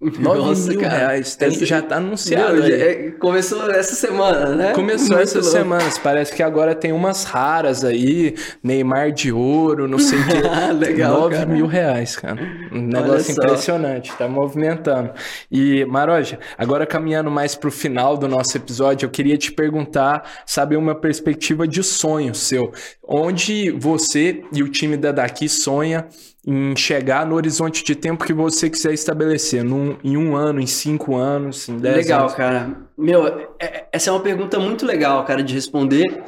9 0.00 0.68
mil 0.68 0.80
cara, 0.80 0.96
reais. 0.96 1.36
Tem, 1.36 1.48
essa... 1.48 1.66
Já 1.66 1.82
tá 1.82 1.96
anunciado. 1.96 2.54
Meu, 2.54 2.64
é, 2.64 3.10
começou 3.18 3.70
essa 3.70 3.94
semana, 3.94 4.54
né? 4.54 4.72
Começou 4.72 5.16
Muito 5.16 5.22
essas 5.22 5.44
louco. 5.44 5.58
semanas. 5.58 5.98
Parece 5.98 6.34
que 6.34 6.42
agora 6.42 6.74
tem 6.74 6.90
umas 6.90 7.24
raras 7.24 7.84
aí. 7.84 8.34
Neymar 8.62 9.12
de 9.12 9.30
ouro, 9.30 9.86
não 9.86 9.98
sei 9.98 10.18
o 10.18 10.26
que. 10.26 10.40
Legal. 10.72 11.20
9 11.20 11.34
cara. 11.34 11.46
mil 11.46 11.66
reais, 11.66 12.16
cara. 12.16 12.40
Um 12.72 12.80
negócio 12.80 13.32
impressionante. 13.32 14.10
Tá 14.16 14.26
movimentando. 14.26 15.10
E, 15.50 15.84
Maroja, 15.84 16.38
agora 16.56 16.86
caminhando 16.86 17.30
mais 17.30 17.54
pro 17.54 17.70
final 17.70 18.16
do 18.16 18.26
nosso 18.26 18.56
episódio, 18.56 19.04
eu 19.04 19.10
queria 19.10 19.36
te 19.36 19.52
perguntar, 19.52 20.22
saber 20.46 20.76
uma 20.76 20.94
perspectiva 20.94 21.68
de 21.68 21.82
sonho 21.82 22.34
seu. 22.34 22.72
Onde 23.06 23.70
você 23.70 24.42
e 24.50 24.62
o 24.62 24.68
time 24.68 24.96
da 24.96 25.12
Daqui 25.12 25.46
sonha 25.46 26.06
em 26.46 26.74
chegar 26.74 27.26
no 27.26 27.34
horizonte 27.34 27.84
de 27.84 27.94
tempo 27.94 28.24
que 28.24 28.32
você 28.32 28.70
quiser 28.70 28.92
estabelecer, 28.92 29.62
num, 29.62 29.96
em 30.02 30.16
um 30.16 30.34
ano, 30.34 30.60
em 30.60 30.66
cinco 30.66 31.16
anos, 31.16 31.68
em 31.68 31.78
dez 31.78 31.96
legal, 31.96 32.20
anos? 32.20 32.32
Legal, 32.32 32.50
cara. 32.50 32.76
Meu, 32.96 33.26
é, 33.58 33.86
essa 33.92 34.10
é 34.10 34.12
uma 34.12 34.20
pergunta 34.20 34.58
muito 34.58 34.86
legal, 34.86 35.24
cara, 35.24 35.42
de 35.42 35.54
responder. 35.54 36.22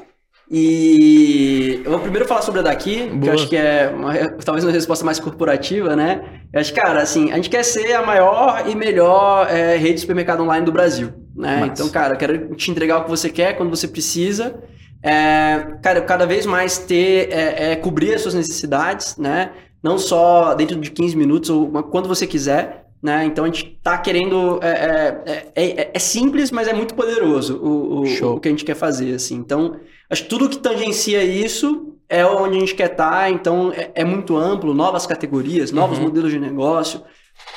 E 0.54 1.80
eu 1.82 1.92
vou 1.92 2.00
primeiro 2.00 2.28
falar 2.28 2.42
sobre 2.42 2.60
a 2.60 2.62
daqui, 2.62 3.06
Boa. 3.06 3.20
que 3.20 3.28
eu 3.28 3.32
acho 3.32 3.48
que 3.48 3.56
é 3.56 3.88
uma, 3.88 4.12
talvez 4.44 4.62
uma 4.62 4.70
resposta 4.70 5.02
mais 5.02 5.18
corporativa, 5.18 5.96
né? 5.96 6.42
Eu 6.52 6.60
acho, 6.60 6.74
cara, 6.74 7.00
assim, 7.00 7.32
a 7.32 7.36
gente 7.36 7.48
quer 7.48 7.62
ser 7.62 7.94
a 7.94 8.04
maior 8.04 8.68
e 8.68 8.74
melhor 8.74 9.48
é, 9.50 9.78
rede 9.78 9.94
de 9.94 10.00
supermercado 10.02 10.42
online 10.42 10.66
do 10.66 10.70
Brasil, 10.70 11.10
né? 11.34 11.60
Mas... 11.60 11.70
Então, 11.70 11.88
cara, 11.88 12.14
eu 12.14 12.18
quero 12.18 12.54
te 12.54 12.70
entregar 12.70 12.98
o 12.98 13.04
que 13.04 13.10
você 13.10 13.30
quer, 13.30 13.56
quando 13.56 13.70
você 13.70 13.88
precisa. 13.88 14.62
É, 15.02 15.78
cara, 15.82 16.02
cada 16.02 16.26
vez 16.26 16.44
mais 16.44 16.76
ter, 16.76 17.32
é, 17.32 17.72
é, 17.72 17.76
cobrir 17.76 18.12
as 18.12 18.20
suas 18.20 18.34
necessidades, 18.34 19.16
né? 19.16 19.52
Não 19.82 19.98
só 19.98 20.54
dentro 20.54 20.76
de 20.76 20.90
15 20.90 21.16
minutos 21.16 21.50
ou 21.50 21.68
quando 21.84 22.08
você 22.08 22.26
quiser, 22.26 22.86
né? 23.02 23.24
Então 23.24 23.44
a 23.44 23.48
gente 23.48 23.74
está 23.76 23.98
querendo. 23.98 24.60
É, 24.62 25.22
é, 25.26 25.52
é, 25.56 25.90
é, 25.92 25.98
simples, 25.98 26.52
mas 26.52 26.68
é 26.68 26.72
muito 26.72 26.94
poderoso 26.94 27.56
o, 27.56 28.02
o, 28.02 28.34
o, 28.34 28.40
que 28.40 28.48
a 28.48 28.50
gente 28.50 28.64
quer 28.64 28.76
fazer. 28.76 29.14
Assim. 29.14 29.34
Então, 29.34 29.80
acho 30.08 30.22
que 30.22 30.28
tudo 30.28 30.48
que 30.48 30.58
tangencia 30.58 31.24
isso 31.24 31.96
é 32.08 32.24
onde 32.24 32.56
a 32.56 32.60
gente 32.60 32.76
quer 32.76 32.92
estar. 32.92 33.10
Tá, 33.10 33.30
então, 33.30 33.72
é, 33.74 34.04
muito 34.04 34.36
amplo, 34.36 34.72
novas 34.72 35.04
categorias, 35.04 35.72
novos 35.72 35.98
uhum. 35.98 36.04
modelos 36.04 36.30
de 36.30 36.38
negócio. 36.38 37.02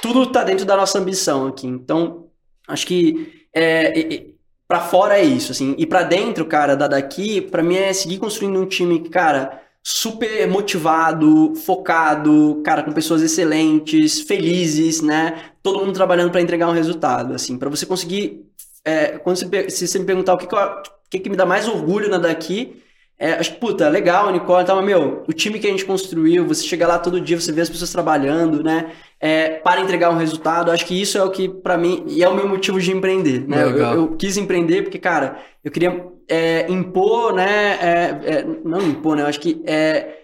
Tudo 0.02 0.24
está 0.24 0.44
dentro 0.44 0.66
da 0.66 0.76
nossa 0.76 0.98
ambição 0.98 1.46
aqui. 1.46 1.68
Então, 1.68 2.26
acho 2.68 2.88
que 2.88 3.46
é, 3.54 4.26
para 4.68 4.80
fora 4.80 5.20
é 5.20 5.24
isso, 5.24 5.52
assim. 5.52 5.76
E 5.78 5.86
para 5.86 6.02
dentro, 6.02 6.44
cara, 6.46 6.76
da 6.76 6.88
daqui, 6.88 7.40
para 7.40 7.62
mim 7.62 7.76
é 7.76 7.94
seguir 7.94 8.18
construindo 8.18 8.60
um 8.60 8.66
time 8.66 9.00
que, 9.00 9.10
cara 9.10 9.65
super 9.88 10.48
motivado, 10.48 11.54
focado, 11.56 12.60
cara, 12.66 12.82
com 12.82 12.92
pessoas 12.92 13.22
excelentes, 13.22 14.20
felizes, 14.20 15.00
né? 15.00 15.52
Todo 15.62 15.78
mundo 15.78 15.94
trabalhando 15.94 16.32
para 16.32 16.42
entregar 16.42 16.68
um 16.68 16.74
resultado, 16.74 17.36
assim, 17.36 17.56
para 17.56 17.70
você 17.70 17.86
conseguir. 17.86 18.44
É, 18.84 19.20
quando 19.20 19.38
você, 19.38 19.70
se 19.70 19.88
você 19.88 20.00
me 20.00 20.06
perguntar 20.06 20.34
o 20.34 20.38
que, 20.40 20.48
que, 20.48 20.56
eu, 20.56 20.60
o 20.60 20.82
que, 21.08 21.20
que 21.20 21.30
me 21.30 21.36
dá 21.36 21.46
mais 21.46 21.68
orgulho 21.68 22.10
na 22.10 22.18
daqui, 22.18 22.82
é, 23.18 23.34
acho 23.34 23.54
que, 23.54 23.60
puta, 23.60 23.88
legal, 23.88 24.30
Nicole, 24.32 24.66
tá, 24.66 24.76
mas, 24.76 24.86
meu, 24.86 25.24
o 25.26 25.32
time 25.32 25.58
que 25.58 25.68
a 25.68 25.70
gente 25.70 25.86
construiu, 25.86 26.46
você 26.46 26.64
chega 26.64 26.86
lá 26.86 27.00
todo 27.00 27.22
dia, 27.22 27.40
você 27.40 27.52
vê 27.52 27.62
as 27.62 27.70
pessoas 27.70 27.92
trabalhando, 27.92 28.62
né? 28.62 28.92
É, 29.22 29.52
para 29.52 29.80
entregar 29.80 30.10
um 30.10 30.18
resultado, 30.18 30.70
acho 30.70 30.86
que 30.86 31.02
isso 31.02 31.18
é 31.18 31.24
o 31.24 31.30
que, 31.30 31.48
para 31.48 31.78
mim, 31.78 32.04
e 32.08 32.22
é 32.22 32.28
o 32.28 32.36
meu 32.36 32.48
motivo 32.48 32.80
de 32.80 32.92
empreender, 32.92 33.48
né? 33.48 33.64
Eu, 33.64 33.78
eu, 33.78 34.08
quis 34.18 34.36
empreender 34.36 34.82
porque, 34.82 35.00
cara, 35.00 35.38
eu 35.64 35.72
queria 35.72 36.06
é, 36.28 36.70
impor, 36.70 37.34
né? 37.34 37.78
É, 37.82 38.20
é, 38.26 38.46
não 38.66 38.82
impor, 38.82 39.16
né? 39.16 39.24
Eu 39.24 39.28
acho 39.28 39.40
que 39.40 39.64
é 39.66 40.24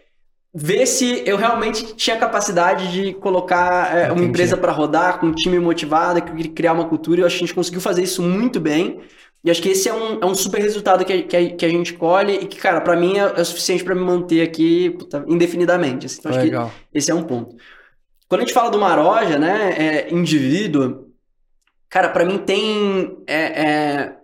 ver 0.53 0.85
se 0.85 1.23
eu 1.25 1.37
realmente 1.37 1.95
tinha 1.95 2.17
capacidade 2.17 2.91
de 2.91 3.13
colocar 3.13 3.95
é, 3.95 4.11
uma 4.11 4.25
empresa 4.25 4.57
para 4.57 4.73
rodar 4.73 5.17
com 5.17 5.27
um 5.27 5.31
time 5.31 5.57
motivado, 5.59 6.21
criar 6.53 6.73
uma 6.73 6.89
cultura. 6.89 7.21
Eu 7.21 7.25
acho 7.25 7.37
que 7.37 7.43
a 7.43 7.47
gente 7.47 7.55
conseguiu 7.55 7.79
fazer 7.79 8.03
isso 8.03 8.21
muito 8.21 8.59
bem. 8.59 8.99
E 9.43 9.49
acho 9.49 9.61
que 9.61 9.69
esse 9.69 9.89
é 9.89 9.93
um, 9.93 10.19
é 10.21 10.25
um 10.25 10.35
super 10.35 10.61
resultado 10.61 11.03
que, 11.03 11.23
que, 11.23 11.49
que 11.51 11.65
a 11.65 11.69
gente 11.69 11.93
colhe 11.93 12.33
e 12.33 12.45
que, 12.45 12.57
cara, 12.57 12.79
para 12.79 12.95
mim 12.95 13.17
é, 13.17 13.21
é, 13.21 13.41
o 13.41 13.45
suficiente 13.45 13.83
para 13.83 13.95
me 13.95 14.01
manter 14.01 14.41
aqui 14.41 14.91
puta, 14.91 15.25
indefinidamente. 15.27 16.05
Assim. 16.05 16.19
Então, 16.19 16.31
acho 16.31 16.41
Legal. 16.41 16.71
que 16.91 16.97
esse 16.97 17.09
é 17.09 17.15
um 17.15 17.23
ponto. 17.23 17.55
Quando 18.29 18.41
a 18.41 18.43
gente 18.45 18.53
fala 18.53 18.69
do 18.69 18.77
Maroja, 18.77 19.39
né, 19.39 19.73
é, 19.77 20.13
indivíduo, 20.13 21.07
cara, 21.89 22.09
para 22.09 22.23
mim 22.23 22.37
tem. 22.37 23.17
É, 23.25 23.35
é, 23.35 24.17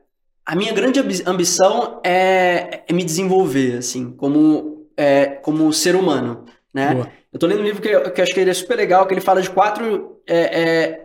a 0.46 0.56
minha 0.56 0.72
grande 0.72 1.02
ambição 1.26 2.00
é, 2.06 2.84
é, 2.88 2.94
me 2.94 3.04
desenvolver, 3.04 3.80
assim, 3.80 4.12
como, 4.12 4.88
é, 4.96 5.26
como 5.26 5.74
ser 5.74 5.94
humano, 5.94 6.46
né? 6.74 6.94
Boa. 6.94 7.12
Eu 7.34 7.40
tô 7.40 7.48
lendo 7.48 7.60
um 7.60 7.66
livro 7.66 7.82
que, 7.82 7.90
que 7.90 8.22
eu 8.22 8.24
acho 8.24 8.34
que 8.34 8.40
ele 8.40 8.50
é 8.50 8.54
super 8.54 8.78
legal, 8.78 9.06
que 9.06 9.14
ele 9.14 9.20
fala 9.20 9.42
de 9.42 9.50
quatro 9.50 10.16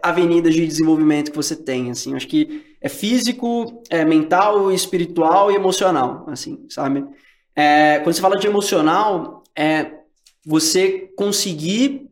avenidas 0.00 0.54
de 0.54 0.66
desenvolvimento 0.66 1.30
que 1.30 1.36
você 1.36 1.56
tem, 1.56 1.90
assim. 1.90 2.14
Acho 2.14 2.28
que 2.28 2.71
é 2.82 2.88
físico, 2.88 3.82
é 3.88 4.04
mental, 4.04 4.72
espiritual 4.72 5.50
e 5.50 5.54
emocional, 5.54 6.26
assim, 6.28 6.66
sabe? 6.68 7.04
É, 7.54 8.00
quando 8.00 8.14
você 8.14 8.20
fala 8.20 8.36
de 8.36 8.46
emocional, 8.46 9.44
é 9.56 9.92
você 10.44 11.10
conseguir 11.16 12.10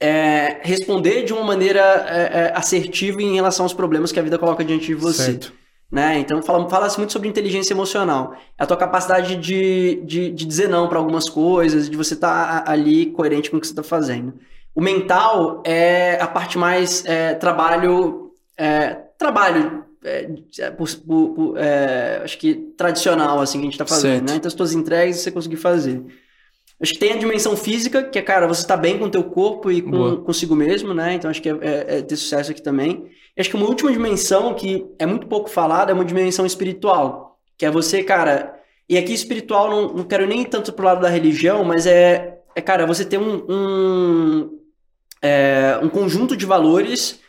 é, 0.00 0.60
responder 0.62 1.24
de 1.24 1.32
uma 1.32 1.44
maneira 1.44 1.80
é, 2.08 2.22
é, 2.22 2.52
assertiva 2.54 3.22
em 3.22 3.34
relação 3.34 3.64
aos 3.64 3.74
problemas 3.74 4.10
que 4.10 4.18
a 4.18 4.22
vida 4.22 4.38
coloca 4.38 4.64
diante 4.64 4.86
de 4.86 4.94
você. 4.94 5.24
Certo. 5.24 5.52
Né? 5.90 6.18
Então 6.18 6.42
fala, 6.42 6.68
fala 6.68 6.88
muito 6.96 7.12
sobre 7.12 7.28
inteligência 7.28 7.72
emocional. 7.72 8.34
É 8.58 8.64
a 8.64 8.66
tua 8.66 8.76
capacidade 8.76 9.36
de, 9.36 10.02
de, 10.04 10.30
de 10.30 10.44
dizer 10.44 10.68
não 10.68 10.88
para 10.88 10.98
algumas 10.98 11.28
coisas, 11.28 11.88
de 11.88 11.96
você 11.96 12.14
estar 12.14 12.64
tá 12.64 12.70
ali 12.70 13.06
coerente 13.06 13.50
com 13.50 13.58
o 13.58 13.60
que 13.60 13.66
você 13.66 13.72
está 13.72 13.82
fazendo. 13.82 14.34
O 14.74 14.80
mental 14.80 15.62
é 15.64 16.18
a 16.20 16.26
parte 16.26 16.58
mais 16.58 17.04
é, 17.04 17.34
trabalho. 17.34 18.32
É, 18.58 19.03
trabalho. 19.24 19.84
É, 20.04 20.28
é 20.58 20.70
por, 20.70 20.88
por, 20.96 21.28
por, 21.30 21.58
é, 21.58 22.20
acho 22.22 22.36
que 22.36 22.54
tradicional 22.76 23.40
assim 23.40 23.58
que 23.58 23.62
a 23.62 23.70
gente 23.70 23.80
está 23.80 23.86
fazendo, 23.86 24.28
né? 24.28 24.36
Então 24.36 24.48
as 24.48 24.54
tuas 24.54 24.72
entregas 24.74 25.16
você 25.16 25.30
conseguir 25.30 25.56
fazer. 25.56 26.02
Acho 26.80 26.92
que 26.92 26.98
tem 26.98 27.12
a 27.12 27.16
dimensão 27.16 27.56
física, 27.56 28.02
que 28.02 28.18
é, 28.18 28.22
cara, 28.22 28.46
você 28.46 28.60
está 28.60 28.76
bem 28.76 28.98
com 28.98 29.06
o 29.06 29.10
teu 29.10 29.24
corpo 29.24 29.70
e 29.70 29.80
com, 29.80 30.18
consigo 30.18 30.54
mesmo, 30.54 30.92
né? 30.92 31.14
Então 31.14 31.30
acho 31.30 31.40
que 31.40 31.48
é, 31.48 31.56
é, 31.62 31.98
é 31.98 32.02
ter 32.02 32.16
sucesso 32.16 32.50
aqui 32.50 32.60
também. 32.60 33.08
E 33.34 33.40
acho 33.40 33.48
que 33.48 33.56
uma 33.56 33.66
última 33.66 33.90
dimensão 33.90 34.52
que 34.52 34.84
é 34.98 35.06
muito 35.06 35.26
pouco 35.26 35.48
falada 35.48 35.90
é 35.90 35.94
uma 35.94 36.04
dimensão 36.04 36.44
espiritual. 36.44 37.38
Que 37.56 37.64
é 37.64 37.70
você, 37.70 38.02
cara. 38.02 38.60
E 38.88 38.98
aqui 38.98 39.14
espiritual 39.14 39.70
não, 39.70 39.94
não 39.94 40.04
quero 40.04 40.26
nem 40.26 40.44
tanto 40.44 40.72
pro 40.72 40.84
lado 40.84 41.00
da 41.00 41.08
religião, 41.08 41.64
mas 41.64 41.86
é, 41.86 42.40
é 42.54 42.60
cara, 42.60 42.86
você 42.86 43.04
ter 43.04 43.18
um, 43.18 43.42
um, 43.48 44.58
é, 45.22 45.78
um 45.82 45.88
conjunto 45.88 46.36
de 46.36 46.44
valores, 46.44 47.20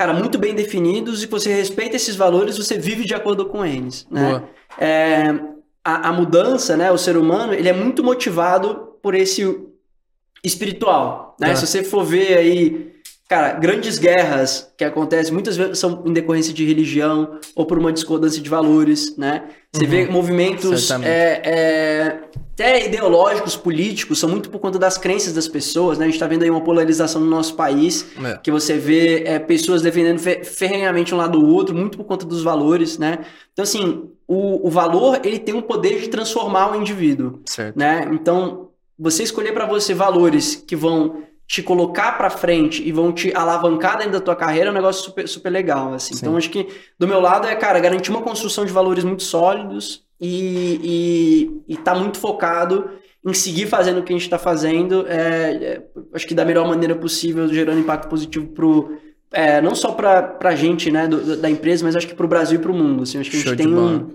cara, 0.00 0.14
muito 0.14 0.38
bem 0.38 0.54
definidos, 0.54 1.22
e 1.22 1.26
que 1.26 1.30
você 1.30 1.52
respeita 1.52 1.94
esses 1.94 2.16
valores, 2.16 2.56
você 2.56 2.78
vive 2.78 3.04
de 3.04 3.14
acordo 3.14 3.44
com 3.44 3.66
eles. 3.66 4.06
Né? 4.10 4.42
É, 4.78 5.24
a, 5.84 6.08
a 6.08 6.12
mudança, 6.14 6.74
né, 6.74 6.90
o 6.90 6.96
ser 6.96 7.18
humano, 7.18 7.52
ele 7.52 7.68
é 7.68 7.72
muito 7.74 8.02
motivado 8.02 8.96
por 9.02 9.14
esse 9.14 9.60
espiritual. 10.42 11.36
Né? 11.38 11.50
É. 11.50 11.54
Se 11.54 11.66
você 11.66 11.84
for 11.84 12.02
ver 12.02 12.38
aí 12.38 12.94
Cara, 13.30 13.52
grandes 13.52 13.96
guerras 13.96 14.72
que 14.76 14.82
acontecem 14.82 15.32
muitas 15.32 15.56
vezes 15.56 15.78
são 15.78 16.02
em 16.04 16.12
decorrência 16.12 16.52
de 16.52 16.66
religião 16.66 17.38
ou 17.54 17.64
por 17.64 17.78
uma 17.78 17.92
discordância 17.92 18.42
de 18.42 18.50
valores, 18.50 19.16
né? 19.16 19.44
Você 19.72 19.84
uhum, 19.84 19.88
vê 19.88 20.06
movimentos 20.06 20.90
é, 20.90 21.40
é, 21.44 22.18
até 22.52 22.86
ideológicos, 22.86 23.54
políticos, 23.54 24.18
são 24.18 24.28
muito 24.28 24.50
por 24.50 24.58
conta 24.58 24.80
das 24.80 24.98
crenças 24.98 25.32
das 25.32 25.46
pessoas, 25.46 25.96
né? 25.96 26.06
A 26.06 26.08
gente 26.08 26.16
está 26.16 26.26
vendo 26.26 26.42
aí 26.42 26.50
uma 26.50 26.60
polarização 26.60 27.20
no 27.20 27.30
nosso 27.30 27.54
país, 27.54 28.04
é. 28.20 28.36
que 28.38 28.50
você 28.50 28.76
vê 28.76 29.22
é, 29.22 29.38
pessoas 29.38 29.80
defendendo 29.80 30.18
ferrenhamente 30.18 31.14
um 31.14 31.16
lado 31.16 31.38
do 31.38 31.46
outro, 31.46 31.72
muito 31.72 31.98
por 31.98 32.06
conta 32.06 32.26
dos 32.26 32.42
valores, 32.42 32.98
né? 32.98 33.20
Então, 33.52 33.62
assim, 33.62 34.10
o, 34.26 34.66
o 34.66 34.70
valor, 34.70 35.20
ele 35.22 35.38
tem 35.38 35.54
o 35.54 35.62
poder 35.62 36.00
de 36.00 36.08
transformar 36.08 36.72
o 36.72 36.80
indivíduo, 36.80 37.38
certo. 37.46 37.78
né? 37.78 38.10
Então, 38.12 38.70
você 38.98 39.22
escolher 39.22 39.52
para 39.52 39.66
você 39.66 39.94
valores 39.94 40.56
que 40.56 40.74
vão 40.74 41.29
te 41.50 41.64
colocar 41.64 42.12
para 42.12 42.30
frente 42.30 42.80
e 42.86 42.92
vão 42.92 43.12
te 43.12 43.32
alavancar 43.34 43.98
dentro 43.98 44.12
da 44.12 44.20
tua 44.20 44.36
carreira 44.36 44.68
é 44.68 44.70
um 44.70 44.74
negócio 44.74 45.02
super, 45.02 45.26
super 45.26 45.50
legal, 45.50 45.92
assim. 45.92 46.14
Então, 46.14 46.36
acho 46.36 46.48
que 46.48 46.68
do 46.96 47.08
meu 47.08 47.18
lado 47.18 47.48
é, 47.48 47.56
cara, 47.56 47.80
garantir 47.80 48.12
uma 48.12 48.22
construção 48.22 48.64
de 48.64 48.70
valores 48.70 49.02
muito 49.02 49.24
sólidos 49.24 50.04
e, 50.20 50.78
e, 51.66 51.74
e 51.74 51.76
tá 51.76 51.92
muito 51.92 52.18
focado 52.20 52.88
em 53.26 53.34
seguir 53.34 53.66
fazendo 53.66 53.98
o 53.98 54.04
que 54.04 54.12
a 54.12 54.16
gente 54.16 54.26
está 54.26 54.38
fazendo, 54.38 55.04
é, 55.08 55.52
é, 55.60 55.82
acho 56.14 56.24
que 56.24 56.36
da 56.36 56.44
melhor 56.44 56.68
maneira 56.68 56.94
possível, 56.94 57.48
gerando 57.48 57.80
impacto 57.80 58.08
positivo 58.08 58.46
pro, 58.46 58.96
é, 59.32 59.60
não 59.60 59.74
só 59.74 59.90
para 59.90 60.38
a 60.40 60.54
gente, 60.54 60.88
né, 60.88 61.08
do, 61.08 61.36
da 61.36 61.50
empresa, 61.50 61.84
mas 61.84 61.96
acho 61.96 62.06
que 62.06 62.14
para 62.14 62.26
o 62.26 62.28
Brasil 62.28 62.60
e 62.60 62.62
para 62.62 62.70
o 62.70 62.74
mundo. 62.76 63.02
Assim, 63.02 63.18
acho 63.18 63.28
que 63.28 63.38
a 63.38 63.40
gente 63.40 63.56
tem 63.56 63.74
um, 63.74 64.08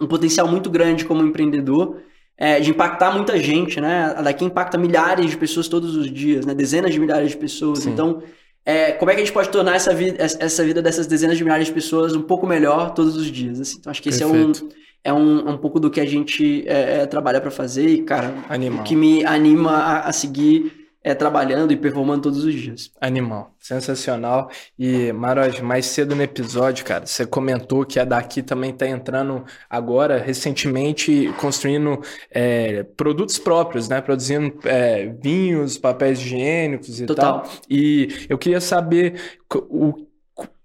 um 0.00 0.06
potencial 0.06 0.48
muito 0.48 0.70
grande 0.70 1.04
como 1.04 1.22
empreendedor 1.22 1.98
é, 2.38 2.60
de 2.60 2.70
impactar 2.70 3.10
muita 3.10 3.36
gente, 3.38 3.80
né? 3.80 4.14
A 4.16 4.22
daqui 4.22 4.44
impacta 4.44 4.78
milhares 4.78 5.30
de 5.30 5.36
pessoas 5.36 5.66
todos 5.66 5.96
os 5.96 6.10
dias, 6.10 6.46
né? 6.46 6.54
Dezenas 6.54 6.92
de 6.92 7.00
milhares 7.00 7.32
de 7.32 7.36
pessoas. 7.36 7.80
Sim. 7.80 7.90
Então, 7.90 8.22
é, 8.64 8.92
como 8.92 9.10
é 9.10 9.14
que 9.14 9.20
a 9.20 9.24
gente 9.24 9.34
pode 9.34 9.48
tornar 9.48 9.74
essa 9.74 9.92
vida, 9.92 10.22
essa 10.22 10.64
vida 10.64 10.80
dessas 10.80 11.06
dezenas 11.06 11.36
de 11.36 11.42
milhares 11.42 11.66
de 11.66 11.72
pessoas 11.72 12.14
um 12.14 12.22
pouco 12.22 12.46
melhor 12.46 12.94
todos 12.94 13.16
os 13.16 13.26
dias. 13.26 13.60
Assim. 13.60 13.78
Então 13.80 13.90
acho 13.90 14.00
que 14.00 14.10
Perfeito. 14.10 14.30
esse 14.30 14.62
é 14.62 14.66
um 14.66 14.70
é 15.04 15.12
um, 15.12 15.50
um 15.50 15.56
pouco 15.56 15.80
do 15.80 15.90
que 15.90 16.00
a 16.00 16.04
gente 16.04 16.64
é, 16.66 17.00
é, 17.00 17.06
trabalha 17.06 17.40
para 17.40 17.50
fazer 17.50 17.88
e, 17.88 18.02
cara, 18.02 18.34
Animal. 18.48 18.80
o 18.80 18.84
que 18.84 18.94
me 18.94 19.24
anima 19.24 19.70
a, 19.70 20.08
a 20.08 20.12
seguir 20.12 20.77
é, 21.02 21.14
trabalhando 21.14 21.72
e 21.72 21.76
performando 21.76 22.22
todos 22.22 22.44
os 22.44 22.54
dias. 22.54 22.90
Animal, 23.00 23.54
sensacional. 23.58 24.50
E, 24.78 25.12
Maroj, 25.12 25.62
mais 25.62 25.86
cedo 25.86 26.14
no 26.14 26.22
episódio, 26.22 26.84
cara, 26.84 27.06
você 27.06 27.24
comentou 27.24 27.84
que 27.84 28.00
a 28.00 28.04
daqui 28.04 28.42
também 28.42 28.70
está 28.70 28.86
entrando 28.86 29.44
agora, 29.70 30.18
recentemente, 30.18 31.32
construindo 31.40 32.00
é, 32.30 32.82
produtos 32.82 33.38
próprios, 33.38 33.88
né? 33.88 34.00
Produzindo 34.00 34.58
é, 34.64 35.06
vinhos, 35.22 35.78
papéis 35.78 36.18
higiênicos 36.20 37.00
e 37.00 37.06
Total. 37.06 37.42
tal. 37.42 37.52
E 37.70 38.26
eu 38.28 38.36
queria 38.36 38.60
saber 38.60 39.38
o 39.70 40.07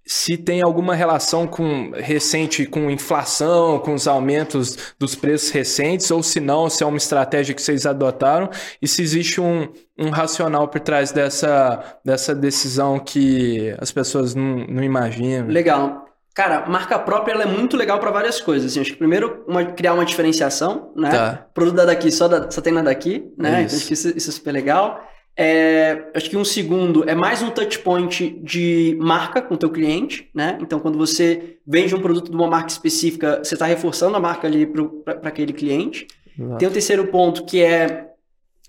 se 0.06 0.36
tem 0.36 0.62
alguma 0.62 0.94
relação 0.94 1.46
com 1.46 1.90
recente 1.94 2.66
com 2.66 2.90
inflação, 2.90 3.78
com 3.78 3.94
os 3.94 4.06
aumentos 4.06 4.94
dos 4.98 5.14
preços 5.14 5.50
recentes, 5.50 6.10
ou 6.10 6.22
se 6.22 6.40
não, 6.40 6.68
se 6.68 6.82
é 6.82 6.86
uma 6.86 6.98
estratégia 6.98 7.54
que 7.54 7.62
vocês 7.62 7.86
adotaram, 7.86 8.50
e 8.82 8.86
se 8.86 9.02
existe 9.02 9.40
um, 9.40 9.68
um 9.98 10.10
racional 10.10 10.68
por 10.68 10.80
trás 10.80 11.10
dessa, 11.10 11.98
dessa 12.04 12.34
decisão 12.34 12.98
que 12.98 13.74
as 13.78 13.90
pessoas 13.90 14.34
não, 14.34 14.66
não 14.68 14.82
imaginam. 14.82 15.48
Legal. 15.48 16.04
Cara, 16.34 16.66
marca 16.66 16.98
própria 16.98 17.32
ela 17.32 17.44
é 17.44 17.46
muito 17.46 17.76
legal 17.76 18.00
para 18.00 18.10
várias 18.10 18.40
coisas. 18.40 18.72
Assim, 18.72 18.80
acho 18.80 18.90
que 18.90 18.98
primeiro 18.98 19.44
uma, 19.46 19.64
criar 19.64 19.94
uma 19.94 20.04
diferenciação, 20.04 20.92
né? 20.96 21.10
Tá. 21.10 21.46
Produto 21.54 21.76
da 21.76 21.84
daqui 21.84 22.10
só, 22.10 22.26
da, 22.26 22.50
só 22.50 22.60
tem 22.60 22.72
na 22.72 22.82
daqui, 22.82 23.32
né? 23.38 23.60
É 23.60 23.62
então 23.62 23.76
acho 23.76 23.86
que 23.86 23.94
isso, 23.94 24.08
isso 24.16 24.30
é 24.30 24.32
super 24.32 24.52
legal. 24.52 25.00
É, 25.36 26.10
acho 26.14 26.30
que 26.30 26.36
um 26.36 26.44
segundo 26.44 27.08
é 27.08 27.14
mais 27.14 27.42
um 27.42 27.50
touch 27.50 27.80
point 27.80 28.38
de 28.40 28.96
marca 29.00 29.42
com 29.42 29.54
o 29.54 29.56
teu 29.56 29.68
cliente, 29.68 30.30
né? 30.32 30.56
Então, 30.60 30.78
quando 30.78 30.96
você 30.96 31.58
vende 31.66 31.94
um 31.94 32.00
produto 32.00 32.30
de 32.30 32.36
uma 32.36 32.46
marca 32.46 32.68
específica, 32.68 33.40
você 33.42 33.54
está 33.54 33.66
reforçando 33.66 34.16
a 34.16 34.20
marca 34.20 34.46
ali 34.46 34.64
para 34.64 35.28
aquele 35.28 35.52
cliente. 35.52 36.06
Exato. 36.38 36.58
Tem 36.58 36.68
o 36.68 36.70
terceiro 36.70 37.06
ponto 37.08 37.44
que 37.44 37.60
é, 37.62 38.10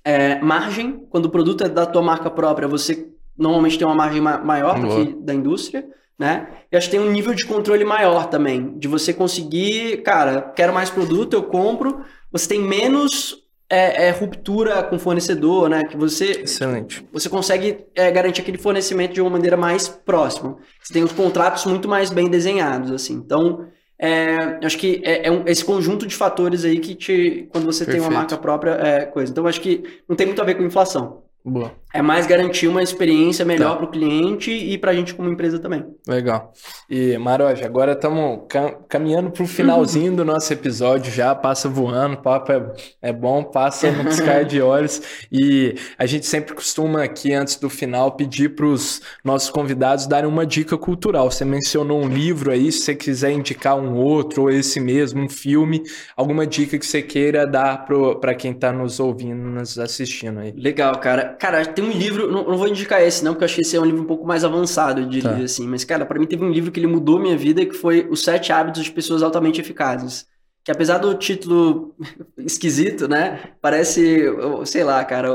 é, 0.03 0.39
margem. 0.39 1.05
Quando 1.09 1.26
o 1.26 1.30
produto 1.30 1.63
é 1.63 1.70
da 1.70 1.86
tua 1.86 2.01
marca 2.01 2.32
própria, 2.32 2.68
você 2.68 3.09
normalmente 3.38 3.78
tem 3.78 3.86
uma 3.86 3.95
margem 3.95 4.22
ma 4.22 4.39
maior 4.39 4.80
do 4.80 4.88
que 4.88 5.13
da 5.20 5.36
indústria, 5.36 5.86
né? 6.18 6.47
E 6.72 6.78
acho 6.78 6.89
que 6.89 6.97
tem 6.97 7.05
um 7.05 7.11
nível 7.11 7.36
de 7.36 7.45
controle 7.45 7.86
maior 7.86 8.26
também, 8.26 8.76
de 8.80 8.88
você 8.88 9.13
conseguir, 9.13 10.01
cara, 10.01 10.41
quero 10.41 10.74
mais 10.74 10.89
produto, 10.89 11.34
eu 11.34 11.43
compro. 11.43 12.03
Você 12.32 12.49
tem 12.49 12.59
menos 12.59 13.44
é, 13.70 14.07
é, 14.07 14.11
ruptura 14.11 14.84
com 14.84 14.99
fornecedor, 14.99 15.70
né? 15.70 15.84
Que 15.84 15.97
você, 15.97 16.41
Excelente. 16.43 17.05
você 17.11 17.28
consegue 17.28 17.86
é, 17.95 18.11
garantir 18.11 18.41
aquele 18.41 18.57
fornecimento 18.57 19.13
de 19.13 19.22
uma 19.22 19.30
maneira 19.30 19.57
mais 19.57 19.88
próxima. 19.88 20.57
Você 20.82 20.93
tem 20.93 21.03
os 21.03 21.11
contratos 21.11 21.66
muito 21.66 21.88
mais 21.88 22.09
bem 22.11 22.30
desenhados, 22.30 22.91
assim. 22.91 23.13
Então, 23.13 23.68
é, 23.97 24.59
acho 24.63 24.78
que 24.78 25.01
é, 25.03 25.28
é 25.28 25.32
um, 25.32 25.43
esse 25.47 25.66
conjunto 25.66 26.05
de 26.05 26.16
fatores 26.16 26.63
aí 26.63 26.80
que 26.80 26.93
te, 26.93 27.47
quando 27.51 27.66
você 27.66 27.86
Perfeito. 27.86 28.03
tem 28.03 28.11
uma 28.11 28.20
marca 28.20 28.38
própria, 28.38 28.72
é 28.72 29.05
coisa. 29.05 29.32
Então, 29.32 29.47
acho 29.47 29.61
que 29.61 29.84
não 30.07 30.16
tem 30.16 30.28
muito 30.28 30.41
a 30.41 30.45
ver 30.45 30.55
com 30.55 30.63
inflação. 30.63 31.24
Boa. 31.45 31.71
É 31.93 32.01
mais 32.01 32.25
garantir 32.25 32.67
uma 32.67 32.83
experiência 32.83 33.45
melhor 33.45 33.69
tá. 33.69 33.75
para 33.77 33.85
o 33.85 33.91
cliente 33.91 34.51
e 34.51 34.77
para 34.77 34.91
a 34.91 34.93
gente 34.93 35.13
como 35.13 35.29
empresa 35.29 35.59
também. 35.59 35.85
Legal. 36.05 36.51
E, 36.89 37.17
Maroja, 37.17 37.65
agora 37.65 37.93
estamos 37.93 38.41
cam 38.49 38.79
caminhando 38.89 39.31
para 39.31 39.43
o 39.43 39.47
finalzinho 39.47 40.13
do 40.13 40.25
nosso 40.25 40.51
episódio 40.51 41.13
já, 41.13 41.33
passa 41.33 41.69
voando, 41.69 42.15
o 42.15 42.21
papo 42.21 42.51
é, 42.51 42.73
é 43.01 43.13
bom, 43.13 43.43
passa 43.43 43.91
no 43.91 44.03
piscar 44.03 44.43
de 44.43 44.59
olhos. 44.59 45.01
E 45.31 45.75
a 45.97 46.05
gente 46.05 46.25
sempre 46.25 46.53
costuma 46.53 47.03
aqui, 47.03 47.31
antes 47.31 47.55
do 47.57 47.69
final, 47.69 48.11
pedir 48.13 48.55
para 48.55 48.65
os 48.65 49.01
nossos 49.23 49.49
convidados 49.49 50.07
darem 50.07 50.29
uma 50.29 50.45
dica 50.45 50.77
cultural. 50.77 51.31
Você 51.31 51.45
mencionou 51.45 52.01
um 52.01 52.09
livro 52.09 52.51
aí, 52.51 52.71
se 52.71 52.79
você 52.79 52.95
quiser 52.95 53.31
indicar 53.31 53.77
um 53.77 53.95
outro, 53.95 54.41
ou 54.41 54.49
esse 54.49 54.79
mesmo, 54.79 55.21
um 55.21 55.29
filme, 55.29 55.81
alguma 56.17 56.45
dica 56.45 56.77
que 56.77 56.85
você 56.85 57.01
queira 57.01 57.47
dar 57.47 57.85
para 58.19 58.33
quem 58.33 58.51
está 58.51 58.73
nos 58.73 58.99
ouvindo, 58.99 59.47
nos 59.47 59.77
assistindo 59.79 60.39
aí. 60.39 60.51
Legal, 60.51 60.97
cara. 60.99 61.34
Cara, 61.39 61.65
tem 61.65 61.83
um 61.83 61.91
livro, 61.91 62.31
não, 62.31 62.43
não, 62.43 62.57
vou 62.57 62.67
indicar 62.67 63.01
esse 63.01 63.23
não, 63.23 63.33
porque 63.33 63.43
eu 63.43 63.45
acho 63.45 63.55
que 63.55 63.61
esse 63.61 63.75
é 63.75 63.79
um 63.79 63.86
livro 63.86 64.01
um 64.01 64.05
pouco 64.05 64.25
mais 64.25 64.43
avançado, 64.43 65.01
eu 65.01 65.07
diria 65.07 65.31
tá. 65.31 65.43
assim. 65.43 65.67
Mas, 65.67 65.83
cara, 65.83 66.05
para 66.05 66.19
mim 66.19 66.25
teve 66.25 66.43
um 66.43 66.51
livro 66.51 66.71
que 66.71 66.79
ele 66.79 66.88
mudou 66.88 67.19
minha 67.19 67.38
vida, 67.38 67.65
que 67.65 67.73
foi 67.73 68.07
Os 68.09 68.23
Sete 68.23 68.51
Hábitos 68.51 68.83
de 68.83 68.91
Pessoas 68.91 69.21
Altamente 69.21 69.59
Eficazes. 69.61 70.25
Que 70.63 70.71
apesar 70.71 70.97
do 70.97 71.13
título 71.13 71.95
esquisito, 72.39 73.07
né? 73.07 73.39
Parece, 73.61 74.25
sei 74.65 74.83
lá, 74.83 75.03
cara, 75.05 75.29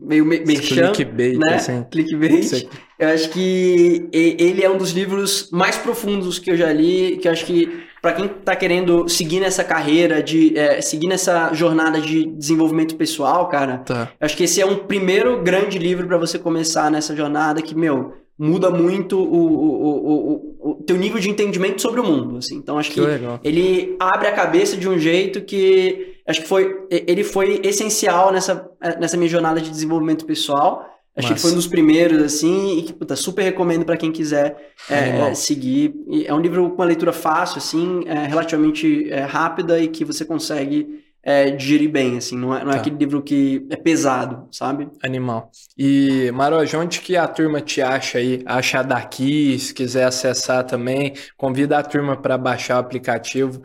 meio 0.00 0.24
merchan, 0.24 0.92
Clickbait, 0.92 1.38
né? 1.38 1.54
Assim. 1.54 1.84
Clickbait. 1.90 2.68
Eu 2.98 3.08
acho 3.08 3.28
que 3.30 4.08
ele 4.12 4.64
é 4.64 4.70
um 4.70 4.78
dos 4.78 4.92
livros 4.92 5.50
mais 5.52 5.76
profundos 5.76 6.38
que 6.38 6.50
eu 6.50 6.56
já 6.56 6.72
li, 6.72 7.18
que 7.18 7.28
eu 7.28 7.32
acho 7.32 7.44
que 7.44 7.89
para 8.00 8.12
quem 8.12 8.26
está 8.26 8.56
querendo 8.56 9.08
seguir 9.08 9.40
nessa 9.40 9.62
carreira, 9.62 10.22
de 10.22 10.56
é, 10.56 10.80
seguir 10.80 11.06
nessa 11.06 11.52
jornada 11.52 12.00
de 12.00 12.24
desenvolvimento 12.26 12.96
pessoal, 12.96 13.48
cara, 13.48 13.78
tá. 13.78 14.10
acho 14.20 14.36
que 14.36 14.44
esse 14.44 14.60
é 14.60 14.66
um 14.66 14.76
primeiro 14.76 15.42
grande 15.42 15.78
livro 15.78 16.06
para 16.06 16.16
você 16.16 16.38
começar 16.38 16.90
nessa 16.90 17.14
jornada 17.14 17.60
que, 17.60 17.74
meu, 17.74 18.14
muda 18.38 18.70
muito 18.70 19.18
o, 19.18 19.22
o, 19.22 20.60
o, 20.62 20.70
o, 20.70 20.74
teu 20.86 20.96
nível 20.96 21.20
de 21.20 21.28
entendimento 21.28 21.82
sobre 21.82 22.00
o 22.00 22.04
mundo. 22.04 22.38
Assim. 22.38 22.56
Então, 22.56 22.78
acho 22.78 22.90
que, 22.90 23.00
que 23.02 23.46
ele 23.46 23.96
abre 24.00 24.28
a 24.28 24.32
cabeça 24.32 24.78
de 24.78 24.88
um 24.88 24.98
jeito 24.98 25.42
que 25.42 26.16
acho 26.26 26.40
que 26.40 26.48
foi, 26.48 26.86
ele 26.90 27.22
foi 27.22 27.60
essencial 27.62 28.32
nessa, 28.32 28.66
nessa 28.98 29.18
minha 29.18 29.28
jornada 29.28 29.60
de 29.60 29.68
desenvolvimento 29.68 30.24
pessoal. 30.24 30.86
Achei 31.16 31.34
que 31.34 31.40
foi 31.40 31.52
um 31.52 31.56
dos 31.56 31.66
primeiros, 31.66 32.22
assim, 32.22 32.78
e 32.78 32.82
que, 32.82 32.92
puta, 32.92 33.16
super 33.16 33.42
recomendo 33.42 33.84
para 33.84 33.96
quem 33.96 34.12
quiser 34.12 34.72
é, 34.88 35.34
seguir. 35.34 35.94
E 36.08 36.26
é 36.26 36.32
um 36.32 36.40
livro 36.40 36.70
com 36.70 36.76
uma 36.76 36.84
leitura 36.84 37.12
fácil, 37.12 37.58
assim, 37.58 38.04
é, 38.06 38.26
relativamente 38.26 39.10
é, 39.10 39.20
rápida 39.20 39.78
e 39.80 39.88
que 39.88 40.04
você 40.04 40.24
consegue 40.24 41.04
é, 41.22 41.50
digerir 41.50 41.90
bem, 41.90 42.16
assim, 42.16 42.36
não 42.36 42.54
é, 42.54 42.64
não 42.64 42.70
é 42.70 42.74
tá. 42.74 42.80
aquele 42.80 42.96
livro 42.96 43.22
que 43.22 43.66
é 43.70 43.76
pesado, 43.76 44.48
sabe? 44.50 44.88
Animal. 45.02 45.50
E, 45.76 46.30
Maroj, 46.32 46.74
onde 46.76 47.00
que 47.00 47.16
a 47.16 47.28
turma 47.28 47.60
te 47.60 47.82
acha 47.82 48.18
aí? 48.18 48.42
Acha 48.46 48.82
daqui, 48.82 49.58
se 49.58 49.74
quiser 49.74 50.04
acessar 50.04 50.64
também, 50.64 51.14
convida 51.36 51.78
a 51.78 51.82
turma 51.82 52.16
para 52.16 52.38
baixar 52.38 52.76
o 52.76 52.80
aplicativo. 52.80 53.60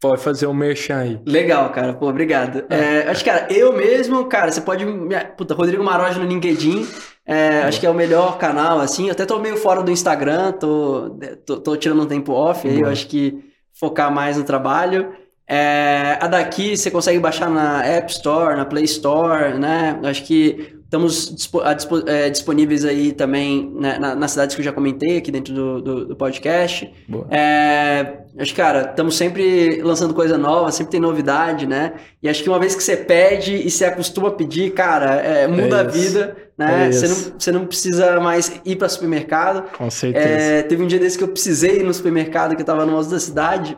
Pode 0.00 0.22
fazer 0.22 0.46
um 0.46 0.54
merchan 0.54 0.98
aí. 0.98 1.20
Legal, 1.26 1.70
cara. 1.70 1.94
Pô, 1.94 2.08
obrigado. 2.08 2.64
É, 2.68 2.98
é 2.98 3.08
acho 3.08 3.24
que, 3.24 3.30
cara, 3.30 3.46
eu 3.50 3.72
mesmo, 3.72 4.26
cara, 4.26 4.52
você 4.52 4.60
pode. 4.60 4.84
Puta, 5.36 5.54
Rodrigo 5.54 5.82
Maroja 5.82 6.18
no 6.18 6.26
LinkedIn. 6.26 6.86
É, 7.24 7.62
acho 7.62 7.80
que 7.80 7.86
é 7.86 7.90
o 7.90 7.94
melhor 7.94 8.38
canal, 8.38 8.78
assim. 8.78 9.06
Eu 9.06 9.12
até 9.12 9.24
tô 9.24 9.38
meio 9.38 9.56
fora 9.56 9.82
do 9.82 9.90
Instagram, 9.90 10.52
tô, 10.52 11.18
tô, 11.44 11.56
tô 11.58 11.76
tirando 11.76 12.02
um 12.02 12.06
tempo 12.06 12.32
off 12.32 12.68
aí. 12.68 12.80
Eu 12.80 12.88
acho 12.88 13.08
que 13.08 13.38
focar 13.72 14.12
mais 14.12 14.36
no 14.36 14.44
trabalho. 14.44 15.12
É, 15.48 16.18
a 16.20 16.26
daqui 16.26 16.76
você 16.76 16.90
consegue 16.90 17.18
baixar 17.18 17.48
na 17.48 17.84
App 17.84 18.10
Store, 18.12 18.56
na 18.56 18.64
Play 18.64 18.84
Store, 18.84 19.58
né? 19.58 19.98
Acho 20.02 20.24
que 20.24 20.75
estamos 20.96 21.50
é, 22.06 22.30
disponíveis 22.30 22.84
aí 22.84 23.12
também 23.12 23.70
né, 23.74 23.98
na, 23.98 24.14
nas 24.14 24.30
cidades 24.32 24.54
que 24.54 24.60
eu 24.60 24.64
já 24.64 24.72
comentei 24.72 25.18
aqui 25.18 25.30
dentro 25.30 25.54
do, 25.54 25.82
do, 25.82 26.06
do 26.06 26.16
podcast. 26.16 26.90
É, 27.30 28.18
acho 28.38 28.52
que, 28.52 28.60
cara, 28.60 28.90
estamos 28.90 29.16
sempre 29.16 29.80
lançando 29.82 30.14
coisa 30.14 30.38
nova, 30.38 30.72
sempre 30.72 30.92
tem 30.92 31.00
novidade, 31.00 31.66
né? 31.66 31.94
E 32.22 32.28
acho 32.28 32.42
que 32.42 32.48
uma 32.48 32.58
vez 32.58 32.74
que 32.74 32.82
você 32.82 32.96
pede 32.96 33.54
e 33.54 33.70
se 33.70 33.84
acostuma 33.84 34.28
a 34.28 34.32
pedir, 34.32 34.72
cara, 34.72 35.16
é, 35.16 35.46
muda 35.46 35.76
é 35.76 35.80
a 35.80 35.82
vida, 35.84 36.36
né? 36.56 36.88
É 36.88 36.92
você, 36.92 37.08
não, 37.08 37.38
você 37.38 37.52
não 37.52 37.66
precisa 37.66 38.18
mais 38.20 38.60
ir 38.64 38.76
para 38.76 38.88
supermercado. 38.88 39.70
Com 39.76 39.90
certeza. 39.90 40.26
É, 40.26 40.62
teve 40.62 40.82
um 40.82 40.86
dia 40.86 40.98
desse 40.98 41.18
que 41.18 41.24
eu 41.24 41.28
precisei 41.28 41.80
ir 41.80 41.84
no 41.84 41.92
supermercado 41.92 42.56
que 42.56 42.62
estava 42.62 42.86
no 42.86 42.96
alto 42.96 43.10
da 43.10 43.20
cidade. 43.20 43.76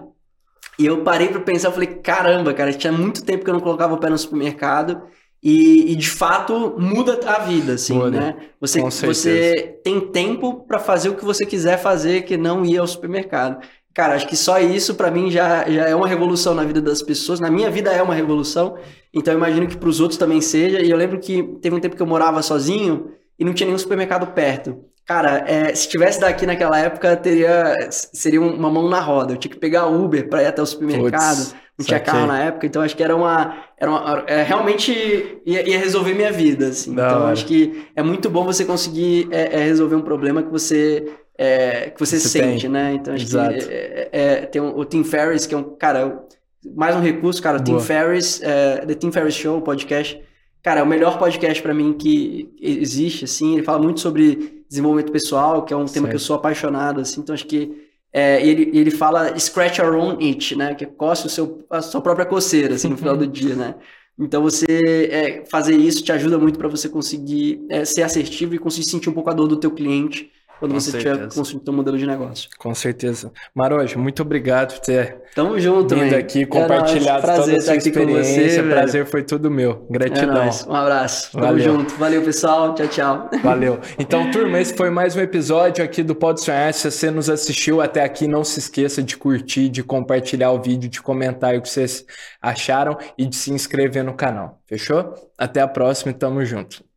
E 0.79 0.87
eu 0.87 1.03
parei 1.03 1.27
para 1.27 1.41
pensar, 1.41 1.69
eu 1.69 1.73
falei, 1.73 1.89
caramba, 1.89 2.55
cara, 2.55 2.73
tinha 2.73 2.93
muito 2.93 3.25
tempo 3.25 3.43
que 3.43 3.51
eu 3.51 3.55
não 3.55 3.61
colocava 3.61 3.95
o 3.95 3.99
pé 3.99 4.09
no 4.09 4.17
supermercado. 4.17 5.03
E, 5.43 5.93
e 5.93 5.97
de 5.97 6.11
fato 6.11 6.75
muda 6.79 7.21
a 7.25 7.39
vida, 7.39 7.75
assim, 7.75 7.97
né? 8.11 8.37
Você, 8.61 8.81
você 8.83 9.79
tem 9.85 10.01
tempo 10.01 10.65
para 10.67 10.81
fazer 10.81 11.11
o 11.11 11.15
que 11.15 11.25
você 11.25 11.47
quiser 11.47 11.79
fazer, 11.79 12.23
que 12.23 12.37
não 12.37 12.65
ir 12.65 12.79
ao 12.79 12.87
supermercado. 12.87 13.63
Cara, 13.95 14.15
acho 14.15 14.29
que 14.29 14.37
só 14.37 14.61
isso 14.61 14.95
para 14.95 15.11
mim 15.11 15.31
já, 15.31 15.69
já 15.69 15.89
é 15.89 15.95
uma 15.95 16.07
revolução 16.07 16.55
na 16.55 16.65
vida 16.65 16.81
das 16.81 17.03
pessoas. 17.03 17.41
Na 17.41 17.51
minha 17.51 17.71
vida 17.71 17.91
é 17.91 18.03
uma 18.03 18.15
revolução. 18.15 18.77
Então 19.13 19.35
eu 19.35 19.39
imagino 19.39 19.67
que 19.67 19.77
para 19.77 19.89
os 19.89 20.01
outros 20.01 20.19
também 20.19 20.41
seja. 20.41 20.81
E 20.81 20.91
eu 20.91 20.97
lembro 20.97 21.19
que 21.19 21.43
teve 21.61 21.75
um 21.75 21.81
tempo 21.81 21.97
que 21.97 22.03
eu 22.03 22.07
morava 22.07 22.43
sozinho 22.43 23.13
e 23.39 23.45
não 23.45 23.53
tinha 23.53 23.67
nenhum 23.67 23.79
supermercado 23.79 24.33
perto. 24.33 24.85
Cara, 25.05 25.43
é, 25.49 25.75
se 25.75 25.89
tivesse 25.89 26.21
daqui 26.21 26.47
naquela 26.47 26.79
época, 26.79 27.17
teria 27.17 27.75
seria 27.91 28.41
uma 28.41 28.71
mão 28.71 28.89
na 28.89 29.01
roda. 29.01 29.33
Eu 29.33 29.37
tinha 29.37 29.51
que 29.51 29.59
pegar 29.59 29.87
Uber 29.87 30.29
para 30.29 30.43
ir 30.43 30.47
até 30.47 30.61
o 30.61 30.67
supermercado. 30.67 31.39
Puts, 31.39 31.55
não 31.79 31.87
tinha 31.87 32.01
carro 32.01 32.27
na 32.27 32.43
época, 32.43 32.67
então 32.67 32.83
acho 32.83 32.97
que 32.97 33.03
era 33.03 33.15
uma. 33.15 33.57
Era 33.77 33.91
uma 33.91 34.25
é, 34.27 34.43
realmente 34.43 35.41
ia, 35.47 35.69
ia, 35.69 35.79
resolver 35.79 36.13
minha 36.13 36.33
vida. 36.33 36.69
Assim. 36.69 36.91
então 36.91 37.27
acho 37.27 37.47
que 37.47 37.87
é 37.95 38.03
muito 38.03 38.29
bom 38.29 38.45
você 38.45 38.65
conseguir 38.65 39.29
é, 39.31 39.61
é 39.61 39.65
resolver 39.65 39.95
um 39.95 40.03
problema 40.03 40.43
que 40.43 40.51
você. 40.51 41.07
É, 41.39 41.91
que 41.91 42.01
você, 42.01 42.19
você 42.19 42.29
sente, 42.29 42.63
tem. 42.63 42.71
né? 42.71 42.95
Então 42.95 43.15
acho 43.15 43.25
Exato. 43.25 43.55
que 43.55 43.65
é, 43.71 44.47
tem 44.47 44.61
um, 44.61 44.77
o 44.77 44.85
Tim 44.85 45.05
Ferriss, 45.05 45.47
que 45.47 45.55
é 45.55 45.59
um. 45.59 45.63
Cara, 45.77 46.21
mais 46.75 46.97
um 46.97 47.01
recurso, 47.01 47.41
cara. 47.41 47.59
O 47.59 47.63
Tim 47.63 47.79
Ferriss, 47.79 48.41
The 48.41 48.95
Tim 48.95 49.13
Ferriss 49.13 49.37
Show, 49.37 49.63
podcast. 49.63 50.21
Cara, 50.61 50.81
é 50.81 50.83
o 50.83 50.87
melhor 50.87 51.17
podcast 51.17 51.63
para 51.63 51.73
mim 51.73 51.93
que 51.93 52.53
existe, 52.61 53.25
assim. 53.25 53.55
Ele 53.55 53.63
fala 53.63 53.79
muito 53.79 54.01
sobre 54.01 54.65
desenvolvimento 54.69 55.13
pessoal, 55.13 55.65
que 55.65 55.73
é 55.73 55.77
um 55.77 55.87
certo. 55.87 55.95
tema 55.95 56.09
que 56.09 56.17
eu 56.17 56.21
sou 56.21 56.35
apaixonado, 56.35 57.01
assim, 57.01 57.21
então 57.21 57.33
acho 57.33 57.47
que 57.47 57.88
é, 58.13 58.45
ele, 58.47 58.77
ele 58.79 58.91
fala 58.91 59.39
scratch 59.39 59.79
your 59.79 59.95
own 59.95 60.21
itch, 60.21 60.53
né? 60.53 60.75
Que 60.75 60.85
é 60.85 60.87
coce 60.87 61.27
o 61.27 61.31
seu, 61.31 61.67
a 61.71 61.83
sua 61.83 62.01
própria 62.01 62.27
coceira, 62.27 62.75
assim, 62.75 62.89
no 62.89 62.97
final 62.97 63.17
do 63.17 63.27
dia, 63.27 63.55
né? 63.55 63.75
Então 64.19 64.43
você 64.43 65.09
é, 65.11 65.47
fazer 65.47 65.77
isso 65.77 66.03
te 66.03 66.11
ajuda 66.13 66.39
muito 66.39 66.59
para 66.59 66.69
você 66.69 66.89
conseguir 66.89 67.65
é, 67.71 67.85
ser 67.85 68.03
assertivo 68.03 68.55
e 68.55 68.59
conseguir 68.59 68.89
sentir 68.89 69.09
um 69.09 69.13
pouco 69.13 69.31
a 69.31 69.33
dor 69.33 69.47
do 69.47 69.57
teu 69.61 69.71
cliente 69.71 70.31
quando 70.59 70.73
Com 70.73 70.81
você 70.81 70.97
estiver 70.97 71.29
construindo 71.29 71.69
um 71.71 71.75
modelo 71.75 71.97
de 71.97 72.07
negócio. 72.07 72.49
Com 72.59 72.75
certeza. 72.75 73.33
Maroja, 73.55 73.99
muito 73.99 74.23
obrigado 74.23 74.75
por 74.75 74.81
ter 74.81 75.23
Tamo 75.35 75.59
junto, 75.61 75.95
vindo 75.95 76.15
aqui, 76.15 76.45
compartilhado 76.47 77.31
é 77.31 77.37
toda 77.37 77.57
a 77.57 77.61
sua 77.61 77.77
experiência. 77.77 78.49
Você, 78.49 78.63
prazer 78.63 79.07
foi 79.07 79.23
tudo 79.23 79.51
meu. 79.51 79.87
Gratidão. 79.89 80.43
É 80.43 80.51
um 80.69 80.75
abraço. 80.75 81.33
Tamo 81.33 81.45
Valeu. 81.45 81.65
junto. 81.65 81.95
Valeu, 81.95 82.23
pessoal. 82.23 82.75
Tchau, 82.75 82.89
tchau. 82.89 83.31
Valeu. 83.43 83.79
Então, 83.99 84.31
turma, 84.31 84.59
esse 84.61 84.75
foi 84.75 84.91
mais 84.91 85.17
um 85.17 85.21
episódio 85.21 85.85
aqui 85.85 86.03
do 86.03 86.15
Pode 86.15 86.41
Sonhar. 86.41 86.73
Se 86.73 86.91
você 86.91 87.11
nos 87.11 87.29
assistiu 87.29 87.81
até 87.81 88.03
aqui, 88.03 88.27
não 88.27 88.43
se 88.43 88.59
esqueça 88.59 89.03
de 89.03 89.17
curtir, 89.17 89.69
de 89.69 89.83
compartilhar 89.83 90.51
o 90.53 90.63
vídeo, 90.63 90.89
de 90.89 91.03
comentar 91.03 91.55
o 91.55 91.63
que 91.63 91.69
vocês 91.69 92.05
acharam 92.41 92.97
e 93.17 93.27
de 93.27 93.37
se 93.37 93.53
inscrever 93.53 94.03
no 94.05 94.15
canal. 94.15 94.61
Fechou? 94.67 95.15
Até 95.37 95.61
a 95.61 95.69
próxima 95.69 96.11
e 96.11 96.15
tamo 96.15 96.45
junto. 96.45 96.88